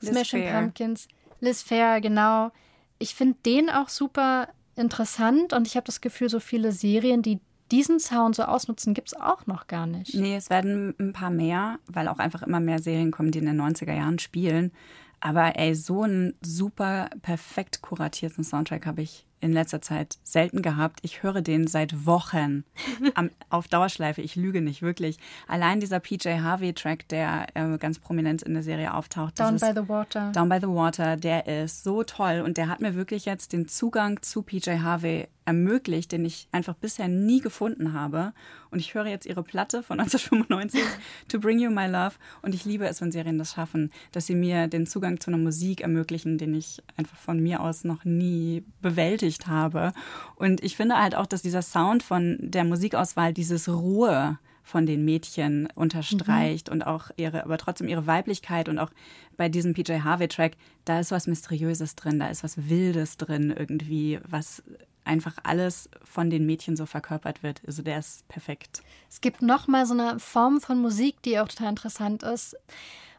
Smashing 0.03 0.51
Pumpkins, 0.51 1.07
Liz 1.41 1.63
Fair, 1.63 2.01
genau. 2.01 2.51
Ich 2.99 3.15
finde 3.15 3.39
den 3.47 3.71
auch 3.71 3.89
super 3.89 4.49
interessant 4.77 5.53
und 5.53 5.67
ich 5.67 5.77
habe 5.77 5.87
das 5.87 6.01
Gefühl, 6.01 6.29
so 6.29 6.41
viele 6.41 6.73
Serien, 6.73 7.23
die 7.23 7.41
diesen 7.71 7.99
Sound 7.99 8.37
so 8.37 8.45
ausnutzen, 8.45 8.95
gibt 8.95 9.09
es 9.09 9.15
auch 9.15 9.47
noch 9.47 9.67
gar 9.67 9.87
nicht. 9.87 10.15
Nee, 10.15 10.37
es 10.37 10.51
werden 10.51 10.95
ein 11.01 11.13
paar 11.13 11.31
mehr, 11.31 11.79
weil 11.87 12.09
auch 12.09 12.19
einfach 12.19 12.43
immer 12.43 12.61
mehr 12.61 12.79
Serien 12.79 13.11
kommen, 13.11 13.33
die 13.33 13.41
in 13.41 13.47
den 13.47 13.61
90er 13.61 13.95
Jahren 13.95 14.19
spielen. 14.19 14.73
Aber 15.21 15.57
ey, 15.57 15.75
so 15.75 16.03
einen 16.03 16.35
super 16.45 17.11
perfekt 17.23 17.83
kuratierten 17.83 18.45
Soundtrack 18.45 18.87
habe 18.87 19.03
ich 19.03 19.27
in 19.47 19.53
letzter 19.53 19.81
Zeit 19.81 20.19
selten 20.23 20.61
gehabt. 20.61 21.01
Ich 21.03 21.23
höre 21.23 21.41
den 21.41 21.67
seit 21.67 22.05
Wochen 22.05 22.65
am, 23.15 23.31
auf 23.49 23.69
Dauerschleife. 23.69 24.21
Ich 24.21 24.37
lüge 24.37 24.61
nicht, 24.61 24.83
wirklich. 24.83 25.19
Allein 25.49 25.81
dieser 25.81 26.01
PJ 26.01 26.41
Harvey-Track, 26.41 27.09
der 27.09 27.47
äh, 27.55 27.79
ganz 27.79 27.99
prominent 27.99 28.43
in 28.43 28.55
der 28.55 28.63
Serie 28.63 28.93
auftaucht. 28.93 29.41
Down 29.41 29.57
by 29.59 29.73
the 29.75 29.89
Water. 29.89 30.33
Down 30.33 30.49
by 30.49 30.59
the 30.61 30.69
Water, 30.69 31.17
der 31.17 31.47
ist 31.47 31.85
so 31.85 32.03
toll. 32.03 32.43
Und 32.45 32.59
der 32.59 32.69
hat 32.69 32.81
mir 32.81 32.95
wirklich 32.95 33.25
jetzt 33.25 33.53
den 33.53 33.69
Zugang 33.69 34.21
zu 34.23 34.43
PJ 34.43 34.79
Harvey 34.83 35.29
ermöglicht, 35.47 36.13
den 36.13 36.25
ich 36.25 36.49
einfach 36.53 36.75
bisher 36.75 37.09
nie 37.09 37.41
gefunden 37.41 37.93
habe. 37.93 38.33
Und 38.71 38.81
ich 38.81 38.95
höre 38.95 39.07
jetzt 39.07 39.27
ihre 39.27 39.43
Platte 39.43 39.83
von 39.83 39.99
1995, 40.01 40.83
To 41.29 41.39
Bring 41.39 41.59
You 41.59 41.71
My 41.71 41.87
Love. 41.87 42.17
Und 42.43 42.55
ich 42.55 42.65
liebe 42.65 42.87
es, 42.87 43.01
wenn 43.01 43.13
Serien 43.13 43.39
das 43.39 43.53
schaffen, 43.53 43.91
dass 44.13 44.27
sie 44.27 44.35
mir 44.35 44.69
den 44.69 44.87
Zugang 44.87 45.21
zu 45.21 45.31
einer 45.31 45.39
Musik 45.39 45.81
ermöglichen, 45.81 46.37
den 46.37 46.55
ich 46.55 46.83
einfach 46.97 47.17
von 47.17 47.41
mir 47.41 47.61
aus 47.61 47.85
noch 47.85 48.05
nie 48.05 48.65
bewältigt 48.83 49.47
habe. 49.47 49.93
Und 50.35 50.63
ich 50.63 50.77
finde 50.77 51.01
halt 51.01 51.15
auch, 51.15 51.27
dass 51.27 51.43
dieser 51.43 51.63
Sound 51.63 52.03
von 52.03 52.37
der 52.41 52.65
Musikauswahl, 52.65 53.33
dieses 53.33 53.69
Ruhe, 53.69 54.39
von 54.67 54.85
den 54.85 55.05
Mädchen 55.05 55.69
unterstreicht 55.77 56.69
mhm. 56.69 56.73
und 56.73 56.87
auch 56.89 57.11
ihre, 57.17 57.45
aber 57.45 57.57
trotzdem 57.57 57.87
ihre 57.87 58.09
Weiblichkeit 58.09 58.69
und 58.69 58.81
auch 58.81 58.91
bei 59.37 59.49
diesem 59.49 59.75
PJ 59.75 60.01
Harvey 60.01 60.27
Track, 60.27 60.57
da 60.85 60.99
ist 60.99 61.13
was 61.13 61.29
Mysteriöses 61.29 61.95
drin, 61.95 62.19
da 62.19 62.27
ist 62.27 62.43
was 62.43 62.69
Wildes 62.69 63.17
drin 63.17 63.55
irgendwie, 63.57 64.19
was 64.27 64.65
einfach 65.07 65.37
alles 65.43 65.89
von 66.05 66.31
den 66.31 66.47
Mädchen 66.47 66.77
so 66.77 66.87
verkörpert 66.87 67.43
wird. 67.43 67.63
Also 67.67 67.83
der 67.83 67.99
ist 67.99 68.27
perfekt. 68.29 68.83
Es 69.09 69.21
gibt 69.21 69.43
noch 69.43 69.69
mal 69.69 69.87
so 69.87 69.95
eine 69.95 70.19
Form 70.19 70.61
von 70.61 70.81
Musik, 70.81 71.23
die 71.23 71.39
auch 71.39 71.49
total 71.49 71.71
interessant 71.71 72.23
ist. 72.23 72.57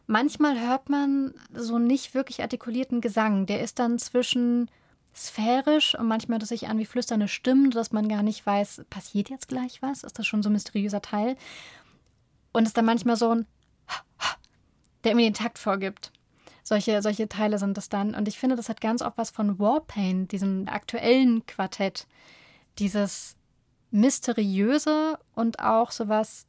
Manchmal 0.06 0.60
hört 0.60 0.88
man 0.88 1.34
so 1.52 1.78
nicht 1.78 2.14
wirklich 2.14 2.40
artikulierten 2.42 3.00
Gesang. 3.00 3.46
Der 3.46 3.60
ist 3.60 3.78
dann 3.78 3.98
zwischen 3.98 4.70
sphärisch 5.14 5.98
und 5.98 6.06
manchmal 6.06 6.36
hört 6.36 6.44
es 6.44 6.48
sich 6.50 6.68
an 6.68 6.78
wie 6.78 6.86
flüsternde 6.86 7.28
Stimmen, 7.28 7.70
dass 7.70 7.92
man 7.92 8.08
gar 8.08 8.22
nicht 8.22 8.44
weiß, 8.44 8.84
passiert 8.88 9.30
jetzt 9.30 9.48
gleich 9.48 9.82
was? 9.82 10.04
Ist 10.04 10.18
das 10.18 10.26
schon 10.26 10.42
so 10.42 10.48
ein 10.48 10.52
mysteriöser 10.52 11.02
Teil? 11.02 11.36
Und 12.52 12.66
ist 12.66 12.76
dann 12.76 12.84
manchmal 12.84 13.16
so 13.16 13.30
ein, 13.30 13.46
der 15.04 15.12
irgendwie 15.12 15.26
den 15.26 15.34
Takt 15.34 15.58
vorgibt. 15.58 16.12
Solche, 16.68 17.00
solche 17.00 17.30
Teile 17.30 17.58
sind 17.58 17.78
das 17.78 17.88
dann. 17.88 18.14
Und 18.14 18.28
ich 18.28 18.38
finde, 18.38 18.54
das 18.54 18.68
hat 18.68 18.82
ganz 18.82 19.00
oft 19.00 19.16
was 19.16 19.30
von 19.30 19.58
Warpaint, 19.58 20.32
diesem 20.32 20.68
aktuellen 20.68 21.46
Quartett. 21.46 22.06
Dieses 22.78 23.36
mysteriöse 23.90 25.18
und 25.34 25.60
auch 25.60 25.90
sowas 25.90 26.44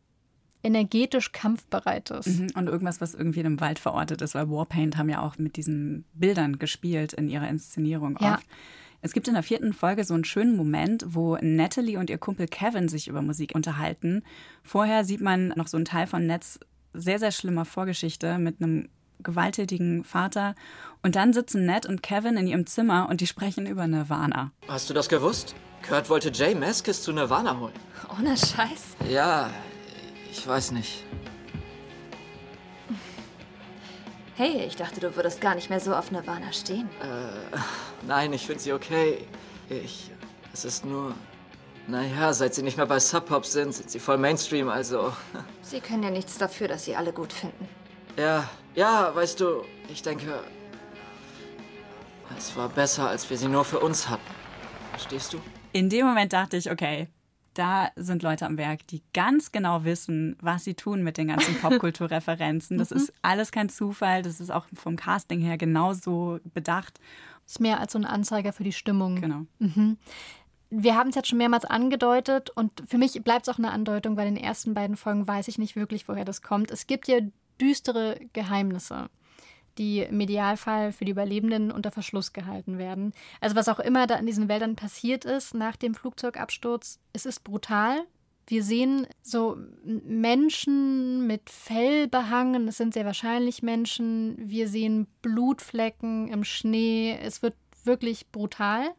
energetisch 0.62 1.32
kampfbereites. 1.32 2.26
Mhm, 2.26 2.48
und 2.56 2.68
irgendwas, 2.68 3.00
was 3.00 3.14
irgendwie 3.14 3.40
in 3.40 3.46
einem 3.46 3.62
Wald 3.62 3.80
verortet 3.80 4.22
ist, 4.22 4.36
weil 4.36 4.50
Warpaint 4.50 4.98
haben 4.98 5.08
ja 5.08 5.22
auch 5.22 5.38
mit 5.38 5.56
diesen 5.56 6.04
Bildern 6.12 6.60
gespielt 6.60 7.14
in 7.14 7.30
ihrer 7.30 7.48
Inszenierung 7.48 8.18
ja. 8.20 8.34
oft. 8.34 8.46
Es 9.02 9.14
gibt 9.14 9.30
in 9.30 9.36
der 9.36 9.44
vierten 9.44 9.72
Folge 9.72 10.04
so 10.04 10.16
einen 10.16 10.26
schönen 10.26 10.58
Moment, 10.58 11.06
wo 11.08 11.38
Natalie 11.40 11.98
und 11.98 12.10
ihr 12.10 12.18
Kumpel 12.18 12.50
Kevin 12.50 12.90
sich 12.90 13.08
über 13.08 13.22
Musik 13.22 13.56
unterhalten. 13.56 14.24
Vorher 14.64 15.06
sieht 15.06 15.22
man 15.22 15.54
noch 15.56 15.68
so 15.68 15.78
einen 15.78 15.86
Teil 15.86 16.08
von 16.08 16.28
Nets 16.28 16.60
sehr, 16.92 17.20
sehr 17.20 17.32
schlimmer 17.32 17.64
Vorgeschichte 17.64 18.38
mit 18.38 18.62
einem 18.62 18.90
gewalttätigen 19.24 20.04
Vater. 20.04 20.56
Und 21.04 21.16
dann 21.16 21.34
sitzen 21.34 21.66
Ned 21.66 21.86
und 21.86 22.04
Kevin 22.04 22.38
in 22.38 22.48
ihrem 22.48 22.66
Zimmer 22.66 23.08
und 23.10 23.22
die 23.22 23.28
sprechen 23.28 23.66
über 23.66 23.88
Nirvana. 23.88 24.52
Hast 24.68 24.90
du 24.90 24.94
das 24.94 25.10
gewusst? 25.10 25.56
Kurt 25.88 26.10
wollte 26.10 26.30
Jay 26.30 26.54
Maskis 26.56 27.02
zu 27.02 27.12
Nirvana 27.14 27.58
holen. 27.58 27.74
Ohne 28.18 28.36
Scheiß? 28.36 28.96
Ja, 29.10 29.50
ich 30.32 30.46
weiß 30.46 30.72
nicht. 30.72 31.04
Hey, 34.36 34.64
ich 34.66 34.78
dachte, 34.78 35.02
du 35.02 35.16
würdest 35.16 35.42
gar 35.42 35.56
nicht 35.56 35.70
mehr 35.70 35.82
so 35.82 35.94
auf 35.94 36.12
Nirvana 36.12 36.54
stehen. 36.54 36.88
Äh, 37.02 37.58
nein, 38.08 38.32
ich 38.32 38.46
finde 38.46 38.62
sie 38.62 38.72
okay. 38.74 39.26
Ich. 39.70 40.12
Es 40.54 40.66
ist 40.66 40.86
nur. 40.86 41.14
Naja, 41.88 42.34
seit 42.34 42.54
sie 42.54 42.62
nicht 42.62 42.78
mehr 42.78 42.86
bei 42.86 43.00
Sub 43.00 43.26
Pop 43.26 43.46
sind, 43.46 43.74
sind 43.74 43.90
sie 43.90 44.00
voll 44.00 44.18
Mainstream, 44.18 44.70
also. 44.70 45.12
Sie 45.62 45.80
können 45.82 46.04
ja 46.04 46.12
nichts 46.12 46.38
dafür, 46.38 46.68
dass 46.68 46.86
sie 46.86 46.96
alle 46.96 47.12
gut 47.12 47.34
finden. 47.34 47.68
Ja, 48.20 48.50
ja, 48.76 49.16
weißt 49.16 49.40
du, 49.40 49.64
ich 49.88 50.02
denke. 50.02 50.44
Es 52.38 52.54
war 52.58 52.68
besser, 52.68 53.08
als 53.08 53.30
wir 53.30 53.38
sie 53.38 53.48
nur 53.48 53.64
für 53.64 53.80
uns 53.80 54.10
hatten. 54.10 54.22
Verstehst 54.92 55.34
du? 55.34 55.40
In 55.72 55.90
dem 55.90 56.06
Moment 56.06 56.34
dachte 56.34 56.58
ich, 56.58 56.70
okay, 56.70 57.08
da 57.54 57.90
sind 57.96 58.22
Leute 58.22 58.46
am 58.46 58.58
Werk, 58.58 58.86
die 58.88 59.02
ganz 59.14 59.54
genau 59.54 59.86
wissen, 59.86 60.36
was 60.42 60.66
sie 60.66 60.74
tun 60.74 61.02
mit 61.02 61.18
den 61.18 61.30
ganzen 61.30 61.56
Popkulturreferenzen. 61.62 62.78
Das 62.78 62.92
ist 62.92 63.14
alles 63.22 63.54
kein 63.54 63.70
Zufall. 63.70 64.22
Das 64.22 64.42
ist 64.42 64.52
auch 64.52 64.66
vom 64.74 64.98
Casting 64.98 65.40
her 65.40 65.58
genauso 65.58 66.40
bedacht. 66.54 67.00
Ist 67.48 67.62
mehr 67.62 67.80
als 67.80 67.94
so 67.94 68.00
ein 68.00 68.06
Anzeiger 68.06 68.52
für 68.52 68.66
die 68.66 68.74
Stimmung. 68.74 69.22
Genau. 69.22 69.46
Mhm. 69.60 69.98
Wir 70.70 70.96
haben 70.96 71.10
es 71.10 71.16
jetzt 71.16 71.30
schon 71.30 71.38
mehrmals 71.38 71.66
angedeutet 71.66 72.50
und 72.52 72.84
für 72.86 72.98
mich 72.98 73.14
bleibt 73.24 73.48
es 73.48 73.54
auch 73.54 73.58
eine 73.58 73.72
Andeutung, 73.72 74.18
weil 74.18 74.28
in 74.28 74.36
den 74.36 74.44
ersten 74.44 74.74
beiden 74.74 74.98
Folgen 74.98 75.26
weiß 75.26 75.48
ich 75.48 75.58
nicht 75.58 75.76
wirklich, 75.78 76.08
woher 76.08 76.26
das 76.26 76.42
kommt. 76.42 76.70
Es 76.70 76.86
gibt 76.86 77.08
ja 77.08 77.22
düstere 77.60 78.20
Geheimnisse 78.34 79.10
die 79.80 80.02
im 80.02 80.20
Idealfall 80.20 80.92
für 80.92 81.06
die 81.06 81.12
Überlebenden 81.12 81.72
unter 81.72 81.90
Verschluss 81.90 82.34
gehalten 82.34 82.78
werden. 82.78 83.14
Also 83.40 83.56
was 83.56 83.70
auch 83.70 83.80
immer 83.80 84.06
da 84.06 84.16
in 84.16 84.26
diesen 84.26 84.50
Wäldern 84.50 84.76
passiert 84.76 85.26
ist 85.26 85.56
nach 85.56 85.78
dem 85.78 85.96
Flugzeugabsturz, 85.96 87.00
es 87.14 87.26
ist 87.26 87.44
brutal. 87.44 88.02
Wir 88.46 88.64
sehen 88.64 89.08
so 89.22 89.58
Menschen 89.86 91.26
mit 91.28 91.50
Fell 91.50 92.08
behangen, 92.08 92.68
es 92.68 92.78
sind 92.78 92.94
sehr 92.94 93.06
wahrscheinlich 93.06 93.64
Menschen. 93.64 94.36
Wir 94.38 94.68
sehen 94.68 95.08
Blutflecken 95.22 96.28
im 96.28 96.44
Schnee. 96.44 97.18
Es 97.22 97.42
wird 97.42 97.54
wirklich 97.84 98.32
brutal. 98.32 98.90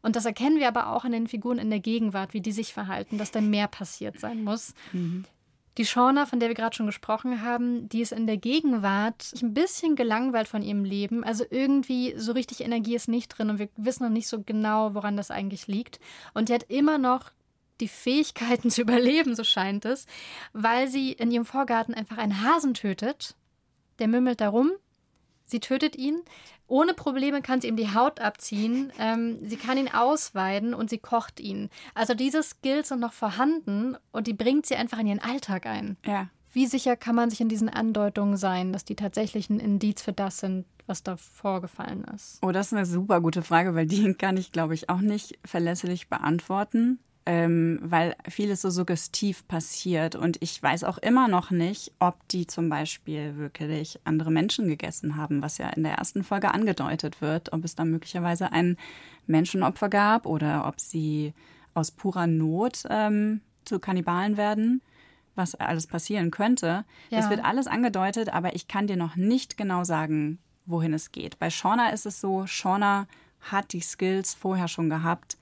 Und 0.00 0.16
das 0.16 0.26
erkennen 0.26 0.58
wir 0.58 0.68
aber 0.68 0.94
auch 0.94 1.04
an 1.04 1.12
den 1.12 1.26
Figuren 1.26 1.58
in 1.58 1.70
der 1.70 1.80
Gegenwart, 1.80 2.34
wie 2.34 2.40
die 2.40 2.52
sich 2.52 2.72
verhalten, 2.72 3.18
dass 3.18 3.32
da 3.32 3.40
mehr 3.40 3.66
passiert 3.66 4.20
sein 4.20 4.44
muss. 4.44 4.74
Mhm. 4.92 5.24
Die 5.76 5.84
Shauna, 5.84 6.26
von 6.26 6.38
der 6.38 6.48
wir 6.48 6.54
gerade 6.54 6.76
schon 6.76 6.86
gesprochen 6.86 7.42
haben, 7.42 7.88
die 7.88 8.00
ist 8.00 8.12
in 8.12 8.26
der 8.28 8.36
Gegenwart 8.36 9.34
ein 9.42 9.54
bisschen 9.54 9.96
gelangweilt 9.96 10.46
von 10.46 10.62
ihrem 10.62 10.84
Leben. 10.84 11.24
Also 11.24 11.44
irgendwie 11.50 12.14
so 12.16 12.32
richtig 12.32 12.60
Energie 12.60 12.94
ist 12.94 13.08
nicht 13.08 13.28
drin 13.28 13.50
und 13.50 13.58
wir 13.58 13.68
wissen 13.76 14.04
noch 14.04 14.10
nicht 14.10 14.28
so 14.28 14.40
genau, 14.40 14.94
woran 14.94 15.16
das 15.16 15.32
eigentlich 15.32 15.66
liegt. 15.66 15.98
Und 16.32 16.48
die 16.48 16.54
hat 16.54 16.64
immer 16.64 16.98
noch 16.98 17.32
die 17.80 17.88
Fähigkeiten 17.88 18.70
zu 18.70 18.82
überleben, 18.82 19.34
so 19.34 19.42
scheint 19.42 19.84
es, 19.84 20.06
weil 20.52 20.86
sie 20.88 21.12
in 21.12 21.32
ihrem 21.32 21.44
Vorgarten 21.44 21.94
einfach 21.94 22.18
einen 22.18 22.42
Hasen 22.42 22.74
tötet. 22.74 23.34
Der 23.98 24.08
mümmelt 24.08 24.40
da 24.40 24.48
rum. 24.48 24.72
Sie 25.46 25.60
tötet 25.60 25.96
ihn 25.96 26.22
ohne 26.66 26.94
Probleme 26.94 27.42
kann 27.42 27.60
sie 27.60 27.68
ihm 27.68 27.76
die 27.76 27.92
Haut 27.92 28.20
abziehen, 28.20 28.92
ähm, 28.98 29.38
sie 29.46 29.56
kann 29.56 29.76
ihn 29.76 29.92
ausweiden 29.92 30.74
und 30.74 30.88
sie 30.88 30.98
kocht 30.98 31.40
ihn. 31.40 31.68
Also 31.94 32.14
diese 32.14 32.42
Skills 32.42 32.88
sind 32.88 33.00
noch 33.00 33.12
vorhanden 33.12 33.96
und 34.12 34.26
die 34.26 34.32
bringt 34.32 34.66
sie 34.66 34.76
einfach 34.76 34.98
in 34.98 35.06
ihren 35.06 35.18
Alltag 35.18 35.66
ein. 35.66 35.96
Ja. 36.06 36.28
Wie 36.52 36.66
sicher 36.66 36.96
kann 36.96 37.16
man 37.16 37.30
sich 37.30 37.40
in 37.40 37.48
diesen 37.48 37.68
Andeutungen 37.68 38.36
sein, 38.36 38.72
dass 38.72 38.84
die 38.84 38.94
tatsächlich 38.94 39.50
ein 39.50 39.58
Indiz 39.58 40.02
für 40.02 40.12
das 40.12 40.38
sind, 40.38 40.64
was 40.86 41.02
da 41.02 41.16
vorgefallen 41.16 42.04
ist? 42.14 42.38
Oh, 42.42 42.52
das 42.52 42.68
ist 42.68 42.74
eine 42.74 42.86
super 42.86 43.20
gute 43.20 43.42
Frage, 43.42 43.74
weil 43.74 43.86
die 43.86 44.14
kann 44.18 44.36
ich, 44.36 44.52
glaube 44.52 44.74
ich, 44.74 44.88
auch 44.88 45.00
nicht 45.00 45.38
verlässlich 45.44 46.08
beantworten 46.08 46.98
ähm, 47.26 47.78
weil 47.82 48.16
vieles 48.28 48.62
so 48.62 48.70
suggestiv 48.70 49.46
passiert. 49.48 50.14
Und 50.14 50.36
ich 50.40 50.62
weiß 50.62 50.84
auch 50.84 50.98
immer 50.98 51.28
noch 51.28 51.50
nicht, 51.50 51.92
ob 51.98 52.16
die 52.28 52.46
zum 52.46 52.68
Beispiel 52.68 53.36
wirklich 53.36 53.98
andere 54.04 54.30
Menschen 54.30 54.68
gegessen 54.68 55.16
haben, 55.16 55.42
was 55.42 55.58
ja 55.58 55.68
in 55.70 55.84
der 55.84 55.94
ersten 55.94 56.22
Folge 56.22 56.52
angedeutet 56.52 57.20
wird, 57.20 57.52
ob 57.52 57.64
es 57.64 57.74
da 57.74 57.84
möglicherweise 57.84 58.52
ein 58.52 58.76
Menschenopfer 59.26 59.88
gab 59.88 60.26
oder 60.26 60.66
ob 60.66 60.80
sie 60.80 61.32
aus 61.72 61.90
purer 61.90 62.26
Not 62.26 62.82
ähm, 62.90 63.40
zu 63.64 63.78
Kannibalen 63.78 64.36
werden 64.36 64.82
was 65.34 65.54
alles 65.54 65.86
passieren 65.86 66.30
könnte. 66.30 66.84
Ja. 67.10 67.18
Das 67.18 67.30
wird 67.30 67.44
alles 67.44 67.66
angedeutet, 67.66 68.32
aber 68.32 68.54
ich 68.54 68.68
kann 68.68 68.86
dir 68.86 68.96
noch 68.96 69.16
nicht 69.16 69.56
genau 69.56 69.84
sagen, 69.84 70.38
wohin 70.66 70.94
es 70.94 71.12
geht. 71.12 71.38
Bei 71.38 71.50
Shauna 71.50 71.90
ist 71.90 72.06
es 72.06 72.20
so, 72.20 72.46
Shauna 72.46 73.06
hat 73.40 73.72
die 73.72 73.80
Skills 73.80 74.34
vorher 74.34 74.68
schon 74.68 74.88
gehabt, 74.88 75.36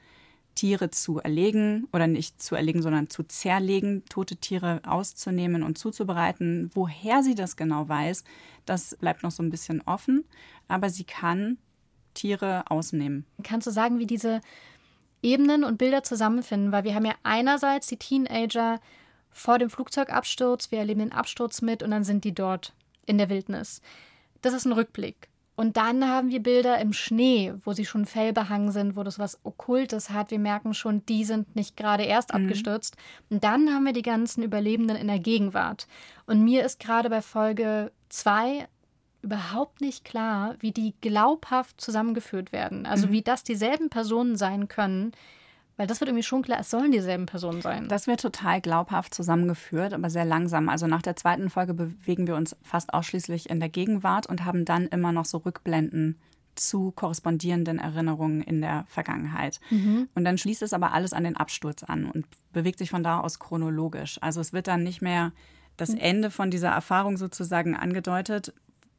Tiere 0.55 0.91
zu 0.91 1.19
erlegen 1.19 1.89
oder 1.93 2.07
nicht 2.07 2.43
zu 2.43 2.55
erlegen, 2.55 2.83
sondern 2.83 3.11
zu 3.11 3.23
zerlegen, 3.23 4.05
tote 4.09 4.37
Tiere 4.37 4.81
auszunehmen 4.85 5.63
und 5.63 5.79
zuzubereiten. 5.79 6.71
Woher 6.75 7.23
sie 7.23 7.35
das 7.35 7.57
genau 7.57 7.89
weiß, 7.89 8.25
das 8.67 8.97
bleibt 8.97 9.23
noch 9.23 9.31
so 9.31 9.43
ein 9.43 9.51
bisschen 9.51 9.83
offen, 9.83 10.25
aber 10.69 10.91
sie 10.91 11.05
kann 11.05 11.59
Tiere 12.15 12.71
ausnehmen. 12.71 13.25
Kannst 13.43 13.67
du 13.67 13.71
sagen, 13.71 13.99
wie 13.99 14.07
diese 14.07 14.41
Ebenen 15.23 15.65
und 15.65 15.79
Bilder 15.79 16.03
zusammenfinden? 16.03 16.73
Weil 16.73 16.85
wir 16.85 16.95
haben 16.95 17.07
ja 17.07 17.15
einerseits 17.23 17.87
die 17.87 17.97
Teenager 17.97 18.81
vor 19.31 19.59
dem 19.59 19.71
Flugzeugabsturz, 19.71 20.71
wir 20.71 20.79
erleben 20.79 21.01
den 21.01 21.13
Absturz 21.13 21.63
mit 21.63 21.83
und 21.83 21.91
dann 21.91 22.05
sind 22.05 22.25
die 22.25 22.35
dort 22.35 22.75
in 23.07 23.19
der 23.19 23.31
Wildnis. 23.31 23.81
Das 24.43 24.53
ist 24.53 24.67
ein 24.67 24.73
Rückblick. 24.73 25.29
Und 25.63 25.77
dann 25.77 26.09
haben 26.09 26.31
wir 26.31 26.43
Bilder 26.43 26.81
im 26.81 26.93
Schnee, 26.93 27.55
wo 27.63 27.73
sie 27.73 27.85
schon 27.85 28.05
fellbehangen 28.05 28.73
sind, 28.73 28.97
wo 28.97 29.05
das 29.05 29.21
was 29.21 29.39
Okkultes 29.45 30.11
hat. 30.11 30.33
Wir 30.33 30.41
merken 30.41 30.75
schon, 30.75 31.07
die 31.07 31.23
sind 31.25 31.55
nicht 31.55 31.77
gerade 31.77 32.03
erst 32.03 32.35
mhm. 32.35 32.41
abgestürzt. 32.41 32.97
Und 33.31 33.45
dann 33.45 33.73
haben 33.73 33.85
wir 33.85 33.93
die 33.93 34.03
ganzen 34.03 34.43
Überlebenden 34.43 34.97
in 34.97 35.07
der 35.07 35.21
Gegenwart. 35.21 35.87
Und 36.27 36.43
mir 36.43 36.65
ist 36.65 36.81
gerade 36.81 37.09
bei 37.11 37.23
Folge 37.23 37.93
2 38.09 38.67
überhaupt 39.23 39.81
nicht 39.81 40.05
klar, 40.05 40.57
wie 40.59 40.73
die 40.73 40.95
glaubhaft 41.01 41.81
zusammengeführt 41.81 42.51
werden. 42.51 42.85
Also 42.85 43.07
mhm. 43.07 43.13
wie 43.13 43.23
das 43.23 43.45
dieselben 43.45 43.89
Personen 43.89 44.35
sein 44.35 44.67
können, 44.67 45.13
weil 45.77 45.87
das 45.87 46.01
wird 46.01 46.09
irgendwie 46.09 46.23
schon 46.23 46.43
klar, 46.43 46.61
es 46.61 46.71
sollen 46.71 46.93
dieselben 46.93 47.27
Personen 47.27 47.63
sein. 47.63 47.89
Das 47.89 48.07
wird 48.07 48.21
total 48.21 48.61
glaubhaft 48.61 49.15
zusammengeführt, 49.15 49.95
aber 49.95 50.11
sehr 50.11 50.25
langsam. 50.25 50.69
Also 50.69 50.87
nach 50.87 51.03
der 51.03 51.17
zweiten 51.17 51.51
Folge 51.51 51.75
bewegen 51.75 52.27
wir 52.27 52.37
uns 52.37 52.57
fast 52.63 52.93
ausschließlich 52.93 53.49
in 53.49 53.61
der 53.61 53.69
Gegenwart 53.69 54.27
und 54.27 54.45
haben 54.45 54.65
dann 54.65 54.87
immer 54.87 55.13
noch 55.13 55.25
so 55.25 55.39
Rückblenden 55.39 56.19
zu 56.55 56.91
korrespondierenden 56.91 57.79
Erinnerungen 57.79 58.43
in 58.43 58.61
der 58.61 58.85
Vergangenheit. 58.87 59.61
Mhm. 59.71 60.09
Und 60.15 60.25
dann 60.25 60.37
schließt 60.37 60.63
es 60.63 60.75
aber 60.75 60.93
alles 60.93 61.15
an 61.15 61.25
den 61.25 61.37
Absturz 61.37 61.83
an 61.83 62.05
und 62.05 62.27
bewegt 62.53 62.79
sich 62.79 62.91
von 62.91 63.03
da 63.03 63.21
aus 63.21 63.39
chronologisch. 63.39 64.19
Also 64.21 64.41
es 64.41 64.53
wird 64.53 64.67
dann 64.67 64.83
nicht 64.83 65.01
mehr 65.01 65.33
das 65.79 65.91
mhm. 65.91 65.99
Ende 65.99 66.31
von 66.31 66.51
dieser 66.51 66.69
Erfahrung 66.69 67.17
sozusagen 67.17 67.75
angedeutet. 67.75 68.53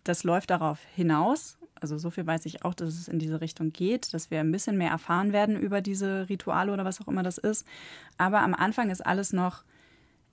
Das 0.03 0.23
läuft 0.23 0.49
darauf 0.49 0.79
hinaus 0.95 1.57
also 1.83 1.97
so 1.97 2.09
viel 2.09 2.25
weiß 2.25 2.45
ich 2.45 2.65
auch, 2.65 2.73
dass 2.73 2.89
es 2.89 3.07
in 3.07 3.19
diese 3.19 3.41
Richtung 3.41 3.71
geht, 3.71 4.13
dass 4.13 4.31
wir 4.31 4.39
ein 4.39 4.51
bisschen 4.51 4.77
mehr 4.77 4.89
erfahren 4.89 5.33
werden 5.33 5.59
über 5.59 5.81
diese 5.81 6.27
Rituale 6.29 6.71
oder 6.71 6.85
was 6.85 7.01
auch 7.01 7.07
immer 7.07 7.23
das 7.23 7.37
ist. 7.37 7.67
Aber 8.17 8.41
am 8.41 8.53
Anfang 8.53 8.89
ist 8.89 9.05
alles 9.05 9.33
noch 9.33 9.63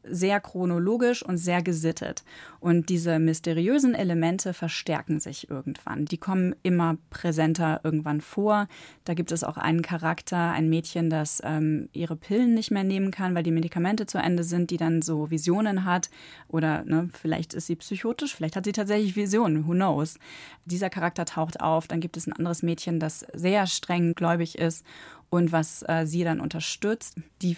sehr 0.05 0.41
chronologisch 0.41 1.23
und 1.23 1.39
sehr 1.39 1.63
gesittet. 1.63 2.25
Und 2.59 2.89
diese 2.89 3.19
mysteriösen 3.19 3.95
Elemente 3.95 4.53
verstärken 4.53 5.21
sich 5.21 5.51
irgendwann. 5.51 6.05
Die 6.05 6.19
kommen 6.19 6.55
immer 6.63 6.97
präsenter 7.11 7.81
irgendwann 7.85 8.21
vor. 8.21 8.69
Da 9.05 9.15
gibt 9.15 9.33
es 9.33 9.45
auch 9.45 9.57
einen 9.57 9.83
Charakter, 9.83 10.51
ein 10.51 10.69
Mädchen, 10.69 11.11
das 11.11 11.41
ähm, 11.45 11.89
ihre 11.93 12.17
Pillen 12.17 12.55
nicht 12.55 12.71
mehr 12.71 12.85
nehmen 12.85 13.11
kann, 13.11 13.35
weil 13.35 13.43
die 13.43 13.51
Medikamente 13.51 14.07
zu 14.07 14.19
Ende 14.19 14.45
sind, 14.45 14.71
die 14.71 14.77
dann 14.77 15.03
so 15.03 15.31
Visionen 15.31 15.85
hat. 15.85 16.11
Oder 16.49 16.85
ne, 16.85 17.09
vielleicht 17.13 17.55
ist 17.55 17.67
sie 17.67 17.77
psychotisch, 17.77 18.35
vielleicht 18.35 18.57
hat 18.57 18.65
sie 18.65 18.73
tatsächlich 18.73 19.17
Visionen, 19.17 19.67
who 19.67 19.73
knows. 19.73 20.19
Dieser 20.65 20.91
Charakter 20.91 21.25
taucht 21.25 21.61
auf. 21.61 21.89
Dann 21.89 22.01
gibt 22.01 22.17
es 22.17 22.27
ein 22.27 22.33
anderes 22.33 22.63
Mädchen, 22.63 23.01
das 23.01 23.27
sehr 23.33 23.67
streng 23.67 24.15
gläubig 24.15 24.59
ist 24.59 24.85
und 25.31 25.53
was 25.53 25.83
äh, 25.89 26.05
sie 26.07 26.25
dann 26.25 26.41
unterstützt. 26.41 27.17
Die 27.41 27.57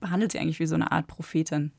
behandelt 0.00 0.32
sie 0.32 0.38
eigentlich 0.38 0.60
wie 0.60 0.66
so 0.66 0.74
eine 0.74 0.92
Art 0.92 1.06
Prophetin. 1.06 1.72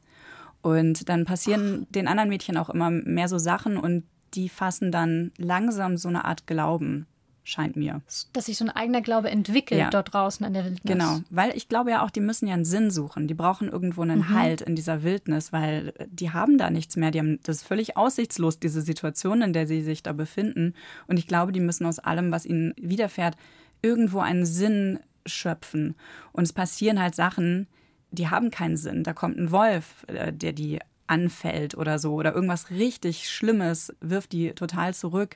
Und 0.62 1.10
dann 1.10 1.26
passieren 1.26 1.86
Ach. 1.86 1.92
den 1.92 2.08
anderen 2.08 2.30
Mädchen 2.30 2.58
auch 2.58 2.70
immer 2.70 2.92
mehr 2.92 3.28
so 3.28 3.38
Sachen 3.38 3.78
und 3.78 4.04
die 4.34 4.50
fassen 4.50 4.92
dann 4.92 5.32
langsam 5.38 5.98
so 5.98 6.08
eine 6.08 6.24
Art 6.26 6.48
Glauben, 6.48 7.08
scheint 7.44 7.76
mir. 7.76 8.02
Dass 8.34 8.46
sich 8.46 8.58
so 8.58 8.66
ein 8.66 8.70
eigener 8.70 9.02
Glaube 9.02 9.30
entwickelt 9.30 9.80
ja. 9.80 9.90
dort 9.90 10.14
draußen 10.14 10.46
an 10.46 10.54
der 10.54 10.64
Wildnis. 10.64 10.84
Genau, 10.86 11.20
weil 11.30 11.56
ich 11.56 11.68
glaube 11.68 11.92
ja 11.92 12.06
auch, 12.06 12.12
die 12.12 12.22
müssen 12.22 12.48
ja 12.48 12.54
einen 12.54 12.66
Sinn 12.66 12.92
suchen. 12.92 13.28
Die 13.28 13.34
brauchen 13.34 13.68
irgendwo 13.70 14.04
einen 14.04 14.20
mhm. 14.20 14.30
Halt 14.30 14.62
in 14.62 14.76
dieser 14.76 15.04
Wildnis, 15.04 15.52
weil 15.52 15.94
die 16.10 16.32
haben 16.32 16.58
da 16.58 16.70
nichts 16.70 16.96
mehr. 16.96 17.12
Die 17.12 17.20
haben, 17.20 17.40
das 17.44 17.58
ist 17.58 17.68
völlig 17.68 17.98
aussichtslos, 17.98 18.60
diese 18.60 18.82
Situation, 18.82 19.42
in 19.42 19.54
der 19.54 19.68
sie 19.68 19.82
sich 19.82 20.04
da 20.04 20.14
befinden. 20.14 20.76
Und 21.08 21.18
ich 21.18 21.28
glaube, 21.28 21.52
die 21.52 21.60
müssen 21.60 21.86
aus 21.86 22.00
allem, 22.00 22.32
was 22.32 22.46
ihnen 22.46 22.74
widerfährt, 22.78 23.36
irgendwo 23.82 24.20
einen 24.20 24.46
Sinn 24.46 25.00
schöpfen. 25.26 25.96
Und 26.32 26.44
es 26.44 26.54
passieren 26.54 27.02
halt 27.02 27.16
Sachen, 27.16 27.68
die 28.12 28.30
haben 28.30 28.52
keinen 28.52 28.78
Sinn. 28.78 29.04
Da 29.04 29.14
kommt 29.14 29.38
ein 29.38 29.52
Wolf, 29.52 30.06
äh, 30.08 30.32
der 30.32 30.54
die 30.54 30.80
anfällt 31.08 31.76
oder 31.76 32.00
so 32.00 32.14
oder 32.14 32.34
irgendwas 32.34 32.70
richtig 32.70 33.30
Schlimmes 33.30 33.94
wirft 34.00 34.32
die 34.32 34.52
total 34.52 34.94
zurück 34.94 35.36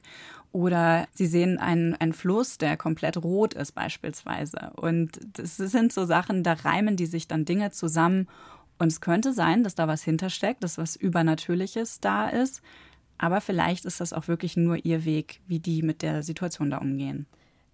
oder 0.53 1.05
sie 1.13 1.27
sehen 1.27 1.57
einen, 1.57 1.95
einen 1.95 2.13
Fluss, 2.13 2.57
der 2.57 2.77
komplett 2.77 3.17
rot 3.17 3.53
ist 3.53 3.73
beispielsweise. 3.73 4.71
Und 4.77 5.19
das 5.33 5.57
sind 5.57 5.91
so 5.91 6.05
Sachen, 6.05 6.43
da 6.43 6.53
reimen 6.53 6.95
die 6.95 7.07
sich 7.07 7.27
dann 7.27 7.43
Dinge 7.43 7.71
zusammen 7.71 8.29
und 8.77 8.87
es 8.87 9.01
könnte 9.01 9.33
sein, 9.33 9.63
dass 9.63 9.75
da 9.75 9.89
was 9.89 10.01
hintersteckt, 10.01 10.63
dass 10.63 10.77
was 10.77 10.95
Übernatürliches 10.95 11.99
da 11.99 12.29
ist. 12.29 12.61
Aber 13.17 13.41
vielleicht 13.41 13.83
ist 13.83 13.99
das 13.99 14.13
auch 14.13 14.29
wirklich 14.29 14.55
nur 14.55 14.85
ihr 14.85 15.03
Weg, 15.03 15.41
wie 15.47 15.59
die 15.59 15.81
mit 15.81 16.01
der 16.01 16.23
Situation 16.23 16.69
da 16.69 16.77
umgehen. 16.77 17.25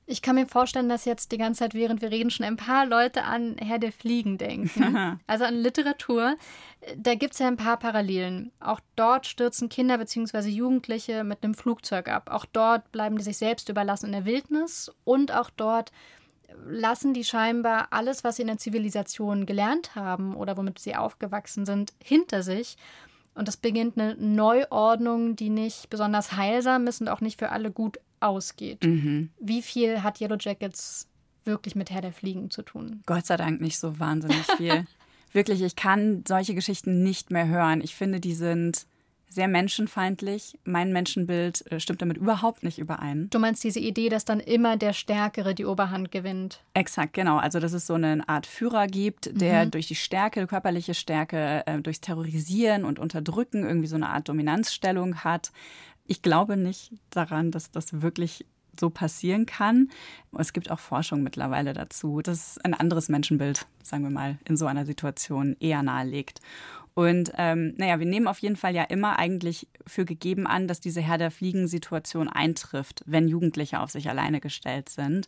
Ich 0.08 0.22
kann 0.22 0.36
mir 0.36 0.48
vorstellen, 0.48 0.90
dass 0.90 1.06
jetzt 1.06 1.32
die 1.32 1.38
ganze 1.38 1.60
Zeit, 1.60 1.74
während 1.74 2.02
wir 2.02 2.12
reden, 2.12 2.32
schon 2.32 2.46
ein 2.46 2.58
paar 2.58 2.86
Leute 2.86 3.24
an 3.24 3.56
Herr 3.58 3.80
der 3.80 3.92
Fliegen 3.92 4.38
denken. 4.38 5.20
also 5.28 5.46
an 5.46 5.56
Literatur. 5.56 6.36
Da 6.98 7.16
gibt 7.16 7.34
es 7.34 7.40
ja 7.40 7.48
ein 7.48 7.58
paar 7.58 7.78
Parallelen. 7.78 8.52
Auch 8.60 8.80
dort 8.96 9.28
stürzen 9.28 9.70
Kinder 9.70 9.98
bzw. 9.98 10.50
Jugendliche 10.50 11.24
mit 11.24 11.44
einem 11.44 11.54
Flugzeug 11.54 12.10
ab. 12.10 12.30
Auch 12.32 12.46
dort 12.46 12.92
bleiben 12.92 13.18
die 13.18 13.24
sich 13.24 13.38
selbst 13.38 13.70
überlassen 13.70 14.08
in 14.08 14.12
der 14.12 14.26
Wildnis. 14.26 14.92
Und 15.04 15.32
auch 15.32 15.50
dort 15.50 15.92
lassen 16.68 17.14
die 17.14 17.24
scheinbar 17.24 17.88
alles, 17.92 18.24
was 18.24 18.36
sie 18.36 18.42
in 18.42 18.48
der 18.48 18.58
Zivilisation 18.58 19.46
gelernt 19.46 19.96
haben 19.96 20.36
oder 20.36 20.58
womit 20.58 20.80
sie 20.80 20.96
aufgewachsen 20.96 21.66
sind, 21.66 21.94
hinter 22.04 22.44
sich. 22.44 22.76
Und 23.34 23.48
es 23.48 23.56
beginnt 23.56 23.98
eine 23.98 24.16
Neuordnung, 24.16 25.36
die 25.36 25.50
nicht 25.50 25.90
besonders 25.90 26.34
heilsam 26.34 26.88
ist 26.88 27.02
und 27.02 27.08
auch 27.08 27.22
nicht 27.22 27.40
für 27.40 27.50
alle 27.50 27.72
gut 27.72 27.98
ausgeht. 28.22 28.84
Mhm. 28.84 29.30
Wie 29.40 29.62
viel 29.62 30.04
hat 30.04 30.22
Yellow 30.22 30.38
Jackets 30.40 31.08
wirklich 31.44 31.76
mit 31.76 31.92
Herr 31.92 32.02
der 32.02 32.14
Fliegen 32.14 32.50
zu 32.52 32.62
tun? 32.62 33.02
Gott 33.06 33.26
sei 33.26 33.38
Dank 33.38 33.62
nicht 33.62 33.80
so 33.80 34.00
wahnsinnig 34.00 34.46
viel. 34.58 34.86
wirklich, 35.34 35.62
ich 35.62 35.76
kann 35.76 36.24
solche 36.28 36.56
Geschichten 36.56 37.04
nicht 37.04 37.32
mehr 37.32 37.48
hören. 37.48 37.82
Ich 37.82 37.96
finde, 37.96 38.20
die 38.20 38.34
sind 38.34 38.86
sehr 39.32 39.48
menschenfeindlich. 39.48 40.60
Mein 40.66 40.92
Menschenbild 40.92 41.72
äh, 41.72 41.80
stimmt 41.80 42.02
damit 42.02 42.18
überhaupt 42.18 42.64
nicht 42.64 42.80
überein. 42.80 43.30
Du 43.30 43.40
meinst 43.40 43.64
diese 43.64 43.80
Idee, 43.80 44.10
dass 44.10 44.26
dann 44.26 44.42
immer 44.42 44.76
der 44.76 44.92
Stärkere 44.92 45.56
die 45.56 45.66
Oberhand 45.66 46.12
gewinnt? 46.12 46.62
Exakt, 46.74 47.14
genau. 47.14 47.38
Also, 47.38 47.60
dass 47.60 47.72
es 47.72 47.88
so 47.88 47.94
eine 47.94 48.28
Art 48.28 48.46
Führer 48.46 48.88
gibt, 48.88 49.30
der 49.40 49.66
mhm. 49.66 49.72
durch 49.72 49.88
die 49.88 49.96
Stärke, 49.96 50.46
körperliche 50.48 50.94
Stärke, 50.94 51.64
äh, 51.66 51.80
durchs 51.80 52.02
Terrorisieren 52.02 52.84
und 52.84 53.00
Unterdrücken 53.00 53.64
irgendwie 53.64 53.88
so 53.88 53.96
eine 53.96 54.10
Art 54.10 54.28
Dominanzstellung 54.28 55.24
hat. 55.24 55.52
Ich 56.06 56.22
glaube 56.22 56.58
nicht 56.58 56.94
daran, 57.10 57.52
dass 57.52 57.72
das 57.72 58.02
wirklich 58.02 58.46
so 58.80 58.90
passieren 58.90 59.46
kann. 59.46 59.90
Es 60.38 60.54
gibt 60.54 60.72
auch 60.72 60.80
Forschung 60.80 61.24
mittlerweile 61.24 61.74
dazu, 61.74 62.22
dass 62.22 62.58
ein 62.60 62.74
anderes 62.74 63.10
Menschenbild, 63.10 63.68
sagen 63.84 64.04
wir 64.04 64.12
mal, 64.12 64.38
in 64.46 64.58
so 64.58 64.66
einer 64.66 64.86
Situation 64.86 65.56
eher 65.60 65.84
nahelegt. 65.84 66.40
Und 66.94 67.32
ähm, 67.38 67.74
naja, 67.78 68.00
wir 68.00 68.06
nehmen 68.06 68.28
auf 68.28 68.40
jeden 68.40 68.58
Fall 68.58 68.76
ja 68.76 68.84
immer 68.84 69.18
eigentlich 69.18 69.68
für 69.88 70.04
gegeben 70.04 70.46
an, 70.46 70.68
dass 70.68 70.82
diese 70.82 71.02
Herr 71.02 71.18
der 71.18 71.32
Fliegen-Situation 71.32 72.28
eintrifft, 72.28 73.04
wenn 73.06 73.30
Jugendliche 73.30 73.80
auf 73.80 73.92
sich 73.92 74.10
alleine 74.10 74.42
gestellt 74.42 74.90
sind. 74.90 75.28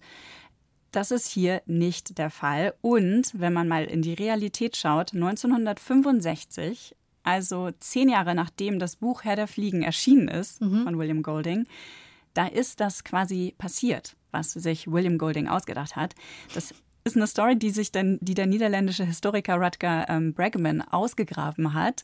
Das 0.91 1.09
ist 1.09 1.27
hier 1.27 1.61
nicht 1.65 2.17
der 2.17 2.29
Fall. 2.29 2.73
Und 2.81 3.31
wenn 3.33 3.53
man 3.53 3.67
mal 3.67 3.85
in 3.85 4.01
die 4.01 4.13
Realität 4.13 4.75
schaut, 4.75 5.13
1965 5.13 6.95
also 7.23 7.71
zehn 7.79 8.09
Jahre 8.09 8.35
nachdem 8.35 8.79
das 8.79 8.97
Buch 8.97 9.23
Herr 9.23 9.35
der 9.35 9.47
Fliegen 9.47 9.81
erschienen 9.81 10.27
ist 10.27 10.61
mhm. 10.61 10.83
von 10.83 10.97
William 10.97 11.23
Golding, 11.23 11.65
da 12.33 12.47
ist 12.47 12.79
das 12.79 13.03
quasi 13.03 13.53
passiert, 13.57 14.15
was 14.31 14.51
sich 14.51 14.91
William 14.91 15.17
Golding 15.17 15.47
ausgedacht 15.47 15.95
hat. 15.95 16.15
Das 16.53 16.73
ist 17.03 17.15
eine 17.15 17.27
Story, 17.27 17.57
die 17.57 17.69
sich 17.69 17.91
dann, 17.91 18.17
die 18.21 18.33
der 18.33 18.47
niederländische 18.47 19.05
Historiker 19.05 19.55
Rutger 19.55 20.05
ähm, 20.09 20.33
Bregman 20.33 20.81
ausgegraben 20.81 21.73
hat. 21.73 22.03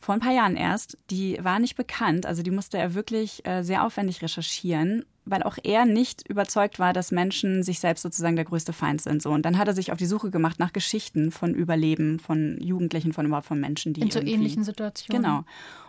Vor 0.00 0.14
ein 0.14 0.20
paar 0.20 0.32
Jahren 0.32 0.56
erst. 0.56 0.98
Die 1.10 1.38
war 1.42 1.58
nicht 1.58 1.76
bekannt, 1.76 2.26
also 2.26 2.42
die 2.42 2.50
musste 2.50 2.78
er 2.78 2.94
wirklich 2.94 3.46
äh, 3.46 3.62
sehr 3.62 3.84
aufwendig 3.84 4.22
recherchieren 4.22 5.04
weil 5.24 5.42
auch 5.42 5.58
er 5.62 5.84
nicht 5.84 6.28
überzeugt 6.28 6.78
war, 6.78 6.92
dass 6.92 7.10
Menschen 7.10 7.62
sich 7.62 7.80
selbst 7.80 8.02
sozusagen 8.02 8.36
der 8.36 8.44
größte 8.44 8.72
Feind 8.72 9.00
sind. 9.00 9.22
So. 9.22 9.30
Und 9.30 9.42
dann 9.44 9.58
hat 9.58 9.68
er 9.68 9.74
sich 9.74 9.92
auf 9.92 9.98
die 9.98 10.06
Suche 10.06 10.30
gemacht 10.30 10.58
nach 10.58 10.72
Geschichten 10.72 11.30
von 11.30 11.54
Überleben, 11.54 12.18
von 12.18 12.58
Jugendlichen, 12.60 13.12
von 13.12 13.26
überhaupt 13.26 13.46
von 13.46 13.60
Menschen, 13.60 13.92
die. 13.92 14.00
In 14.00 14.10
so 14.10 14.20
ähnlichen 14.20 14.64
Situationen. 14.64 15.22
Genau. 15.22 15.44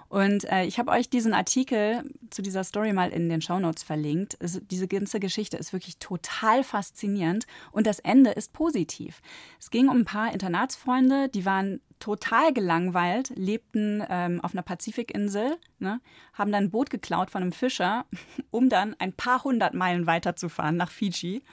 Und 0.09 0.43
äh, 0.51 0.65
ich 0.65 0.77
habe 0.77 0.91
euch 0.91 1.09
diesen 1.09 1.33
Artikel 1.33 2.03
zu 2.29 2.41
dieser 2.41 2.65
Story 2.65 2.91
mal 2.91 3.11
in 3.11 3.29
den 3.29 3.41
Shownotes 3.41 3.83
verlinkt. 3.83 4.35
Es, 4.39 4.61
diese 4.69 4.89
ganze 4.89 5.21
Geschichte 5.21 5.55
ist 5.55 5.71
wirklich 5.71 5.99
total 5.99 6.65
faszinierend 6.65 7.47
und 7.71 7.87
das 7.87 7.99
Ende 7.99 8.31
ist 8.31 8.51
positiv. 8.51 9.21
Es 9.57 9.71
ging 9.71 9.87
um 9.87 9.99
ein 9.99 10.05
paar 10.05 10.33
Internatsfreunde, 10.33 11.29
die 11.29 11.45
waren 11.45 11.79
total 12.01 12.51
gelangweilt, 12.51 13.31
lebten 13.35 14.03
ähm, 14.09 14.41
auf 14.41 14.53
einer 14.53 14.63
Pazifikinsel, 14.63 15.57
ne, 15.79 16.01
haben 16.33 16.51
dann 16.51 16.65
ein 16.65 16.71
Boot 16.71 16.89
geklaut 16.89 17.31
von 17.31 17.41
einem 17.41 17.53
Fischer, 17.53 18.05
um 18.51 18.67
dann 18.67 18.95
ein 18.99 19.13
paar 19.13 19.43
hundert 19.45 19.73
Meilen 19.73 20.05
weiterzufahren 20.07 20.75
nach 20.75 20.91
Fiji. 20.91 21.43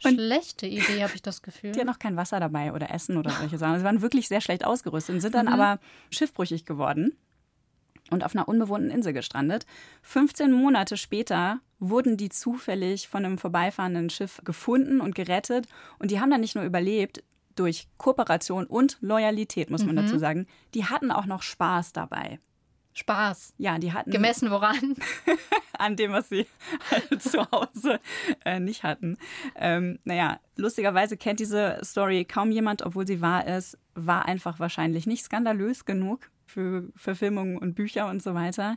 Schlechte 0.00 0.66
Idee, 0.66 1.02
habe 1.02 1.14
ich 1.14 1.22
das 1.22 1.42
Gefühl. 1.42 1.72
Die 1.72 1.78
hatten 1.78 1.88
noch 1.88 1.98
kein 1.98 2.16
Wasser 2.16 2.40
dabei 2.40 2.72
oder 2.72 2.90
Essen 2.90 3.16
oder 3.16 3.30
solche 3.30 3.58
Sachen. 3.58 3.78
Sie 3.78 3.84
waren 3.84 4.02
wirklich 4.02 4.28
sehr 4.28 4.40
schlecht 4.40 4.64
ausgerüstet 4.64 5.16
und 5.16 5.20
sind 5.20 5.34
dann 5.34 5.46
mhm. 5.46 5.52
aber 5.52 5.80
schiffbrüchig 6.10 6.64
geworden 6.64 7.16
und 8.10 8.24
auf 8.24 8.34
einer 8.34 8.48
unbewohnten 8.48 8.90
Insel 8.90 9.12
gestrandet. 9.12 9.66
15 10.02 10.52
Monate 10.52 10.96
später 10.96 11.60
wurden 11.78 12.16
die 12.16 12.28
zufällig 12.28 13.08
von 13.08 13.24
einem 13.24 13.38
vorbeifahrenden 13.38 14.10
Schiff 14.10 14.40
gefunden 14.44 15.00
und 15.00 15.14
gerettet. 15.14 15.66
Und 15.98 16.10
die 16.10 16.20
haben 16.20 16.30
dann 16.30 16.40
nicht 16.40 16.54
nur 16.54 16.64
überlebt 16.64 17.22
durch 17.58 17.88
Kooperation 17.96 18.66
und 18.66 18.98
Loyalität, 19.00 19.70
muss 19.70 19.84
man 19.84 19.94
mhm. 19.94 20.02
dazu 20.02 20.18
sagen. 20.18 20.46
Die 20.74 20.84
hatten 20.84 21.10
auch 21.10 21.26
noch 21.26 21.42
Spaß 21.42 21.92
dabei. 21.92 22.38
Spaß. 22.94 23.54
Ja, 23.58 23.78
die 23.78 23.92
hatten. 23.92 24.10
Gemessen 24.10 24.50
woran? 24.50 24.96
an 25.78 25.96
dem, 25.96 26.12
was 26.12 26.28
sie 26.28 26.46
halt 26.90 27.22
zu 27.22 27.48
Hause 27.50 28.00
äh, 28.44 28.58
nicht 28.58 28.82
hatten. 28.82 29.16
Ähm, 29.54 29.98
naja, 30.04 30.40
lustigerweise 30.56 31.16
kennt 31.16 31.40
diese 31.40 31.78
Story 31.84 32.24
kaum 32.24 32.50
jemand, 32.50 32.82
obwohl 32.82 33.06
sie 33.06 33.20
wahr 33.20 33.46
ist, 33.46 33.78
war 33.94 34.26
einfach 34.26 34.58
wahrscheinlich 34.58 35.06
nicht 35.06 35.24
skandalös 35.24 35.84
genug 35.84 36.30
für 36.48 36.88
Verfilmungen 36.96 37.56
und 37.56 37.74
Bücher 37.74 38.08
und 38.08 38.22
so 38.22 38.34
weiter. 38.34 38.76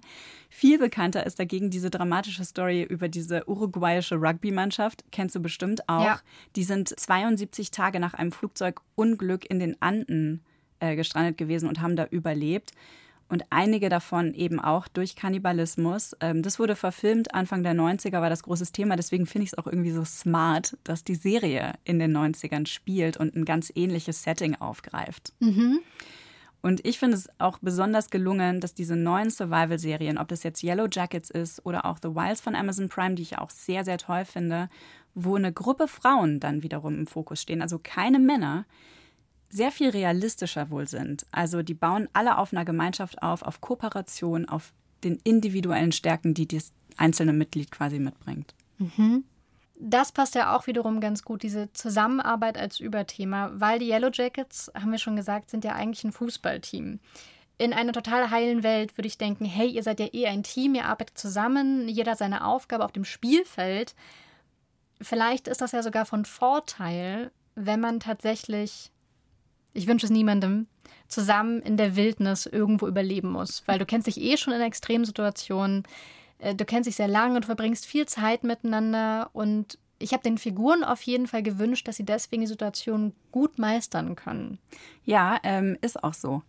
Viel 0.49 0.77
bekannter 0.77 1.25
ist 1.25 1.39
dagegen 1.39 1.69
diese 1.69 1.89
dramatische 1.89 2.45
Story 2.45 2.83
über 2.83 3.07
diese 3.07 3.47
uruguayische 3.47 4.15
Rugby-Mannschaft. 4.15 5.03
Kennst 5.11 5.35
du 5.35 5.39
bestimmt 5.39 5.87
auch. 5.89 6.05
Ja. 6.05 6.19
Die 6.55 6.63
sind 6.63 6.87
72 6.89 7.71
Tage 7.71 7.99
nach 7.99 8.13
einem 8.13 8.31
Flugzeugunglück 8.31 9.49
in 9.49 9.59
den 9.59 9.81
Anden 9.81 10.41
äh, 10.79 10.95
gestrandet 10.95 11.37
gewesen 11.37 11.67
und 11.67 11.81
haben 11.81 11.95
da 11.95 12.05
überlebt 12.05 12.73
und 13.31 13.45
einige 13.49 13.87
davon 13.87 14.33
eben 14.33 14.59
auch 14.59 14.89
durch 14.89 15.15
Kannibalismus. 15.15 16.15
Ähm, 16.19 16.43
das 16.43 16.59
wurde 16.59 16.75
verfilmt, 16.75 17.33
Anfang 17.33 17.63
der 17.63 17.73
90er 17.73 18.19
war 18.19 18.29
das 18.29 18.43
großes 18.43 18.73
Thema, 18.73 18.97
deswegen 18.97 19.25
finde 19.25 19.45
ich 19.45 19.53
es 19.53 19.57
auch 19.57 19.67
irgendwie 19.67 19.91
so 19.91 20.03
smart, 20.03 20.77
dass 20.83 21.05
die 21.05 21.15
Serie 21.15 21.73
in 21.85 21.97
den 21.97 22.15
90ern 22.15 22.67
spielt 22.67 23.15
und 23.15 23.35
ein 23.35 23.45
ganz 23.45 23.71
ähnliches 23.73 24.23
Setting 24.23 24.55
aufgreift. 24.55 25.31
Mhm. 25.39 25.79
Und 26.61 26.85
ich 26.85 26.99
finde 26.99 27.17
es 27.17 27.27
auch 27.39 27.57
besonders 27.59 28.09
gelungen, 28.09 28.59
dass 28.61 28.75
diese 28.75 28.95
neuen 28.95 29.31
Survival-Serien, 29.31 30.17
ob 30.17 30.27
das 30.27 30.43
jetzt 30.43 30.63
Yellow 30.63 30.87
Jackets 30.91 31.31
ist 31.31 31.65
oder 31.65 31.85
auch 31.85 31.97
The 32.01 32.09
Wilds 32.09 32.41
von 32.41 32.55
Amazon 32.55 32.87
Prime, 32.87 33.15
die 33.15 33.23
ich 33.23 33.37
auch 33.39 33.49
sehr, 33.49 33.83
sehr 33.83 33.97
toll 33.97 34.25
finde, 34.25 34.69
wo 35.15 35.35
eine 35.35 35.51
Gruppe 35.51 35.87
Frauen 35.87 36.39
dann 36.39 36.61
wiederum 36.61 36.97
im 36.97 37.07
Fokus 37.07 37.41
stehen, 37.41 37.61
also 37.61 37.79
keine 37.81 38.19
Männer, 38.19 38.65
sehr 39.49 39.71
viel 39.71 39.89
realistischer 39.89 40.69
wohl 40.69 40.87
sind. 40.87 41.25
Also 41.31 41.61
die 41.61 41.73
bauen 41.73 42.07
alle 42.13 42.37
auf 42.37 42.53
einer 42.53 42.63
Gemeinschaft 42.63 43.21
auf, 43.21 43.41
auf 43.41 43.59
Kooperation, 43.59 44.47
auf 44.47 44.71
den 45.03 45.19
individuellen 45.23 45.91
Stärken, 45.91 46.33
die 46.33 46.47
das 46.47 46.71
einzelne 46.95 47.33
Mitglied 47.33 47.71
quasi 47.71 47.99
mitbringt. 47.99 48.53
Mhm. 48.77 49.25
Das 49.83 50.11
passt 50.11 50.35
ja 50.35 50.55
auch 50.55 50.67
wiederum 50.67 51.01
ganz 51.01 51.23
gut, 51.23 51.41
diese 51.41 51.73
Zusammenarbeit 51.73 52.55
als 52.55 52.79
Überthema, 52.79 53.49
weil 53.55 53.79
die 53.79 53.89
Yellow 53.89 54.11
Jackets, 54.13 54.71
haben 54.75 54.91
wir 54.91 54.99
schon 54.99 55.15
gesagt, 55.15 55.49
sind 55.49 55.63
ja 55.63 55.73
eigentlich 55.73 56.03
ein 56.03 56.11
Fußballteam. 56.11 56.99
In 57.57 57.73
einer 57.73 57.91
total 57.91 58.29
heilen 58.29 58.61
Welt 58.61 58.95
würde 58.95 59.07
ich 59.07 59.17
denken, 59.17 59.43
hey, 59.43 59.67
ihr 59.67 59.81
seid 59.81 59.99
ja 59.99 60.05
eh 60.13 60.27
ein 60.27 60.43
Team, 60.43 60.75
ihr 60.75 60.85
arbeitet 60.85 61.17
zusammen, 61.17 61.89
jeder 61.89 62.15
seine 62.15 62.45
Aufgabe 62.45 62.85
auf 62.85 62.91
dem 62.91 63.05
Spielfeld. 63.05 63.95
Vielleicht 65.01 65.47
ist 65.47 65.61
das 65.61 65.71
ja 65.71 65.81
sogar 65.81 66.05
von 66.05 66.25
Vorteil, 66.25 67.31
wenn 67.55 67.79
man 67.79 67.99
tatsächlich, 67.99 68.91
ich 69.73 69.87
wünsche 69.87 70.05
es 70.05 70.11
niemandem, 70.11 70.67
zusammen 71.07 71.59
in 71.59 71.75
der 71.75 71.95
Wildnis 71.95 72.45
irgendwo 72.45 72.87
überleben 72.87 73.31
muss. 73.31 73.63
Weil 73.65 73.79
du 73.79 73.87
kennst 73.87 74.05
dich 74.05 74.21
eh 74.21 74.37
schon 74.37 74.53
in 74.53 74.61
Extremsituationen. 74.61 75.85
Äh, 75.85 76.20
du 76.41 76.65
kennst 76.65 76.87
dich 76.87 76.95
sehr 76.95 77.07
lange 77.07 77.35
und 77.35 77.45
verbringst 77.45 77.85
viel 77.85 78.05
Zeit 78.05 78.43
miteinander. 78.43 79.29
Und 79.33 79.77
ich 79.99 80.13
habe 80.13 80.23
den 80.23 80.37
Figuren 80.37 80.83
auf 80.83 81.01
jeden 81.03 81.27
Fall 81.27 81.43
gewünscht, 81.43 81.87
dass 81.87 81.97
sie 81.97 82.05
deswegen 82.05 82.41
die 82.41 82.47
Situation 82.47 83.13
gut 83.31 83.59
meistern 83.59 84.15
können. 84.15 84.57
Ja, 85.03 85.37
ähm, 85.43 85.77
ist 85.81 86.03
auch 86.03 86.13
so. 86.13 86.41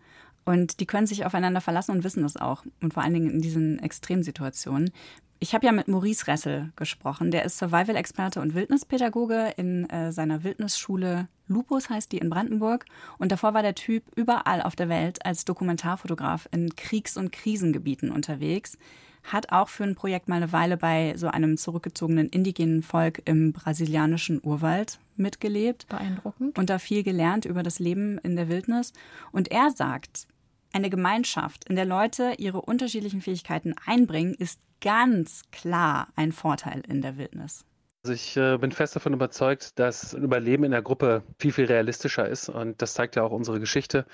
Und 0.45 0.81
die 0.81 0.87
können 0.87 1.07
sich 1.07 1.25
aufeinander 1.25 1.61
verlassen 1.61 1.93
und 1.93 2.05
wissen 2.05 2.23
das 2.23 2.37
auch. 2.37 2.65
Und 2.81 2.95
vor 2.95 3.03
allen 3.03 3.15
Dingen 3.15 3.31
in 3.31 3.43
diesen 3.43 3.79
Extremsituationen. 3.79 4.91
Ich 5.39 5.55
habe 5.55 5.67
ja 5.67 5.73
mit 5.73 5.89
Maurice 5.89 6.27
Ressel 6.27 6.73
gesprochen. 6.77 7.31
Der 7.31 7.45
ist 7.45 7.59
Survival-Experte 7.59 8.41
und 8.41 8.55
Wildnispädagoge 8.55 9.53
in 9.57 9.89
äh, 9.91 10.13
seiner 10.13 10.45
Wildnisschule 10.45 11.29
Lupus, 11.49 11.91
heißt 11.91 12.13
die 12.13 12.19
in 12.19 12.31
Brandenburg. 12.31 12.87
Und 13.19 13.33
davor 13.33 13.53
war 13.53 13.63
der 13.63 13.75
Typ 13.75 14.05
überall 14.17 14.63
auf 14.63 14.77
der 14.77 14.89
Welt 14.89 15.25
als 15.27 15.45
Dokumentarfotograf 15.45 16.49
in 16.53 16.75
Kriegs- 16.77 17.17
und 17.17 17.33
Krisengebieten 17.33 18.11
unterwegs 18.11 18.79
hat 19.23 19.53
auch 19.53 19.69
für 19.69 19.85
ein 19.85 19.95
Projekt 19.95 20.29
mal 20.29 20.37
eine 20.37 20.53
Weile 20.53 20.77
bei 20.77 21.15
so 21.17 21.29
einem 21.29 21.57
zurückgezogenen 21.57 22.29
indigenen 22.29 22.83
Volk 22.83 23.23
im 23.25 23.53
brasilianischen 23.53 24.41
Urwald 24.43 24.99
mitgelebt. 25.17 25.87
Beeindruckend. 25.89 26.59
Und 26.59 26.71
da 26.71 26.79
viel 26.79 27.03
gelernt 27.03 27.45
über 27.45 27.63
das 27.63 27.79
Leben 27.79 28.19
in 28.19 28.37
der 28.37 28.49
Wildnis. 28.49 28.93
Und 29.31 29.51
er 29.51 29.71
sagt, 29.71 30.27
eine 30.73 30.91
Gemeinschaft, 30.91 31.65
in 31.69 31.77
der 31.77 31.85
Leute 31.85 32.35
ihre 32.39 32.63
unterschiedlichen 32.63 33.21
Fähigkeiten 33.21 33.75
einbringen, 33.85 34.35
ist 34.35 34.61
ganz 34.81 35.45
klar 35.53 36.09
ein 36.17 36.33
Vorteil 36.33 36.83
in 36.89 37.03
der 37.03 37.17
Wildnis. 37.17 37.65
Also 38.05 38.15
ich 38.15 38.37
äh, 38.37 38.59
bin 38.59 38.73
fest 38.73 38.97
davon 38.97 39.13
überzeugt, 39.13 39.79
dass 39.79 40.13
ein 40.13 40.25
Überleben 40.25 40.65
in 40.65 40.73
der 40.73 40.83
Gruppe 40.83 41.23
viel, 41.39 41.53
viel 41.53 41.67
realistischer 41.67 42.29
ist. 42.29 42.49
Und 42.49 42.83
das 42.83 42.95
zeigt 42.95 43.15
ja 43.15 43.23
auch 43.23 43.31
unsere 43.31 43.61
Geschichte. 43.61 44.07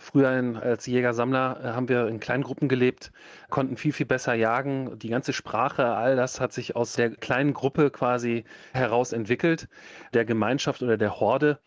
Früher 0.00 0.36
in, 0.36 0.56
als 0.56 0.86
Jäger-Sammler 0.86 1.60
äh, 1.62 1.68
haben 1.68 1.88
wir 1.88 2.08
in 2.08 2.18
kleinen 2.18 2.42
Gruppen 2.42 2.68
gelebt, 2.68 3.12
konnten 3.48 3.76
viel, 3.76 3.92
viel 3.92 4.06
besser 4.06 4.34
jagen. 4.34 4.98
Die 4.98 5.08
ganze 5.08 5.32
Sprache, 5.32 5.86
all 5.86 6.16
das 6.16 6.40
hat 6.40 6.52
sich 6.52 6.74
aus 6.74 6.94
der 6.94 7.10
kleinen 7.10 7.54
Gruppe 7.54 7.92
quasi 7.92 8.42
heraus 8.72 9.12
entwickelt, 9.12 9.68
der 10.14 10.24
Gemeinschaft 10.24 10.82
oder 10.82 10.96
der 10.96 11.20
Horde. 11.20 11.60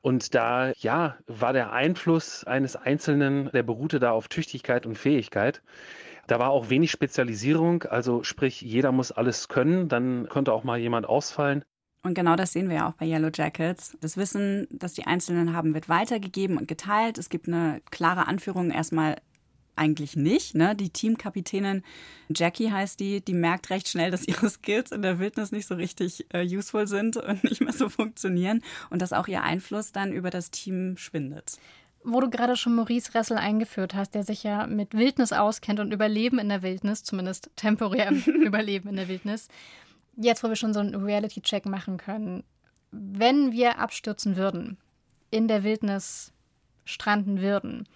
Und 0.00 0.34
da, 0.34 0.72
ja, 0.78 1.16
war 1.28 1.52
der 1.52 1.70
Einfluss 1.72 2.42
eines 2.42 2.74
Einzelnen, 2.74 3.48
der 3.52 3.62
beruhte 3.62 4.00
da 4.00 4.10
auf 4.10 4.26
Tüchtigkeit 4.26 4.86
und 4.86 4.98
Fähigkeit. 4.98 5.62
Da 6.26 6.38
war 6.38 6.50
auch 6.50 6.70
wenig 6.70 6.90
Spezialisierung, 6.90 7.82
also 7.84 8.22
sprich, 8.22 8.60
jeder 8.60 8.92
muss 8.92 9.12
alles 9.12 9.48
können, 9.48 9.88
dann 9.88 10.28
konnte 10.28 10.52
auch 10.52 10.64
mal 10.64 10.78
jemand 10.78 11.06
ausfallen. 11.06 11.64
Und 12.04 12.14
genau 12.14 12.34
das 12.34 12.52
sehen 12.52 12.68
wir 12.68 12.76
ja 12.76 12.88
auch 12.88 12.94
bei 12.94 13.06
Yellow 13.06 13.30
Jackets. 13.32 13.96
Das 14.00 14.16
Wissen, 14.16 14.66
das 14.70 14.92
die 14.92 15.06
Einzelnen 15.06 15.54
haben, 15.54 15.74
wird 15.74 15.88
weitergegeben 15.88 16.58
und 16.58 16.66
geteilt. 16.66 17.16
Es 17.16 17.28
gibt 17.28 17.46
eine 17.46 17.80
klare 17.90 18.26
Anführung 18.26 18.70
erstmal 18.70 19.16
eigentlich 19.76 20.16
nicht. 20.16 20.54
Ne? 20.54 20.74
Die 20.74 20.90
Teamkapitänin 20.90 21.82
Jackie 22.34 22.70
heißt 22.70 23.00
die, 23.00 23.24
die 23.24 23.34
merkt 23.34 23.70
recht 23.70 23.88
schnell, 23.88 24.10
dass 24.10 24.26
ihre 24.26 24.48
Skills 24.50 24.92
in 24.92 25.02
der 25.02 25.18
Wildnis 25.18 25.52
nicht 25.52 25.66
so 25.66 25.74
richtig 25.74 26.26
äh, 26.32 26.44
useful 26.44 26.86
sind 26.86 27.16
und 27.16 27.44
nicht 27.50 27.60
mehr 27.60 27.72
so 27.72 27.88
funktionieren 27.88 28.62
und 28.90 29.00
dass 29.00 29.12
auch 29.12 29.28
ihr 29.28 29.42
Einfluss 29.42 29.92
dann 29.92 30.12
über 30.12 30.30
das 30.30 30.50
Team 30.50 30.96
schwindet. 30.96 31.58
Wo 32.04 32.20
du 32.20 32.28
gerade 32.30 32.56
schon 32.56 32.74
Maurice 32.74 33.14
Ressel 33.14 33.36
eingeführt 33.36 33.94
hast, 33.94 34.14
der 34.14 34.24
sich 34.24 34.42
ja 34.42 34.66
mit 34.66 34.94
Wildnis 34.94 35.32
auskennt 35.32 35.78
und 35.78 35.92
Überleben 35.92 36.38
in 36.38 36.48
der 36.48 36.62
Wildnis, 36.62 37.04
zumindest 37.04 37.50
temporär 37.56 38.10
Überleben 38.26 38.88
in 38.88 38.96
der 38.96 39.08
Wildnis. 39.08 39.48
Jetzt, 40.16 40.42
wo 40.42 40.48
wir 40.48 40.56
schon 40.56 40.74
so 40.74 40.80
einen 40.80 40.94
Reality-Check 40.94 41.64
machen 41.66 41.96
können, 41.96 42.44
wenn 42.90 43.52
wir 43.52 43.78
abstürzen 43.78 44.36
würden, 44.36 44.76
in 45.30 45.48
der 45.48 45.64
Wildnis 45.64 46.32
stranden 46.84 47.40
würden, 47.40 47.88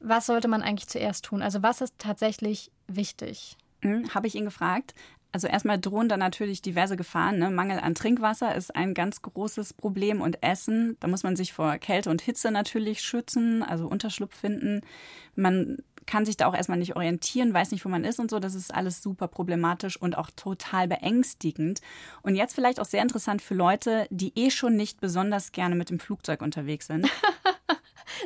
was 0.00 0.26
sollte 0.26 0.48
man 0.48 0.62
eigentlich 0.62 0.88
zuerst 0.88 1.24
tun? 1.24 1.42
Also 1.42 1.62
was 1.62 1.80
ist 1.80 1.94
tatsächlich 1.98 2.70
wichtig? 2.86 3.56
Hm, 3.80 4.14
Habe 4.14 4.26
ich 4.26 4.34
ihn 4.34 4.44
gefragt. 4.44 4.94
Also 5.34 5.48
erstmal 5.48 5.80
drohen 5.80 6.08
da 6.08 6.16
natürlich 6.16 6.62
diverse 6.62 6.96
Gefahren. 6.96 7.40
Ne? 7.40 7.50
Mangel 7.50 7.80
an 7.80 7.96
Trinkwasser 7.96 8.54
ist 8.54 8.76
ein 8.76 8.94
ganz 8.94 9.20
großes 9.20 9.72
Problem 9.72 10.20
und 10.20 10.40
Essen. 10.44 10.96
Da 11.00 11.08
muss 11.08 11.24
man 11.24 11.34
sich 11.34 11.52
vor 11.52 11.76
Kälte 11.78 12.08
und 12.08 12.22
Hitze 12.22 12.52
natürlich 12.52 13.00
schützen, 13.00 13.64
also 13.64 13.88
Unterschlupf 13.88 14.36
finden. 14.36 14.82
Man 15.34 15.78
kann 16.06 16.24
sich 16.24 16.36
da 16.36 16.46
auch 16.46 16.54
erstmal 16.54 16.78
nicht 16.78 16.94
orientieren, 16.94 17.52
weiß 17.52 17.72
nicht, 17.72 17.84
wo 17.84 17.88
man 17.88 18.04
ist 18.04 18.20
und 18.20 18.30
so. 18.30 18.38
Das 18.38 18.54
ist 18.54 18.72
alles 18.72 19.02
super 19.02 19.26
problematisch 19.26 20.00
und 20.00 20.16
auch 20.16 20.30
total 20.36 20.86
beängstigend. 20.86 21.80
Und 22.22 22.36
jetzt 22.36 22.54
vielleicht 22.54 22.78
auch 22.78 22.84
sehr 22.84 23.02
interessant 23.02 23.42
für 23.42 23.54
Leute, 23.54 24.06
die 24.10 24.32
eh 24.36 24.52
schon 24.52 24.76
nicht 24.76 25.00
besonders 25.00 25.50
gerne 25.50 25.74
mit 25.74 25.90
dem 25.90 25.98
Flugzeug 25.98 26.42
unterwegs 26.42 26.86
sind. 26.86 27.08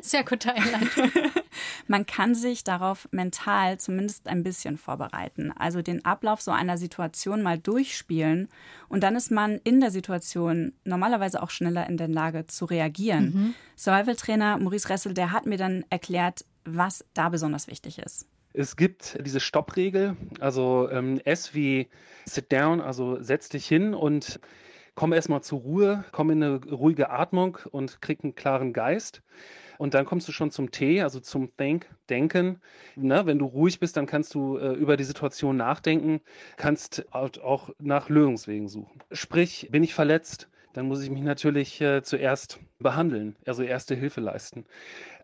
Sehr 0.03 0.25
gute 0.25 0.53
Einleitung. 0.55 1.11
Man 1.87 2.07
kann 2.07 2.35
sich 2.35 2.65
darauf 2.65 3.09
mental 3.11 3.79
zumindest 3.79 4.29
ein 4.29 4.43
bisschen 4.43 4.79
vorbereiten. 4.79 5.53
Also 5.59 5.83
den 5.83 6.05
Ablauf 6.05 6.41
so 6.41 6.51
einer 6.51 6.79
Situation 6.79 7.43
mal 7.43 7.59
durchspielen 7.59 8.49
und 8.89 9.03
dann 9.03 9.17
ist 9.17 9.31
man 9.31 9.59
in 9.65 9.81
der 9.81 9.91
Situation 9.91 10.73
normalerweise 10.85 11.43
auch 11.43 11.51
schneller 11.51 11.89
in 11.89 11.97
der 11.97 12.09
Lage 12.09 12.47
zu 12.47 12.65
reagieren. 12.65 13.25
Mhm. 13.25 13.55
Survival-Trainer 13.77 14.59
Maurice 14.59 14.89
Ressel, 14.89 15.15
der 15.15 15.33
hat 15.33 15.47
mir 15.47 15.59
dann 15.59 15.85
erklärt, 15.91 16.45
was 16.65 17.05
da 17.15 17.29
besonders 17.29 17.67
wichtig 17.69 17.99
ist. 17.99 18.27
Es 18.53 18.77
gibt 18.77 19.19
diese 19.25 19.41
Stoppregel, 19.41 20.17
also 20.41 20.89
ähm, 20.91 21.21
S 21.25 21.55
wie 21.55 21.89
sit 22.25 22.51
down, 22.51 22.81
also 22.81 23.23
setz 23.23 23.49
dich 23.49 23.67
hin 23.67 23.95
und 23.95 24.41
komm 24.95 25.13
erstmal 25.13 25.43
zur 25.43 25.61
Ruhe, 25.61 26.05
komm 26.11 26.31
in 26.31 26.43
eine 26.43 26.65
ruhige 26.65 27.11
Atmung 27.11 27.59
und 27.71 28.03
krieg 28.03 28.25
einen 28.25 28.35
klaren 28.35 28.73
Geist. 28.73 29.23
Und 29.79 29.95
dann 29.95 30.05
kommst 30.05 30.29
du 30.29 30.33
schon 30.33 30.51
zum 30.51 30.71
T, 30.71 31.03
also 31.03 31.21
zum 31.21 31.57
Think, 31.57 31.87
Denken. 32.11 32.61
Na, 32.97 33.27
wenn 33.27 33.39
du 33.39 33.47
ruhig 33.47 33.81
bist, 33.81 33.97
dann 33.97 34.07
kannst 34.07 34.35
du 34.35 34.59
äh, 34.59 34.73
über 34.73 34.97
die 34.97 35.05
Situation 35.05 35.57
nachdenken, 35.57 36.21
kannst 36.57 37.07
auch 37.13 37.71
nach 37.79 38.09
Lösungswegen 38.09 38.69
suchen. 38.69 39.01
Sprich, 39.13 39.69
bin 39.71 39.83
ich 39.83 39.95
verletzt? 39.95 40.49
dann 40.79 40.87
muss 40.87 41.03
ich 41.03 41.11
mich 41.11 41.23
natürlich 41.23 41.81
äh, 41.81 42.03
zuerst 42.03 42.61
behandeln, 42.79 43.35
also 43.47 43.65
erste 43.65 43.97
Hilfe 43.97 44.21
leisten. 44.21 44.65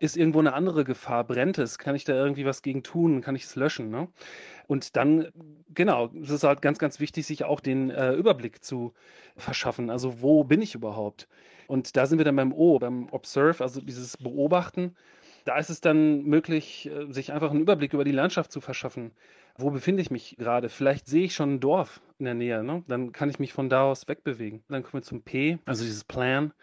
Ist 0.01 0.17
irgendwo 0.17 0.39
eine 0.39 0.53
andere 0.53 0.83
Gefahr? 0.83 1.23
Brennt 1.23 1.57
es? 1.57 1.77
Kann 1.77 1.95
ich 1.95 2.03
da 2.03 2.13
irgendwie 2.13 2.45
was 2.45 2.61
gegen 2.61 2.83
tun? 2.83 3.21
Kann 3.21 3.37
ich 3.37 3.43
es 3.43 3.55
löschen? 3.55 3.89
Ne? 3.89 4.09
Und 4.67 4.97
dann, 4.97 5.29
genau, 5.73 6.11
es 6.21 6.29
ist 6.29 6.43
halt 6.43 6.61
ganz, 6.61 6.77
ganz 6.77 6.99
wichtig, 6.99 7.25
sich 7.25 7.45
auch 7.45 7.61
den 7.61 7.89
äh, 7.89 8.13
Überblick 8.13 8.65
zu 8.65 8.93
verschaffen. 9.37 9.89
Also 9.89 10.21
wo 10.21 10.43
bin 10.43 10.61
ich 10.61 10.75
überhaupt? 10.75 11.27
Und 11.67 11.95
da 11.97 12.05
sind 12.05 12.17
wir 12.17 12.25
dann 12.25 12.35
beim 12.35 12.53
O, 12.53 12.79
beim 12.79 13.09
Observe, 13.11 13.63
also 13.63 13.81
dieses 13.81 14.17
Beobachten. 14.17 14.95
Da 15.45 15.57
ist 15.57 15.69
es 15.69 15.81
dann 15.81 16.23
möglich, 16.23 16.89
äh, 16.89 17.11
sich 17.11 17.31
einfach 17.31 17.51
einen 17.51 17.61
Überblick 17.61 17.93
über 17.93 18.03
die 18.03 18.11
Landschaft 18.11 18.51
zu 18.51 18.61
verschaffen. 18.61 19.11
Wo 19.57 19.69
befinde 19.69 20.01
ich 20.01 20.11
mich 20.11 20.35
gerade? 20.37 20.69
Vielleicht 20.69 21.07
sehe 21.07 21.25
ich 21.25 21.35
schon 21.35 21.55
ein 21.55 21.59
Dorf 21.59 22.01
in 22.19 22.25
der 22.25 22.33
Nähe. 22.33 22.63
Ne? 22.63 22.83
Dann 22.87 23.11
kann 23.11 23.29
ich 23.29 23.39
mich 23.39 23.53
von 23.53 23.69
da 23.69 23.83
aus 23.83 24.07
wegbewegen. 24.07 24.63
Dann 24.69 24.83
kommen 24.83 25.01
wir 25.01 25.07
zum 25.07 25.21
P, 25.21 25.59
also 25.65 25.83
dieses 25.83 26.03
Plan. 26.03 26.53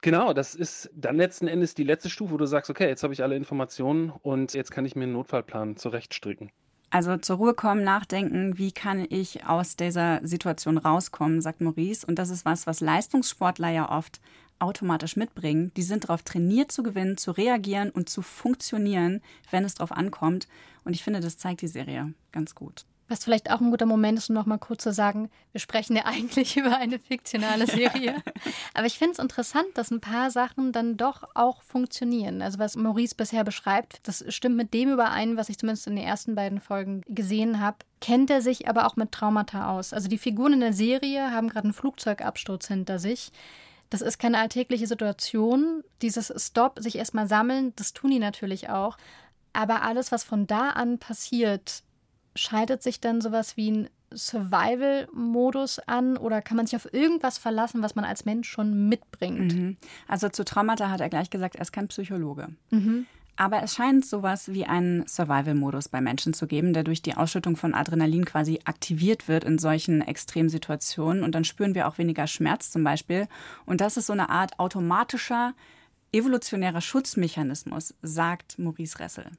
Genau, 0.00 0.32
das 0.32 0.54
ist 0.54 0.90
dann 0.94 1.16
letzten 1.16 1.48
Endes 1.48 1.74
die 1.74 1.82
letzte 1.82 2.08
Stufe, 2.10 2.32
wo 2.32 2.36
du 2.36 2.46
sagst, 2.46 2.70
okay, 2.70 2.86
jetzt 2.86 3.02
habe 3.02 3.12
ich 3.12 3.22
alle 3.22 3.34
Informationen 3.34 4.10
und 4.10 4.54
jetzt 4.54 4.70
kann 4.70 4.84
ich 4.86 4.94
mir 4.94 5.04
einen 5.04 5.14
Notfallplan 5.14 5.76
zurechtstricken. 5.76 6.52
Also 6.90 7.18
zur 7.18 7.36
Ruhe 7.36 7.54
kommen, 7.54 7.84
nachdenken, 7.84 8.56
wie 8.56 8.72
kann 8.72 9.06
ich 9.10 9.44
aus 9.44 9.76
dieser 9.76 10.20
Situation 10.26 10.78
rauskommen, 10.78 11.42
sagt 11.42 11.60
Maurice. 11.60 12.06
Und 12.06 12.18
das 12.18 12.30
ist 12.30 12.44
was, 12.44 12.66
was 12.66 12.80
Leistungssportler 12.80 13.68
ja 13.68 13.90
oft 13.90 14.20
automatisch 14.58 15.16
mitbringen. 15.16 15.70
Die 15.76 15.82
sind 15.82 16.04
darauf 16.04 16.22
trainiert 16.22 16.72
zu 16.72 16.82
gewinnen, 16.82 17.16
zu 17.16 17.30
reagieren 17.30 17.90
und 17.90 18.08
zu 18.08 18.22
funktionieren, 18.22 19.20
wenn 19.50 19.64
es 19.64 19.74
darauf 19.74 19.92
ankommt. 19.92 20.48
Und 20.84 20.94
ich 20.94 21.04
finde, 21.04 21.20
das 21.20 21.36
zeigt 21.36 21.60
die 21.60 21.68
Serie 21.68 22.14
ganz 22.32 22.54
gut. 22.54 22.86
Was 23.08 23.24
vielleicht 23.24 23.50
auch 23.50 23.60
ein 23.60 23.70
guter 23.70 23.86
Moment 23.86 24.18
ist, 24.18 24.28
um 24.28 24.34
noch 24.34 24.44
mal 24.44 24.58
kurz 24.58 24.82
zu 24.82 24.92
sagen, 24.92 25.30
wir 25.52 25.60
sprechen 25.60 25.96
ja 25.96 26.02
eigentlich 26.04 26.56
über 26.56 26.76
eine 26.76 26.98
fiktionale 26.98 27.66
Serie. 27.66 28.22
Aber 28.74 28.86
ich 28.86 28.98
finde 28.98 29.12
es 29.12 29.18
interessant, 29.18 29.66
dass 29.74 29.90
ein 29.90 30.00
paar 30.00 30.30
Sachen 30.30 30.72
dann 30.72 30.96
doch 30.96 31.24
auch 31.34 31.62
funktionieren. 31.62 32.42
Also 32.42 32.58
was 32.58 32.76
Maurice 32.76 33.14
bisher 33.14 33.44
beschreibt, 33.44 34.06
das 34.06 34.24
stimmt 34.28 34.56
mit 34.56 34.74
dem 34.74 34.92
überein, 34.92 35.36
was 35.36 35.48
ich 35.48 35.58
zumindest 35.58 35.86
in 35.86 35.96
den 35.96 36.04
ersten 36.04 36.34
beiden 36.34 36.60
Folgen 36.60 37.02
gesehen 37.08 37.60
habe. 37.60 37.78
Kennt 38.00 38.30
er 38.30 38.42
sich 38.42 38.68
aber 38.68 38.86
auch 38.86 38.96
mit 38.96 39.10
Traumata 39.10 39.70
aus. 39.76 39.92
Also 39.92 40.08
die 40.08 40.18
Figuren 40.18 40.52
in 40.52 40.60
der 40.60 40.72
Serie 40.74 41.32
haben 41.32 41.48
gerade 41.48 41.64
einen 41.64 41.74
Flugzeugabsturz 41.74 42.68
hinter 42.68 42.98
sich 42.98 43.32
Das 43.90 44.02
ist 44.02 44.18
keine 44.18 44.38
alltägliche 44.38 44.86
Situation. 44.86 45.82
Dieses 46.02 46.32
Stop, 46.36 46.78
sich 46.78 46.96
erstmal 46.96 47.26
sammeln, 47.26 47.72
das 47.76 47.94
tun 47.94 48.10
die 48.10 48.18
natürlich 48.18 48.68
auch. 48.68 48.98
Aber 49.54 49.82
alles, 49.82 50.12
was 50.12 50.24
von 50.24 50.46
da 50.46 50.70
an 50.70 50.98
passiert, 50.98 51.82
schaltet 52.38 52.82
sich 52.82 53.00
dann 53.00 53.20
sowas 53.20 53.56
wie 53.56 53.70
ein 53.70 53.90
Survival-Modus 54.14 55.80
an 55.80 56.16
oder 56.16 56.40
kann 56.40 56.56
man 56.56 56.66
sich 56.66 56.76
auf 56.76 56.92
irgendwas 56.92 57.36
verlassen, 57.38 57.82
was 57.82 57.94
man 57.94 58.04
als 58.04 58.24
Mensch 58.24 58.48
schon 58.48 58.88
mitbringt? 58.88 59.54
Mhm. 59.54 59.76
Also 60.06 60.28
zu 60.28 60.44
Traumata 60.44 60.90
hat 60.90 61.00
er 61.00 61.10
gleich 61.10 61.30
gesagt, 61.30 61.56
er 61.56 61.62
ist 61.62 61.72
kein 61.72 61.88
Psychologe. 61.88 62.48
Mhm. 62.70 63.06
Aber 63.36 63.62
es 63.62 63.74
scheint 63.74 64.04
sowas 64.04 64.52
wie 64.52 64.64
einen 64.64 65.06
Survival-Modus 65.06 65.88
bei 65.88 66.00
Menschen 66.00 66.34
zu 66.34 66.48
geben, 66.48 66.72
der 66.72 66.82
durch 66.82 67.02
die 67.02 67.14
Ausschüttung 67.14 67.54
von 67.54 67.72
Adrenalin 67.72 68.24
quasi 68.24 68.58
aktiviert 68.64 69.28
wird 69.28 69.44
in 69.44 69.58
solchen 69.58 70.00
Extremsituationen. 70.00 71.22
Und 71.22 71.36
dann 71.36 71.44
spüren 71.44 71.76
wir 71.76 71.86
auch 71.86 71.98
weniger 71.98 72.26
Schmerz 72.26 72.72
zum 72.72 72.82
Beispiel. 72.82 73.28
Und 73.64 73.80
das 73.80 73.96
ist 73.96 74.06
so 74.06 74.12
eine 74.12 74.28
Art 74.28 74.58
automatischer, 74.58 75.54
evolutionärer 76.12 76.80
Schutzmechanismus, 76.80 77.94
sagt 78.02 78.58
Maurice 78.58 78.98
Ressel. 78.98 79.30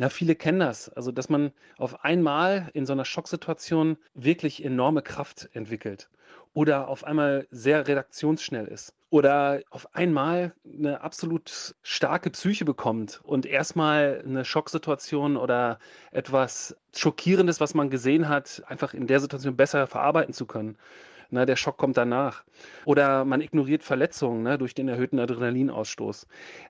Ja, 0.00 0.08
viele 0.08 0.34
kennen 0.34 0.60
das. 0.60 0.88
Also, 0.88 1.12
dass 1.12 1.28
man 1.28 1.52
auf 1.76 2.04
einmal 2.04 2.70
in 2.72 2.86
so 2.86 2.94
einer 2.94 3.04
Schocksituation 3.04 3.98
wirklich 4.14 4.64
enorme 4.64 5.02
Kraft 5.02 5.50
entwickelt 5.52 6.08
oder 6.54 6.88
auf 6.88 7.04
einmal 7.04 7.46
sehr 7.50 7.86
redaktionsschnell 7.86 8.66
ist 8.66 8.94
oder 9.10 9.60
auf 9.68 9.94
einmal 9.94 10.54
eine 10.64 11.02
absolut 11.02 11.74
starke 11.82 12.30
Psyche 12.30 12.64
bekommt 12.64 13.20
und 13.24 13.44
erstmal 13.44 14.22
eine 14.24 14.46
Schocksituation 14.46 15.36
oder 15.36 15.78
etwas 16.12 16.74
Schockierendes, 16.96 17.60
was 17.60 17.74
man 17.74 17.90
gesehen 17.90 18.26
hat, 18.26 18.62
einfach 18.68 18.94
in 18.94 19.06
der 19.06 19.20
Situation 19.20 19.54
besser 19.54 19.86
verarbeiten 19.86 20.32
zu 20.32 20.46
können. 20.46 20.78
Ne, 21.30 21.46
der 21.46 21.56
Schock 21.56 21.76
kommt 21.76 21.96
danach. 21.96 22.44
Oder 22.84 23.24
man 23.24 23.40
ignoriert 23.40 23.84
Verletzungen 23.84 24.42
ne, 24.42 24.58
durch 24.58 24.74
den 24.74 24.88
erhöhten 24.88 25.18
Adrenalinausstoß. 25.20 26.26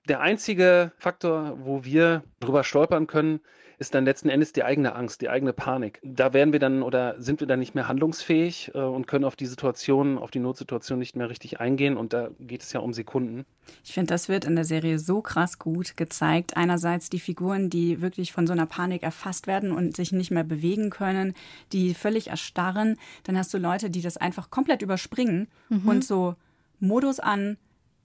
Der 0.07 0.21
einzige 0.21 0.91
Faktor, 0.97 1.57
wo 1.59 1.83
wir 1.83 2.23
drüber 2.39 2.63
stolpern 2.63 3.07
können, 3.07 3.39
ist 3.81 3.95
dann 3.95 4.05
letzten 4.05 4.29
Endes 4.29 4.53
die 4.53 4.63
eigene 4.63 4.93
Angst, 4.93 5.21
die 5.21 5.29
eigene 5.29 5.53
Panik. 5.53 5.99
Da 6.03 6.33
werden 6.33 6.53
wir 6.53 6.59
dann 6.59 6.83
oder 6.83 7.19
sind 7.19 7.39
wir 7.39 7.47
dann 7.47 7.57
nicht 7.57 7.73
mehr 7.73 7.87
handlungsfähig 7.87 8.69
äh, 8.75 8.77
und 8.77 9.07
können 9.07 9.25
auf 9.25 9.35
die 9.35 9.47
Situation, 9.47 10.19
auf 10.19 10.29
die 10.29 10.37
Notsituation 10.37 10.99
nicht 10.99 11.15
mehr 11.15 11.31
richtig 11.31 11.59
eingehen. 11.59 11.97
Und 11.97 12.13
da 12.13 12.29
geht 12.39 12.61
es 12.61 12.71
ja 12.73 12.79
um 12.79 12.93
Sekunden. 12.93 13.43
Ich 13.83 13.93
finde, 13.93 14.13
das 14.13 14.29
wird 14.29 14.45
in 14.45 14.55
der 14.55 14.65
Serie 14.65 14.99
so 14.99 15.21
krass 15.23 15.57
gut 15.57 15.97
gezeigt. 15.97 16.55
Einerseits 16.55 17.09
die 17.09 17.19
Figuren, 17.19 17.71
die 17.71 18.01
wirklich 18.01 18.31
von 18.31 18.45
so 18.45 18.53
einer 18.53 18.67
Panik 18.67 19.01
erfasst 19.01 19.47
werden 19.47 19.71
und 19.71 19.95
sich 19.95 20.11
nicht 20.11 20.29
mehr 20.29 20.43
bewegen 20.43 20.91
können, 20.91 21.33
die 21.73 21.95
völlig 21.95 22.27
erstarren. 22.27 22.97
Dann 23.23 23.35
hast 23.35 23.51
du 23.51 23.57
Leute, 23.57 23.89
die 23.89 24.01
das 24.01 24.15
einfach 24.15 24.51
komplett 24.51 24.83
überspringen 24.83 25.47
mhm. 25.69 25.87
und 25.87 26.05
so 26.05 26.35
Modus 26.79 27.19
an, 27.19 27.57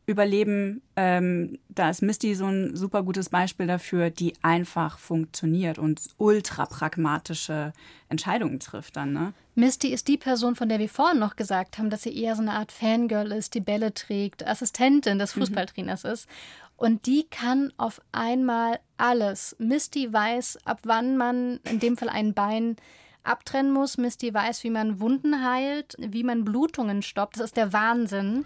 Überleben, 0.09 0.83
ähm, 0.95 1.59
da 1.69 1.91
ist 1.91 2.01
Misty 2.01 2.37
so 2.37 2.47
ein 2.47 2.77
super 2.77 3.03
gutes 3.03 3.29
Beispiel 3.29 3.67
dafür, 3.67 4.11
die 4.11 4.35
einfach 4.41 4.99
funktioniert 4.99 5.79
und 5.79 6.01
ultra 6.17 6.67
pragmatische 6.67 7.73
Entscheidungen 8.09 8.61
trifft 8.61 8.97
dann, 8.97 9.13
ne? 9.13 9.35
Misty 9.57 9.89
ist 9.89 10.07
die 10.07 10.17
Person, 10.17 10.55
von 10.55 10.69
der 10.69 10.79
wir 10.79 10.89
vorhin 10.89 11.19
noch 11.19 11.35
gesagt 11.35 11.79
haben, 11.79 11.91
dass 11.91 12.03
sie 12.03 12.17
eher 12.17 12.37
so 12.37 12.43
eine 12.43 12.53
Art 12.53 12.71
Fangirl 12.71 13.33
ist, 13.33 13.55
die 13.55 13.61
Bälle 13.61 13.95
trägt, 13.95 14.47
Assistentin 14.47 15.19
des 15.19 15.35
mhm. 15.35 15.41
Fußballtrainers 15.41 16.05
mhm. 16.05 16.11
ist. 16.11 16.29
Und 16.77 17.07
die 17.07 17.27
kann 17.29 17.73
auf 17.77 18.01
einmal 18.13 18.79
alles. 18.99 19.57
Misty 19.59 20.13
weiß, 20.13 20.59
ab 20.67 20.81
wann 20.85 21.17
man 21.17 21.59
in 21.65 21.81
dem 21.81 21.97
Fall 21.97 22.11
ein 22.11 22.35
Bein 22.35 22.77
abtrennen 23.25 23.73
muss. 23.73 23.99
Misty 23.99 24.33
weiß, 24.33 24.63
wie 24.63 24.71
man 24.71 25.01
Wunden 25.01 25.43
heilt, 25.43 25.97
wie 25.99 26.23
man 26.23 26.45
Blutungen 26.45 27.03
stoppt. 27.03 27.37
Das 27.37 27.47
ist 27.47 27.57
der 27.57 27.73
Wahnsinn. 27.73 28.45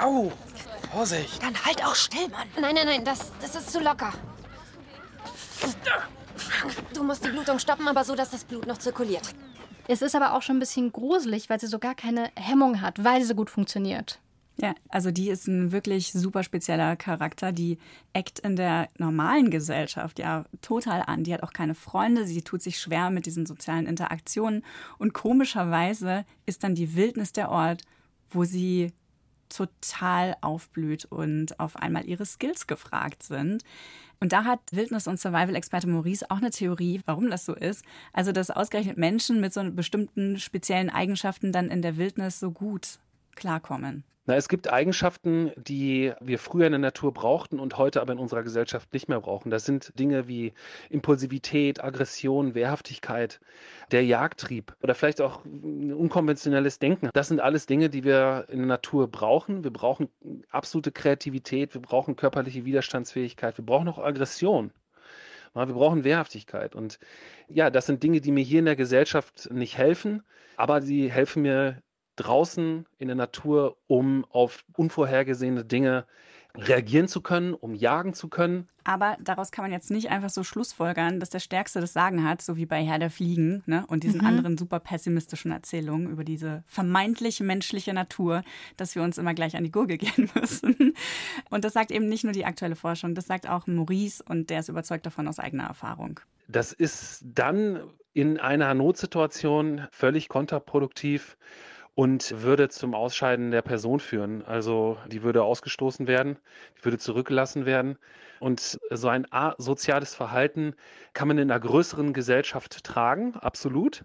Au! 0.00 0.32
Vorsicht! 0.92 1.42
Dann 1.42 1.54
halt 1.64 1.84
auch 1.84 1.94
still, 1.94 2.28
Mann. 2.28 2.48
Nein, 2.60 2.74
nein, 2.74 2.86
nein, 2.86 3.04
das, 3.04 3.32
das 3.40 3.54
ist 3.54 3.72
zu 3.72 3.80
locker. 3.80 4.12
Du 6.92 7.02
musst 7.02 7.24
die 7.24 7.30
Blutung 7.30 7.58
stoppen, 7.58 7.88
aber 7.88 8.04
so, 8.04 8.14
dass 8.14 8.30
das 8.30 8.44
Blut 8.44 8.66
noch 8.66 8.78
zirkuliert. 8.78 9.34
Es 9.86 10.02
ist 10.02 10.14
aber 10.14 10.34
auch 10.34 10.42
schon 10.42 10.56
ein 10.56 10.60
bisschen 10.60 10.92
gruselig, 10.92 11.50
weil 11.50 11.60
sie 11.60 11.66
so 11.66 11.78
gar 11.78 11.94
keine 11.94 12.30
Hemmung 12.36 12.80
hat, 12.80 13.02
weil 13.04 13.20
sie 13.20 13.28
so 13.28 13.34
gut 13.34 13.50
funktioniert. 13.50 14.18
Ja, 14.56 14.74
also 14.88 15.10
die 15.10 15.30
ist 15.30 15.48
ein 15.48 15.72
wirklich 15.72 16.12
super 16.12 16.44
spezieller 16.44 16.94
Charakter. 16.94 17.50
Die 17.50 17.78
eckt 18.12 18.38
in 18.38 18.54
der 18.54 18.88
normalen 18.98 19.50
Gesellschaft 19.50 20.20
ja 20.20 20.44
total 20.62 21.02
an. 21.02 21.24
Die 21.24 21.34
hat 21.34 21.42
auch 21.42 21.52
keine 21.52 21.74
Freunde, 21.74 22.24
sie 22.24 22.42
tut 22.42 22.62
sich 22.62 22.78
schwer 22.78 23.10
mit 23.10 23.26
diesen 23.26 23.46
sozialen 23.46 23.86
Interaktionen. 23.86 24.64
Und 24.98 25.12
komischerweise 25.12 26.24
ist 26.46 26.62
dann 26.62 26.76
die 26.76 26.94
Wildnis 26.94 27.32
der 27.32 27.50
Ort, 27.50 27.82
wo 28.30 28.44
sie 28.44 28.92
total 29.48 30.36
aufblüht 30.40 31.04
und 31.04 31.58
auf 31.60 31.76
einmal 31.76 32.06
ihre 32.06 32.26
Skills 32.26 32.66
gefragt 32.66 33.22
sind. 33.22 33.62
Und 34.20 34.32
da 34.32 34.44
hat 34.44 34.60
Wildnis- 34.72 35.06
und 35.06 35.20
Survival-Experte 35.20 35.88
Maurice 35.88 36.30
auch 36.30 36.38
eine 36.38 36.50
Theorie, 36.50 37.00
warum 37.04 37.30
das 37.30 37.44
so 37.44 37.54
ist. 37.54 37.84
Also, 38.12 38.32
dass 38.32 38.50
ausgerechnet 38.50 38.96
Menschen 38.96 39.40
mit 39.40 39.52
so 39.52 39.62
bestimmten 39.70 40.38
speziellen 40.38 40.90
Eigenschaften 40.90 41.52
dann 41.52 41.68
in 41.68 41.82
der 41.82 41.96
Wildnis 41.96 42.40
so 42.40 42.50
gut 42.50 43.00
klarkommen. 43.34 44.04
Na, 44.26 44.36
es 44.36 44.48
gibt 44.48 44.72
Eigenschaften, 44.72 45.52
die 45.56 46.14
wir 46.18 46.38
früher 46.38 46.64
in 46.64 46.72
der 46.72 46.78
Natur 46.78 47.12
brauchten 47.12 47.60
und 47.60 47.76
heute 47.76 48.00
aber 48.00 48.14
in 48.14 48.18
unserer 48.18 48.42
Gesellschaft 48.42 48.90
nicht 48.94 49.06
mehr 49.06 49.20
brauchen. 49.20 49.50
Das 49.50 49.66
sind 49.66 49.98
Dinge 49.98 50.26
wie 50.26 50.54
Impulsivität, 50.88 51.84
Aggression, 51.84 52.54
Wehrhaftigkeit, 52.54 53.38
der 53.92 54.02
Jagdtrieb 54.02 54.74
oder 54.82 54.94
vielleicht 54.94 55.20
auch 55.20 55.44
unkonventionelles 55.44 56.78
Denken. 56.78 57.10
Das 57.12 57.28
sind 57.28 57.40
alles 57.40 57.66
Dinge, 57.66 57.90
die 57.90 58.02
wir 58.04 58.46
in 58.48 58.60
der 58.60 58.66
Natur 58.66 59.08
brauchen. 59.08 59.62
Wir 59.62 59.72
brauchen 59.72 60.08
absolute 60.48 60.90
Kreativität, 60.90 61.74
wir 61.74 61.82
brauchen 61.82 62.16
körperliche 62.16 62.64
Widerstandsfähigkeit, 62.64 63.58
wir 63.58 63.66
brauchen 63.66 63.88
auch 63.88 63.98
Aggression. 63.98 64.70
Wir 65.52 65.66
brauchen 65.66 66.02
Wehrhaftigkeit. 66.02 66.74
Und 66.74 66.98
ja, 67.46 67.70
das 67.70 67.86
sind 67.86 68.02
Dinge, 68.02 68.20
die 68.20 68.32
mir 68.32 68.42
hier 68.42 68.58
in 68.58 68.64
der 68.64 68.74
Gesellschaft 68.74 69.50
nicht 69.52 69.78
helfen, 69.78 70.22
aber 70.56 70.82
sie 70.82 71.12
helfen 71.12 71.42
mir 71.42 71.83
draußen 72.16 72.86
in 72.98 73.08
der 73.08 73.16
Natur, 73.16 73.76
um 73.86 74.24
auf 74.30 74.64
unvorhergesehene 74.76 75.64
Dinge 75.64 76.06
reagieren 76.56 77.08
zu 77.08 77.20
können, 77.20 77.52
um 77.52 77.74
jagen 77.74 78.14
zu 78.14 78.28
können. 78.28 78.68
Aber 78.84 79.16
daraus 79.20 79.50
kann 79.50 79.64
man 79.64 79.72
jetzt 79.72 79.90
nicht 79.90 80.10
einfach 80.10 80.28
so 80.30 80.44
schlussfolgern, 80.44 81.18
dass 81.18 81.30
der 81.30 81.40
Stärkste 81.40 81.80
das 81.80 81.92
Sagen 81.94 82.22
hat, 82.22 82.42
so 82.42 82.56
wie 82.56 82.66
bei 82.66 82.84
Herr 82.84 82.98
der 82.98 83.10
Fliegen 83.10 83.62
ne? 83.66 83.84
und 83.88 84.04
diesen 84.04 84.20
mhm. 84.20 84.26
anderen 84.26 84.58
super 84.58 84.78
pessimistischen 84.78 85.50
Erzählungen 85.50 86.08
über 86.10 86.22
diese 86.22 86.62
vermeintliche 86.66 87.44
menschliche 87.44 87.94
Natur, 87.94 88.42
dass 88.76 88.94
wir 88.94 89.02
uns 89.02 89.18
immer 89.18 89.34
gleich 89.34 89.56
an 89.56 89.64
die 89.64 89.72
Gurgel 89.72 89.98
gehen 89.98 90.30
müssen. 90.34 90.94
Und 91.50 91.64
das 91.64 91.72
sagt 91.72 91.90
eben 91.90 92.08
nicht 92.08 92.24
nur 92.24 92.34
die 92.34 92.44
aktuelle 92.44 92.76
Forschung, 92.76 93.14
das 93.14 93.26
sagt 93.26 93.48
auch 93.48 93.66
Maurice 93.66 94.22
und 94.22 94.50
der 94.50 94.60
ist 94.60 94.68
überzeugt 94.68 95.06
davon 95.06 95.26
aus 95.26 95.38
eigener 95.38 95.64
Erfahrung. 95.64 96.20
Das 96.46 96.72
ist 96.72 97.24
dann 97.24 97.80
in 98.12 98.38
einer 98.38 98.74
Notsituation 98.74 99.88
völlig 99.90 100.28
kontraproduktiv 100.28 101.36
und 101.94 102.42
würde 102.42 102.68
zum 102.68 102.94
Ausscheiden 102.94 103.50
der 103.50 103.62
Person 103.62 104.00
führen. 104.00 104.44
Also 104.44 104.98
die 105.06 105.22
würde 105.22 105.44
ausgestoßen 105.44 106.06
werden, 106.06 106.38
die 106.78 106.84
würde 106.84 106.98
zurückgelassen 106.98 107.66
werden. 107.66 107.98
Und 108.40 108.78
so 108.90 109.08
ein 109.08 109.30
asoziales 109.30 110.14
Verhalten 110.14 110.74
kann 111.12 111.28
man 111.28 111.38
in 111.38 111.50
einer 111.50 111.60
größeren 111.60 112.12
Gesellschaft 112.12 112.82
tragen, 112.84 113.34
absolut. 113.36 114.04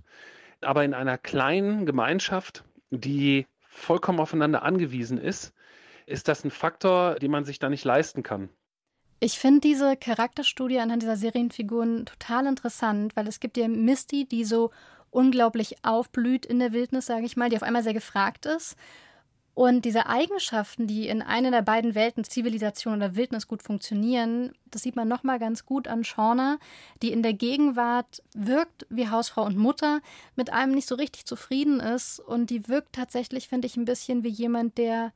Aber 0.62 0.84
in 0.84 0.94
einer 0.94 1.18
kleinen 1.18 1.86
Gemeinschaft, 1.86 2.64
die 2.92 3.48
vollkommen 3.60 4.20
aufeinander 4.20 4.64
angewiesen 4.64 5.18
ist, 5.18 5.54
ist 6.06 6.28
das 6.28 6.44
ein 6.44 6.52
Faktor, 6.52 7.16
den 7.16 7.32
man 7.32 7.46
sich 7.46 7.60
da 7.60 7.70
nicht 7.70 7.86
leisten 7.86 8.24
kann. 8.24 8.50
Ich 9.22 9.38
finde 9.38 9.62
diese 9.62 9.98
Charakterstudie 9.98 10.80
anhand 10.80 11.02
dieser 11.02 11.18
Serienfiguren 11.18 12.06
total 12.06 12.46
interessant, 12.46 13.16
weil 13.16 13.28
es 13.28 13.40
gibt 13.40 13.58
ja 13.58 13.68
Misty, 13.68 14.26
die 14.26 14.46
so 14.46 14.72
unglaublich 15.12 15.78
aufblüht 15.84 16.46
in 16.46 16.60
der 16.60 16.72
Wildnis, 16.72 17.06
sage 17.06 17.26
ich 17.26 17.38
mal, 17.38 17.50
die 17.50 17.56
auf 17.56 17.64
einmal 17.64 17.84
sehr 17.84 17.94
gefragt 17.94 18.46
ist. 18.46 18.76
Und 19.60 19.84
diese 19.84 20.06
Eigenschaften, 20.06 20.88
die 20.88 21.10
in 21.10 21.22
einer 21.22 21.52
der 21.52 21.64
beiden 21.64 21.94
Welten, 21.94 22.24
Zivilisation 22.24 22.96
oder 22.96 23.16
Wildnis, 23.16 23.46
gut 23.46 23.62
funktionieren, 23.62 24.54
das 24.72 24.84
sieht 24.84 24.96
man 24.96 25.10
nochmal 25.10 25.38
ganz 25.38 25.66
gut 25.66 25.90
an 25.90 26.06
Shauna, 26.06 26.60
die 27.02 27.12
in 27.12 27.24
der 27.24 27.34
Gegenwart 27.34 28.24
wirkt 28.34 28.88
wie 28.90 29.10
Hausfrau 29.10 29.44
und 29.44 29.58
Mutter, 29.58 30.00
mit 30.38 30.54
einem 30.54 30.74
nicht 30.74 30.88
so 30.88 30.96
richtig 30.96 31.26
zufrieden 31.26 31.82
ist. 31.82 32.22
Und 32.22 32.52
die 32.52 32.70
wirkt 32.70 32.94
tatsächlich, 32.94 33.50
finde 33.50 33.68
ich, 33.68 33.76
ein 33.76 33.84
bisschen 33.84 34.24
wie 34.24 34.30
jemand, 34.30 34.78
der 34.78 35.12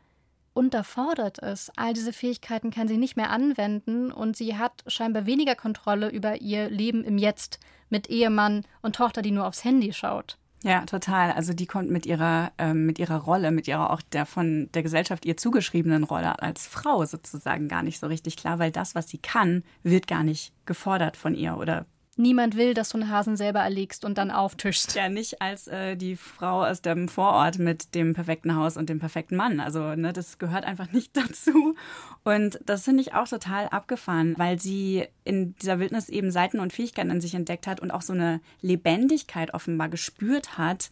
unterfordert 0.53 1.39
ist. 1.39 1.71
All 1.75 1.93
diese 1.93 2.13
Fähigkeiten 2.13 2.71
kann 2.71 2.87
sie 2.87 2.97
nicht 2.97 3.17
mehr 3.17 3.29
anwenden 3.29 4.11
und 4.11 4.37
sie 4.37 4.57
hat 4.57 4.83
scheinbar 4.87 5.25
weniger 5.25 5.55
Kontrolle 5.55 6.09
über 6.09 6.41
ihr 6.41 6.69
Leben 6.69 7.03
im 7.03 7.17
Jetzt 7.17 7.59
mit 7.89 8.09
Ehemann 8.09 8.63
und 8.81 8.95
Tochter, 8.95 9.21
die 9.21 9.31
nur 9.31 9.47
aufs 9.47 9.63
Handy 9.63 9.93
schaut. 9.93 10.37
Ja, 10.63 10.85
total. 10.85 11.33
Also 11.33 11.53
die 11.53 11.65
kommt 11.65 11.91
mit 11.91 12.05
ihrer, 12.05 12.53
ähm, 12.57 12.85
mit 12.85 12.97
ihrer 12.97 13.17
Rolle, 13.17 13.51
mit 13.51 13.67
ihrer 13.67 13.89
auch 13.91 14.01
der 14.01 14.25
von 14.25 14.69
der 14.73 14.81
Gesellschaft 14.81 15.25
ihr 15.25 15.35
zugeschriebenen 15.35 16.05
Rolle 16.05 16.41
als 16.41 16.67
Frau 16.67 17.03
sozusagen 17.05 17.67
gar 17.67 17.83
nicht 17.83 17.99
so 17.99 18.07
richtig 18.07 18.37
klar, 18.37 18.59
weil 18.59 18.71
das, 18.71 18.95
was 18.95 19.09
sie 19.09 19.17
kann, 19.17 19.63
wird 19.83 20.07
gar 20.07 20.23
nicht 20.23 20.53
gefordert 20.65 21.17
von 21.17 21.35
ihr 21.35 21.57
oder 21.57 21.85
niemand 22.17 22.57
will, 22.57 22.73
dass 22.73 22.89
du 22.89 22.97
einen 22.97 23.09
Hasen 23.09 23.37
selber 23.37 23.59
erlegst 23.59 24.05
und 24.05 24.17
dann 24.17 24.31
auftischst. 24.31 24.95
Ja, 24.95 25.09
nicht 25.09 25.41
als 25.41 25.67
äh, 25.67 25.95
die 25.95 26.15
Frau 26.15 26.63
aus 26.63 26.81
dem 26.81 27.07
Vorort 27.07 27.59
mit 27.59 27.95
dem 27.95 28.13
perfekten 28.13 28.55
Haus 28.55 28.77
und 28.77 28.89
dem 28.89 28.99
perfekten 28.99 29.35
Mann. 29.35 29.59
Also, 29.59 29.95
ne, 29.95 30.13
das 30.13 30.37
gehört 30.37 30.65
einfach 30.65 30.91
nicht 30.91 31.15
dazu. 31.17 31.75
Und 32.23 32.59
das 32.65 32.83
finde 32.83 33.01
ich 33.01 33.13
auch 33.13 33.27
total 33.27 33.67
abgefahren, 33.69 34.35
weil 34.37 34.59
sie 34.59 35.05
in 35.23 35.55
dieser 35.55 35.79
Wildnis 35.79 36.09
eben 36.09 36.31
Seiten 36.31 36.59
und 36.59 36.73
Fähigkeiten 36.73 37.11
in 37.11 37.21
sich 37.21 37.35
entdeckt 37.35 37.67
hat 37.67 37.79
und 37.79 37.91
auch 37.91 38.01
so 38.01 38.13
eine 38.13 38.41
Lebendigkeit 38.61 39.53
offenbar 39.53 39.89
gespürt 39.89 40.57
hat, 40.57 40.91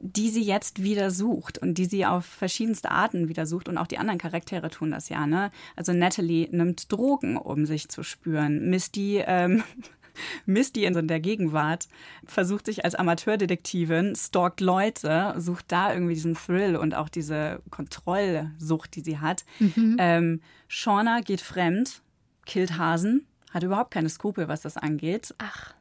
die 0.00 0.30
sie 0.30 0.42
jetzt 0.42 0.82
wieder 0.82 1.10
sucht 1.10 1.58
und 1.58 1.76
die 1.76 1.86
sie 1.86 2.06
auf 2.06 2.24
verschiedenste 2.24 2.90
Arten 2.90 3.28
wieder 3.28 3.46
sucht. 3.46 3.68
Und 3.68 3.78
auch 3.78 3.86
die 3.86 3.98
anderen 3.98 4.18
Charaktere 4.18 4.70
tun 4.70 4.92
das 4.92 5.08
ja. 5.08 5.26
Ne? 5.26 5.50
Also 5.74 5.92
Natalie 5.92 6.48
nimmt 6.50 6.92
Drogen, 6.92 7.36
um 7.36 7.66
sich 7.66 7.88
zu 7.88 8.02
spüren. 8.02 8.70
Misty 8.70 9.22
ähm, 9.26 9.64
Misty 10.46 10.84
in 10.84 11.08
der 11.08 11.20
Gegenwart 11.20 11.88
versucht 12.24 12.66
sich 12.66 12.84
als 12.84 12.94
Amateurdetektivin, 12.94 14.14
stalkt 14.16 14.60
Leute, 14.60 15.34
sucht 15.38 15.66
da 15.68 15.92
irgendwie 15.92 16.14
diesen 16.14 16.34
Thrill 16.34 16.76
und 16.76 16.94
auch 16.94 17.08
diese 17.08 17.60
Kontrollsucht, 17.70 18.94
die 18.94 19.00
sie 19.00 19.18
hat. 19.18 19.44
Mhm. 19.58 19.96
Ähm, 19.98 20.40
Shauna 20.68 21.20
geht 21.20 21.40
fremd, 21.40 22.02
killt 22.46 22.78
Hasen, 22.78 23.26
hat 23.50 23.62
überhaupt 23.62 23.90
keine 23.90 24.08
Skrupel, 24.08 24.48
was 24.48 24.62
das 24.62 24.76
angeht. 24.76 25.34
Ach. 25.38 25.74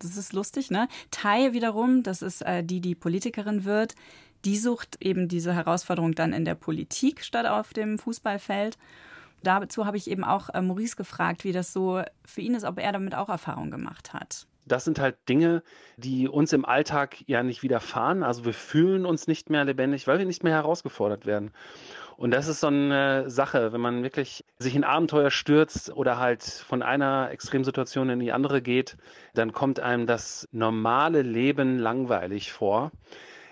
Das 0.00 0.16
ist 0.16 0.32
lustig, 0.32 0.70
ne? 0.70 0.88
Tai 1.10 1.52
wiederum, 1.52 2.02
das 2.02 2.20
ist 2.20 2.42
äh, 2.42 2.62
die, 2.62 2.80
die 2.80 2.94
Politikerin 2.94 3.64
wird, 3.64 3.94
die 4.44 4.58
sucht 4.58 4.98
eben 5.00 5.28
diese 5.28 5.54
Herausforderung 5.54 6.14
dann 6.14 6.32
in 6.32 6.44
der 6.44 6.54
Politik 6.54 7.24
statt 7.24 7.46
auf 7.46 7.72
dem 7.72 7.98
Fußballfeld 7.98 8.76
dazu 9.44 9.86
habe 9.86 9.96
ich 9.96 10.10
eben 10.10 10.24
auch 10.24 10.48
äh, 10.50 10.60
Maurice 10.60 10.96
gefragt, 10.96 11.44
wie 11.44 11.52
das 11.52 11.72
so 11.72 12.02
für 12.24 12.40
ihn 12.40 12.54
ist, 12.54 12.64
ob 12.64 12.78
er 12.78 12.92
damit 12.92 13.14
auch 13.14 13.28
Erfahrung 13.28 13.70
gemacht 13.70 14.12
hat. 14.12 14.46
Das 14.66 14.84
sind 14.84 14.98
halt 14.98 15.16
Dinge, 15.28 15.62
die 15.98 16.26
uns 16.26 16.52
im 16.52 16.64
Alltag 16.64 17.16
ja 17.26 17.42
nicht 17.42 17.62
widerfahren. 17.62 18.22
Also 18.22 18.44
wir 18.46 18.54
fühlen 18.54 19.04
uns 19.04 19.26
nicht 19.26 19.50
mehr 19.50 19.64
lebendig, 19.64 20.06
weil 20.06 20.18
wir 20.18 20.24
nicht 20.24 20.42
mehr 20.42 20.54
herausgefordert 20.54 21.26
werden. 21.26 21.50
Und 22.16 22.30
das 22.30 22.48
ist 22.48 22.60
so 22.60 22.68
eine 22.68 23.28
Sache, 23.28 23.72
wenn 23.72 23.80
man 23.80 24.02
wirklich 24.02 24.44
sich 24.58 24.76
in 24.76 24.84
Abenteuer 24.84 25.30
stürzt 25.30 25.90
oder 25.90 26.18
halt 26.18 26.42
von 26.42 26.82
einer 26.82 27.30
Extremsituation 27.30 28.08
in 28.08 28.20
die 28.20 28.32
andere 28.32 28.62
geht, 28.62 28.96
dann 29.34 29.52
kommt 29.52 29.80
einem 29.80 30.06
das 30.06 30.48
normale 30.52 31.22
Leben 31.22 31.78
langweilig 31.78 32.52
vor. 32.52 32.92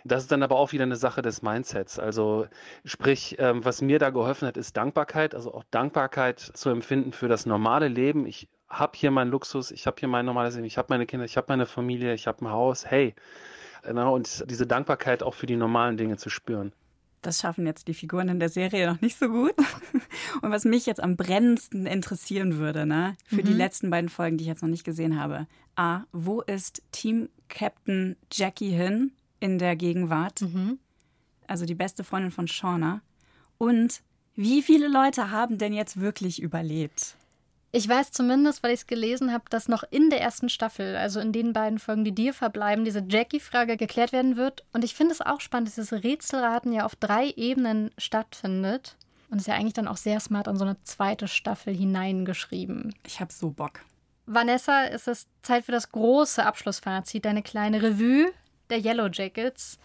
Das 0.04 0.22
ist 0.22 0.32
dann 0.32 0.42
aber 0.42 0.56
auch 0.56 0.72
wieder 0.72 0.84
eine 0.84 0.96
Sache 0.96 1.22
des 1.22 1.42
Mindsets. 1.42 1.98
Also 1.98 2.46
sprich, 2.84 3.36
ähm, 3.38 3.64
was 3.64 3.82
mir 3.82 3.98
da 3.98 4.10
geholfen 4.10 4.48
hat, 4.48 4.56
ist 4.56 4.76
Dankbarkeit, 4.76 5.34
also 5.34 5.54
auch 5.54 5.64
Dankbarkeit 5.70 6.40
zu 6.40 6.70
empfinden 6.70 7.12
für 7.12 7.28
das 7.28 7.46
normale 7.46 7.88
Leben. 7.88 8.26
Ich 8.26 8.48
habe 8.68 8.92
hier 8.96 9.10
meinen 9.10 9.30
Luxus, 9.30 9.70
ich 9.70 9.86
habe 9.86 9.96
hier 10.00 10.08
mein 10.08 10.26
normales 10.26 10.54
Leben, 10.54 10.66
ich 10.66 10.78
habe 10.78 10.86
meine 10.90 11.06
Kinder, 11.06 11.24
ich 11.24 11.36
habe 11.36 11.46
meine 11.50 11.66
Familie, 11.66 12.14
ich 12.14 12.26
habe 12.26 12.44
ein 12.44 12.50
Haus. 12.50 12.86
Hey, 12.86 13.14
genau, 13.82 14.14
und 14.14 14.50
diese 14.50 14.66
Dankbarkeit 14.66 15.22
auch 15.22 15.34
für 15.34 15.46
die 15.46 15.56
normalen 15.56 15.96
Dinge 15.96 16.16
zu 16.16 16.30
spüren. 16.30 16.72
Das 17.22 17.40
schaffen 17.40 17.66
jetzt 17.66 17.86
die 17.86 17.94
Figuren 17.94 18.28
in 18.28 18.40
der 18.40 18.48
Serie 18.48 18.90
noch 18.90 19.00
nicht 19.00 19.16
so 19.16 19.28
gut. 19.28 19.54
Und 20.42 20.50
was 20.50 20.64
mich 20.64 20.86
jetzt 20.86 21.00
am 21.00 21.16
brennendsten 21.16 21.86
interessieren 21.86 22.58
würde, 22.58 22.84
ne, 22.84 23.16
für 23.26 23.36
mhm. 23.36 23.44
die 23.44 23.52
letzten 23.52 23.90
beiden 23.90 24.10
Folgen, 24.10 24.38
die 24.38 24.42
ich 24.42 24.48
jetzt 24.48 24.62
noch 24.62 24.68
nicht 24.68 24.82
gesehen 24.82 25.20
habe. 25.20 25.46
A, 25.76 26.02
wo 26.10 26.40
ist 26.40 26.82
Team 26.90 27.28
Captain 27.48 28.16
Jackie 28.32 28.70
hin? 28.70 29.12
In 29.42 29.58
der 29.58 29.76
Gegenwart. 29.76 30.40
Mhm. 30.42 30.78
Also 31.46 31.66
die 31.66 31.74
beste 31.74 32.04
Freundin 32.04 32.30
von 32.30 32.46
Shauna. 32.46 33.02
Und 33.58 34.00
wie 34.34 34.62
viele 34.62 34.88
Leute 34.88 35.30
haben 35.30 35.58
denn 35.58 35.72
jetzt 35.72 36.00
wirklich 36.00 36.40
überlebt? 36.40 37.16
Ich 37.72 37.88
weiß 37.88 38.12
zumindest, 38.12 38.62
weil 38.62 38.72
ich 38.72 38.80
es 38.80 38.86
gelesen 38.86 39.32
habe, 39.32 39.44
dass 39.50 39.66
noch 39.66 39.82
in 39.90 40.10
der 40.10 40.20
ersten 40.20 40.48
Staffel, 40.48 40.94
also 40.96 41.20
in 41.20 41.32
den 41.32 41.52
beiden 41.52 41.78
Folgen, 41.78 42.04
die 42.04 42.14
dir 42.14 42.34
verbleiben, 42.34 42.84
diese 42.84 43.04
Jackie-Frage 43.06 43.76
geklärt 43.76 44.12
werden 44.12 44.36
wird. 44.36 44.64
Und 44.72 44.84
ich 44.84 44.94
finde 44.94 45.12
es 45.12 45.20
auch 45.20 45.40
spannend, 45.40 45.68
dass 45.68 45.74
dieses 45.74 46.04
Rätselraten 46.04 46.72
ja 46.72 46.84
auf 46.84 46.96
drei 46.96 47.30
Ebenen 47.30 47.90
stattfindet. 47.98 48.96
Und 49.30 49.38
ist 49.38 49.46
ja 49.46 49.54
eigentlich 49.54 49.72
dann 49.72 49.88
auch 49.88 49.96
sehr 49.96 50.20
smart 50.20 50.48
an 50.48 50.58
so 50.58 50.64
eine 50.64 50.76
zweite 50.84 51.26
Staffel 51.26 51.74
hineingeschrieben. 51.74 52.94
Ich 53.06 53.20
habe 53.20 53.32
so 53.32 53.50
Bock. 53.50 53.80
Vanessa, 54.26 54.84
es 54.84 55.08
ist 55.08 55.28
Zeit 55.42 55.64
für 55.64 55.72
das 55.72 55.90
große 55.90 56.44
Abschlussfazit, 56.44 57.24
deine 57.24 57.42
kleine 57.42 57.82
Revue 57.82 58.30
der 58.72 58.84
Yellow 58.84 59.08
Jackets. 59.12 59.78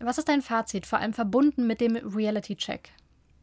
Was 0.00 0.18
ist 0.18 0.28
dein 0.28 0.42
Fazit, 0.42 0.86
vor 0.86 0.98
allem 0.98 1.12
verbunden 1.12 1.66
mit 1.66 1.80
dem 1.80 1.96
Reality-Check? 1.96 2.90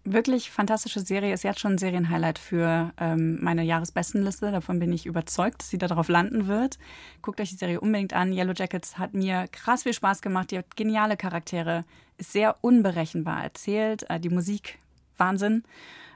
Wirklich 0.03 0.49
fantastische 0.49 1.01
Serie, 1.01 1.33
ist 1.33 1.43
jetzt 1.43 1.59
schon 1.59 1.73
ein 1.73 1.77
Serienhighlight 1.77 2.39
für 2.39 2.91
ähm, 2.97 3.37
meine 3.41 3.63
Jahresbestenliste. 3.63 4.51
Davon 4.51 4.79
bin 4.79 4.91
ich 4.91 5.05
überzeugt, 5.05 5.61
dass 5.61 5.69
sie 5.69 5.77
darauf 5.77 6.09
landen 6.09 6.47
wird. 6.47 6.79
Guckt 7.21 7.39
euch 7.39 7.49
die 7.49 7.55
Serie 7.55 7.79
unbedingt 7.79 8.13
an. 8.13 8.33
Yellow 8.33 8.53
Jackets 8.53 8.97
hat 8.97 9.13
mir 9.13 9.47
krass 9.51 9.83
viel 9.83 9.93
Spaß 9.93 10.21
gemacht. 10.21 10.51
Die 10.51 10.57
hat 10.57 10.75
geniale 10.75 11.17
Charaktere, 11.17 11.85
ist 12.17 12.31
sehr 12.31 12.55
unberechenbar 12.61 13.43
erzählt. 13.43 14.09
Äh, 14.09 14.19
die 14.19 14.29
Musik, 14.29 14.79
Wahnsinn. 15.17 15.63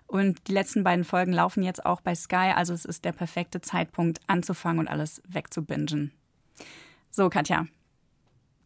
Und 0.07 0.47
die 0.47 0.53
letzten 0.53 0.84
beiden 0.84 1.03
Folgen 1.03 1.34
laufen 1.34 1.61
jetzt 1.61 1.86
auch 1.86 2.01
bei 2.01 2.15
Sky. 2.15 2.53
Also 2.55 2.74
es 2.74 2.86
ist 2.86 3.05
der 3.05 3.11
perfekte 3.11 3.61
Zeitpunkt 3.61 4.19
anzufangen 4.28 4.80
und 4.80 4.88
alles 4.88 5.21
wegzubingen. 5.28 6.11
So, 7.11 7.30
Katja, 7.30 7.67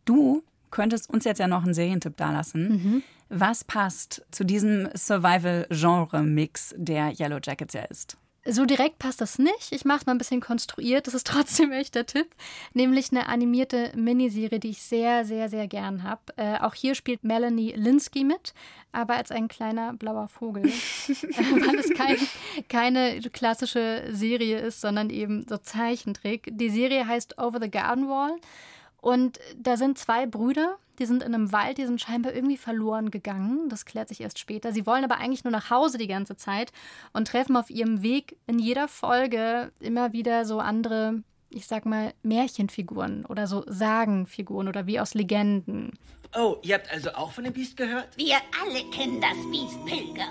Du 0.07 0.41
könntest 0.71 1.09
uns 1.09 1.25
jetzt 1.25 1.39
ja 1.39 1.47
noch 1.47 1.63
einen 1.63 1.73
Serientipp 1.73 2.15
dalassen. 2.17 2.69
Mhm. 2.69 3.03
Was 3.29 3.65
passt 3.65 4.25
zu 4.31 4.45
diesem 4.45 4.87
Survival-Genre-Mix, 4.95 6.75
der 6.77 7.13
Yellow 7.19 7.39
Jackets 7.43 7.73
ja 7.73 7.81
ist? 7.81 8.17
So 8.49 8.63
direkt 8.63 8.99
passt 8.99 9.19
das 9.19 9.37
nicht. 9.39 9.73
Ich 9.73 9.83
mache 9.83 9.99
es 9.99 10.05
mal 10.05 10.13
ein 10.13 10.17
bisschen 10.17 10.39
konstruiert. 10.39 11.07
Das 11.07 11.13
ist 11.13 11.27
trotzdem 11.27 11.71
echt 11.73 11.95
der 11.95 12.05
Tipp. 12.05 12.27
Nämlich 12.73 13.11
eine 13.11 13.27
animierte 13.27 13.91
Miniserie, 13.97 14.61
die 14.61 14.69
ich 14.69 14.81
sehr, 14.81 15.25
sehr, 15.25 15.49
sehr 15.49 15.67
gern 15.67 16.03
habe. 16.03 16.21
Äh, 16.37 16.59
auch 16.59 16.73
hier 16.73 16.95
spielt 16.95 17.25
Melanie 17.25 17.73
Linsky 17.73 18.23
mit, 18.23 18.53
aber 18.93 19.15
als 19.15 19.31
ein 19.31 19.49
kleiner 19.49 19.91
blauer 19.91 20.29
Vogel. 20.29 20.63
weil 20.63 21.79
es 21.79 21.93
kein, 21.93 22.15
keine 22.69 23.19
klassische 23.33 24.05
Serie 24.11 24.59
ist, 24.59 24.79
sondern 24.79 25.09
eben 25.09 25.45
so 25.49 25.57
Zeichentrick. 25.57 26.49
Die 26.49 26.69
Serie 26.69 27.05
heißt 27.05 27.37
Over 27.37 27.59
the 27.61 27.69
Garden 27.69 28.07
Wall. 28.07 28.37
Und 29.07 29.39
da 29.57 29.77
sind 29.77 29.97
zwei 29.97 30.25
Brüder, 30.25 30.79
die 30.99 31.05
sind 31.05 31.23
in 31.23 31.33
einem 31.33 31.53
Wald, 31.53 31.77
die 31.77 31.85
sind 31.85 32.01
scheinbar 32.01 32.33
irgendwie 32.33 32.57
verloren 32.57 33.09
gegangen. 33.09 33.69
Das 33.69 33.85
klärt 33.85 34.09
sich 34.09 34.19
erst 34.19 34.37
später. 34.37 34.73
Sie 34.73 34.85
wollen 34.85 35.05
aber 35.05 35.15
eigentlich 35.15 35.45
nur 35.45 35.51
nach 35.51 35.69
Hause 35.69 35.97
die 35.97 36.07
ganze 36.07 36.35
Zeit 36.35 36.73
und 37.13 37.29
treffen 37.29 37.55
auf 37.55 37.69
ihrem 37.69 38.01
Weg 38.01 38.35
in 38.47 38.59
jeder 38.59 38.89
Folge 38.89 39.71
immer 39.79 40.11
wieder 40.11 40.43
so 40.43 40.59
andere, 40.59 41.23
ich 41.49 41.67
sag 41.67 41.85
mal, 41.85 42.13
Märchenfiguren 42.23 43.25
oder 43.25 43.47
so 43.47 43.63
Sagenfiguren 43.65 44.67
oder 44.67 44.87
wie 44.87 44.99
aus 44.99 45.13
Legenden. 45.13 45.93
Oh, 46.35 46.57
ihr 46.61 46.75
habt 46.75 46.91
also 46.91 47.11
auch 47.11 47.31
von 47.31 47.45
dem 47.45 47.53
Biest 47.53 47.77
gehört? 47.77 48.09
Wir 48.17 48.35
alle 48.61 48.83
kennen 48.91 49.21
das 49.21 49.37
Biest 49.49 49.85
Pilger. 49.85 50.27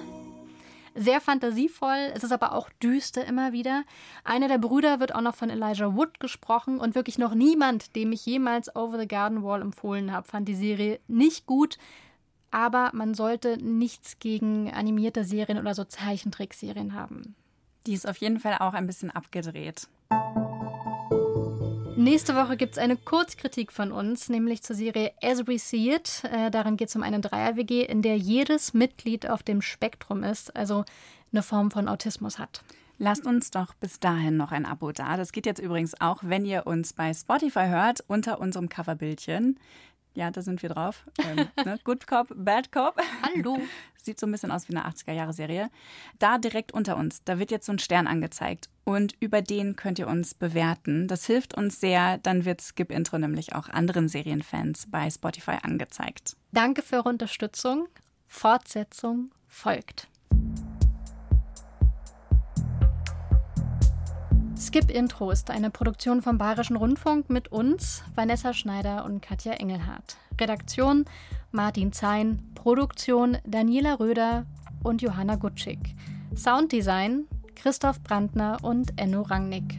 Sehr 0.99 1.21
fantasievoll, 1.21 2.11
es 2.15 2.25
ist 2.25 2.33
aber 2.33 2.53
auch 2.53 2.71
düster 2.83 3.27
immer 3.27 3.53
wieder. 3.53 3.85
Einer 4.25 4.49
der 4.49 4.57
Brüder 4.57 4.99
wird 4.99 5.15
auch 5.15 5.21
noch 5.21 5.35
von 5.35 5.51
Elijah 5.51 5.95
Wood 5.95 6.21
gesprochen 6.21 6.81
und 6.81 6.95
wirklich 6.95 7.19
noch 7.19 7.35
niemand, 7.35 7.95
dem 7.95 8.13
ich 8.13 8.25
jemals 8.25 8.75
Over 8.75 8.99
the 8.99 9.07
Garden 9.07 9.43
Wall 9.43 9.61
empfohlen 9.61 10.11
habe, 10.11 10.27
fand 10.27 10.49
die 10.49 10.55
Serie 10.55 10.99
nicht 11.07 11.45
gut. 11.45 11.77
Aber 12.51 12.93
man 12.95 13.13
sollte 13.13 13.59
nichts 13.63 14.19
gegen 14.21 14.73
animierte 14.73 15.25
Serien 15.25 15.59
oder 15.59 15.75
so 15.75 15.85
Zeichentrickserien 15.85 16.95
haben. 16.95 17.35
Die 17.87 17.93
ist 17.93 18.09
auf 18.09 18.17
jeden 18.17 18.41
Fall 18.41 18.57
auch 18.59 18.73
ein 18.73 18.87
bisschen 18.87 19.11
abgedreht. 19.11 19.89
Nächste 21.97 22.35
Woche 22.35 22.59
gibt 22.59 22.73
es 22.73 22.79
eine 22.79 22.99
Kurzkritik 22.99 23.73
von 23.73 23.91
uns, 23.91 24.29
nämlich 24.29 24.63
zur 24.63 24.77
Serie 24.77 25.13
As 25.23 25.47
We 25.47 25.59
See 25.59 25.95
It. 25.95 26.25
Äh, 26.31 26.51
darin 26.51 26.77
geht 26.77 26.91
es 26.91 26.97
um 26.97 27.03
eine 27.03 27.21
Dreier-WG, 27.21 27.85
in 27.87 28.03
der 28.03 28.19
jedes 28.19 28.75
Mitglied 28.75 29.27
auf 29.27 29.43
dem 29.43 29.63
Spektrum 29.63 30.23
ist, 30.23 30.55
also 30.55 30.85
eine 31.33 31.43
Form 31.43 31.71
von 31.71 31.89
Autismus 31.89 32.39
hat. 32.39 32.63
Lasst 32.99 33.25
uns 33.25 33.51
doch 33.51 33.73
bis 33.73 33.99
dahin 33.99 34.37
noch 34.37 34.53
ein 34.53 34.67
Abo 34.67 34.93
da. 34.93 35.17
Das 35.17 35.33
geht 35.33 35.47
jetzt 35.47 35.59
übrigens 35.59 35.99
auch, 35.99 36.19
wenn 36.21 36.45
ihr 36.45 36.67
uns 36.67 36.93
bei 36.93 37.15
Spotify 37.15 37.69
hört, 37.69 38.05
unter 38.09 38.41
unserem 38.41 38.69
Coverbildchen. 38.69 39.59
Ja, 40.17 40.31
da 40.31 40.41
sind 40.41 40.63
wir 40.63 40.71
drauf. 40.71 41.05
Ähm, 41.19 41.49
ne? 41.65 41.79
Good 41.85 42.07
Cop, 42.07 42.29
Bad 42.35 42.73
Cop. 42.73 42.97
Hallo. 43.23 43.59
Sieht 44.03 44.19
so 44.19 44.27
ein 44.27 44.33
bisschen 44.33 44.51
aus 44.51 44.69
wie 44.69 44.75
eine 44.75 44.89
80er-Jahre-Serie. 44.89 45.69
Da 46.19 46.39
direkt 46.39 46.73
unter 46.73 46.97
uns, 46.97 47.23
da 47.25 47.39
wird 47.39 47.51
jetzt 47.51 47.67
so 47.67 47.73
ein 47.73 47.79
Stern 47.79 48.07
angezeigt. 48.07 48.71
Und 48.85 49.15
über 49.21 49.43
den 49.43 49.77
könnt 49.77 49.99
ihr 49.99 50.09
uns 50.09 50.33
bewerten. 50.33 51.07
Das 51.07 51.27
hilft 51.27 51.55
uns 51.55 51.81
sehr. 51.81 52.17
Dann 52.19 52.47
wird 52.47 52.63
Skip 52.63 52.91
Intro 52.91 53.19
nämlich 53.19 53.55
auch 53.55 53.69
anderen 53.69 54.09
Serienfans 54.09 54.91
bei 54.91 55.11
Spotify 55.11 55.59
angezeigt. 55.63 56.37
Danke 56.53 56.81
für 56.83 56.97
eure 56.97 57.11
Unterstützung. 57.11 57.89
Fortsetzung 58.27 59.33
folgt. 59.49 60.09
Skip 64.59 64.91
Intro 64.91 65.31
ist 65.31 65.51
eine 65.51 65.71
Produktion 65.71 66.23
vom 66.23 66.39
Bayerischen 66.39 66.77
Rundfunk 66.77 67.29
mit 67.29 67.53
uns, 67.53 68.03
Vanessa 68.15 68.55
Schneider 68.55 69.05
und 69.05 69.21
Katja 69.21 69.53
Engelhardt. 69.53 70.17
Redaktion 70.41 71.05
Martin 71.53 71.93
Zein, 71.93 72.43
Produktion 72.55 73.37
Daniela 73.45 74.01
Röder 74.01 74.47
und 74.83 75.03
Johanna 75.03 75.37
Gutschig. 75.37 75.79
Sounddesign 76.35 77.27
Christoph 77.55 78.01
Brandner 78.03 78.57
und 78.63 78.99
Enno 78.99 79.23
Rangnick. 79.23 79.79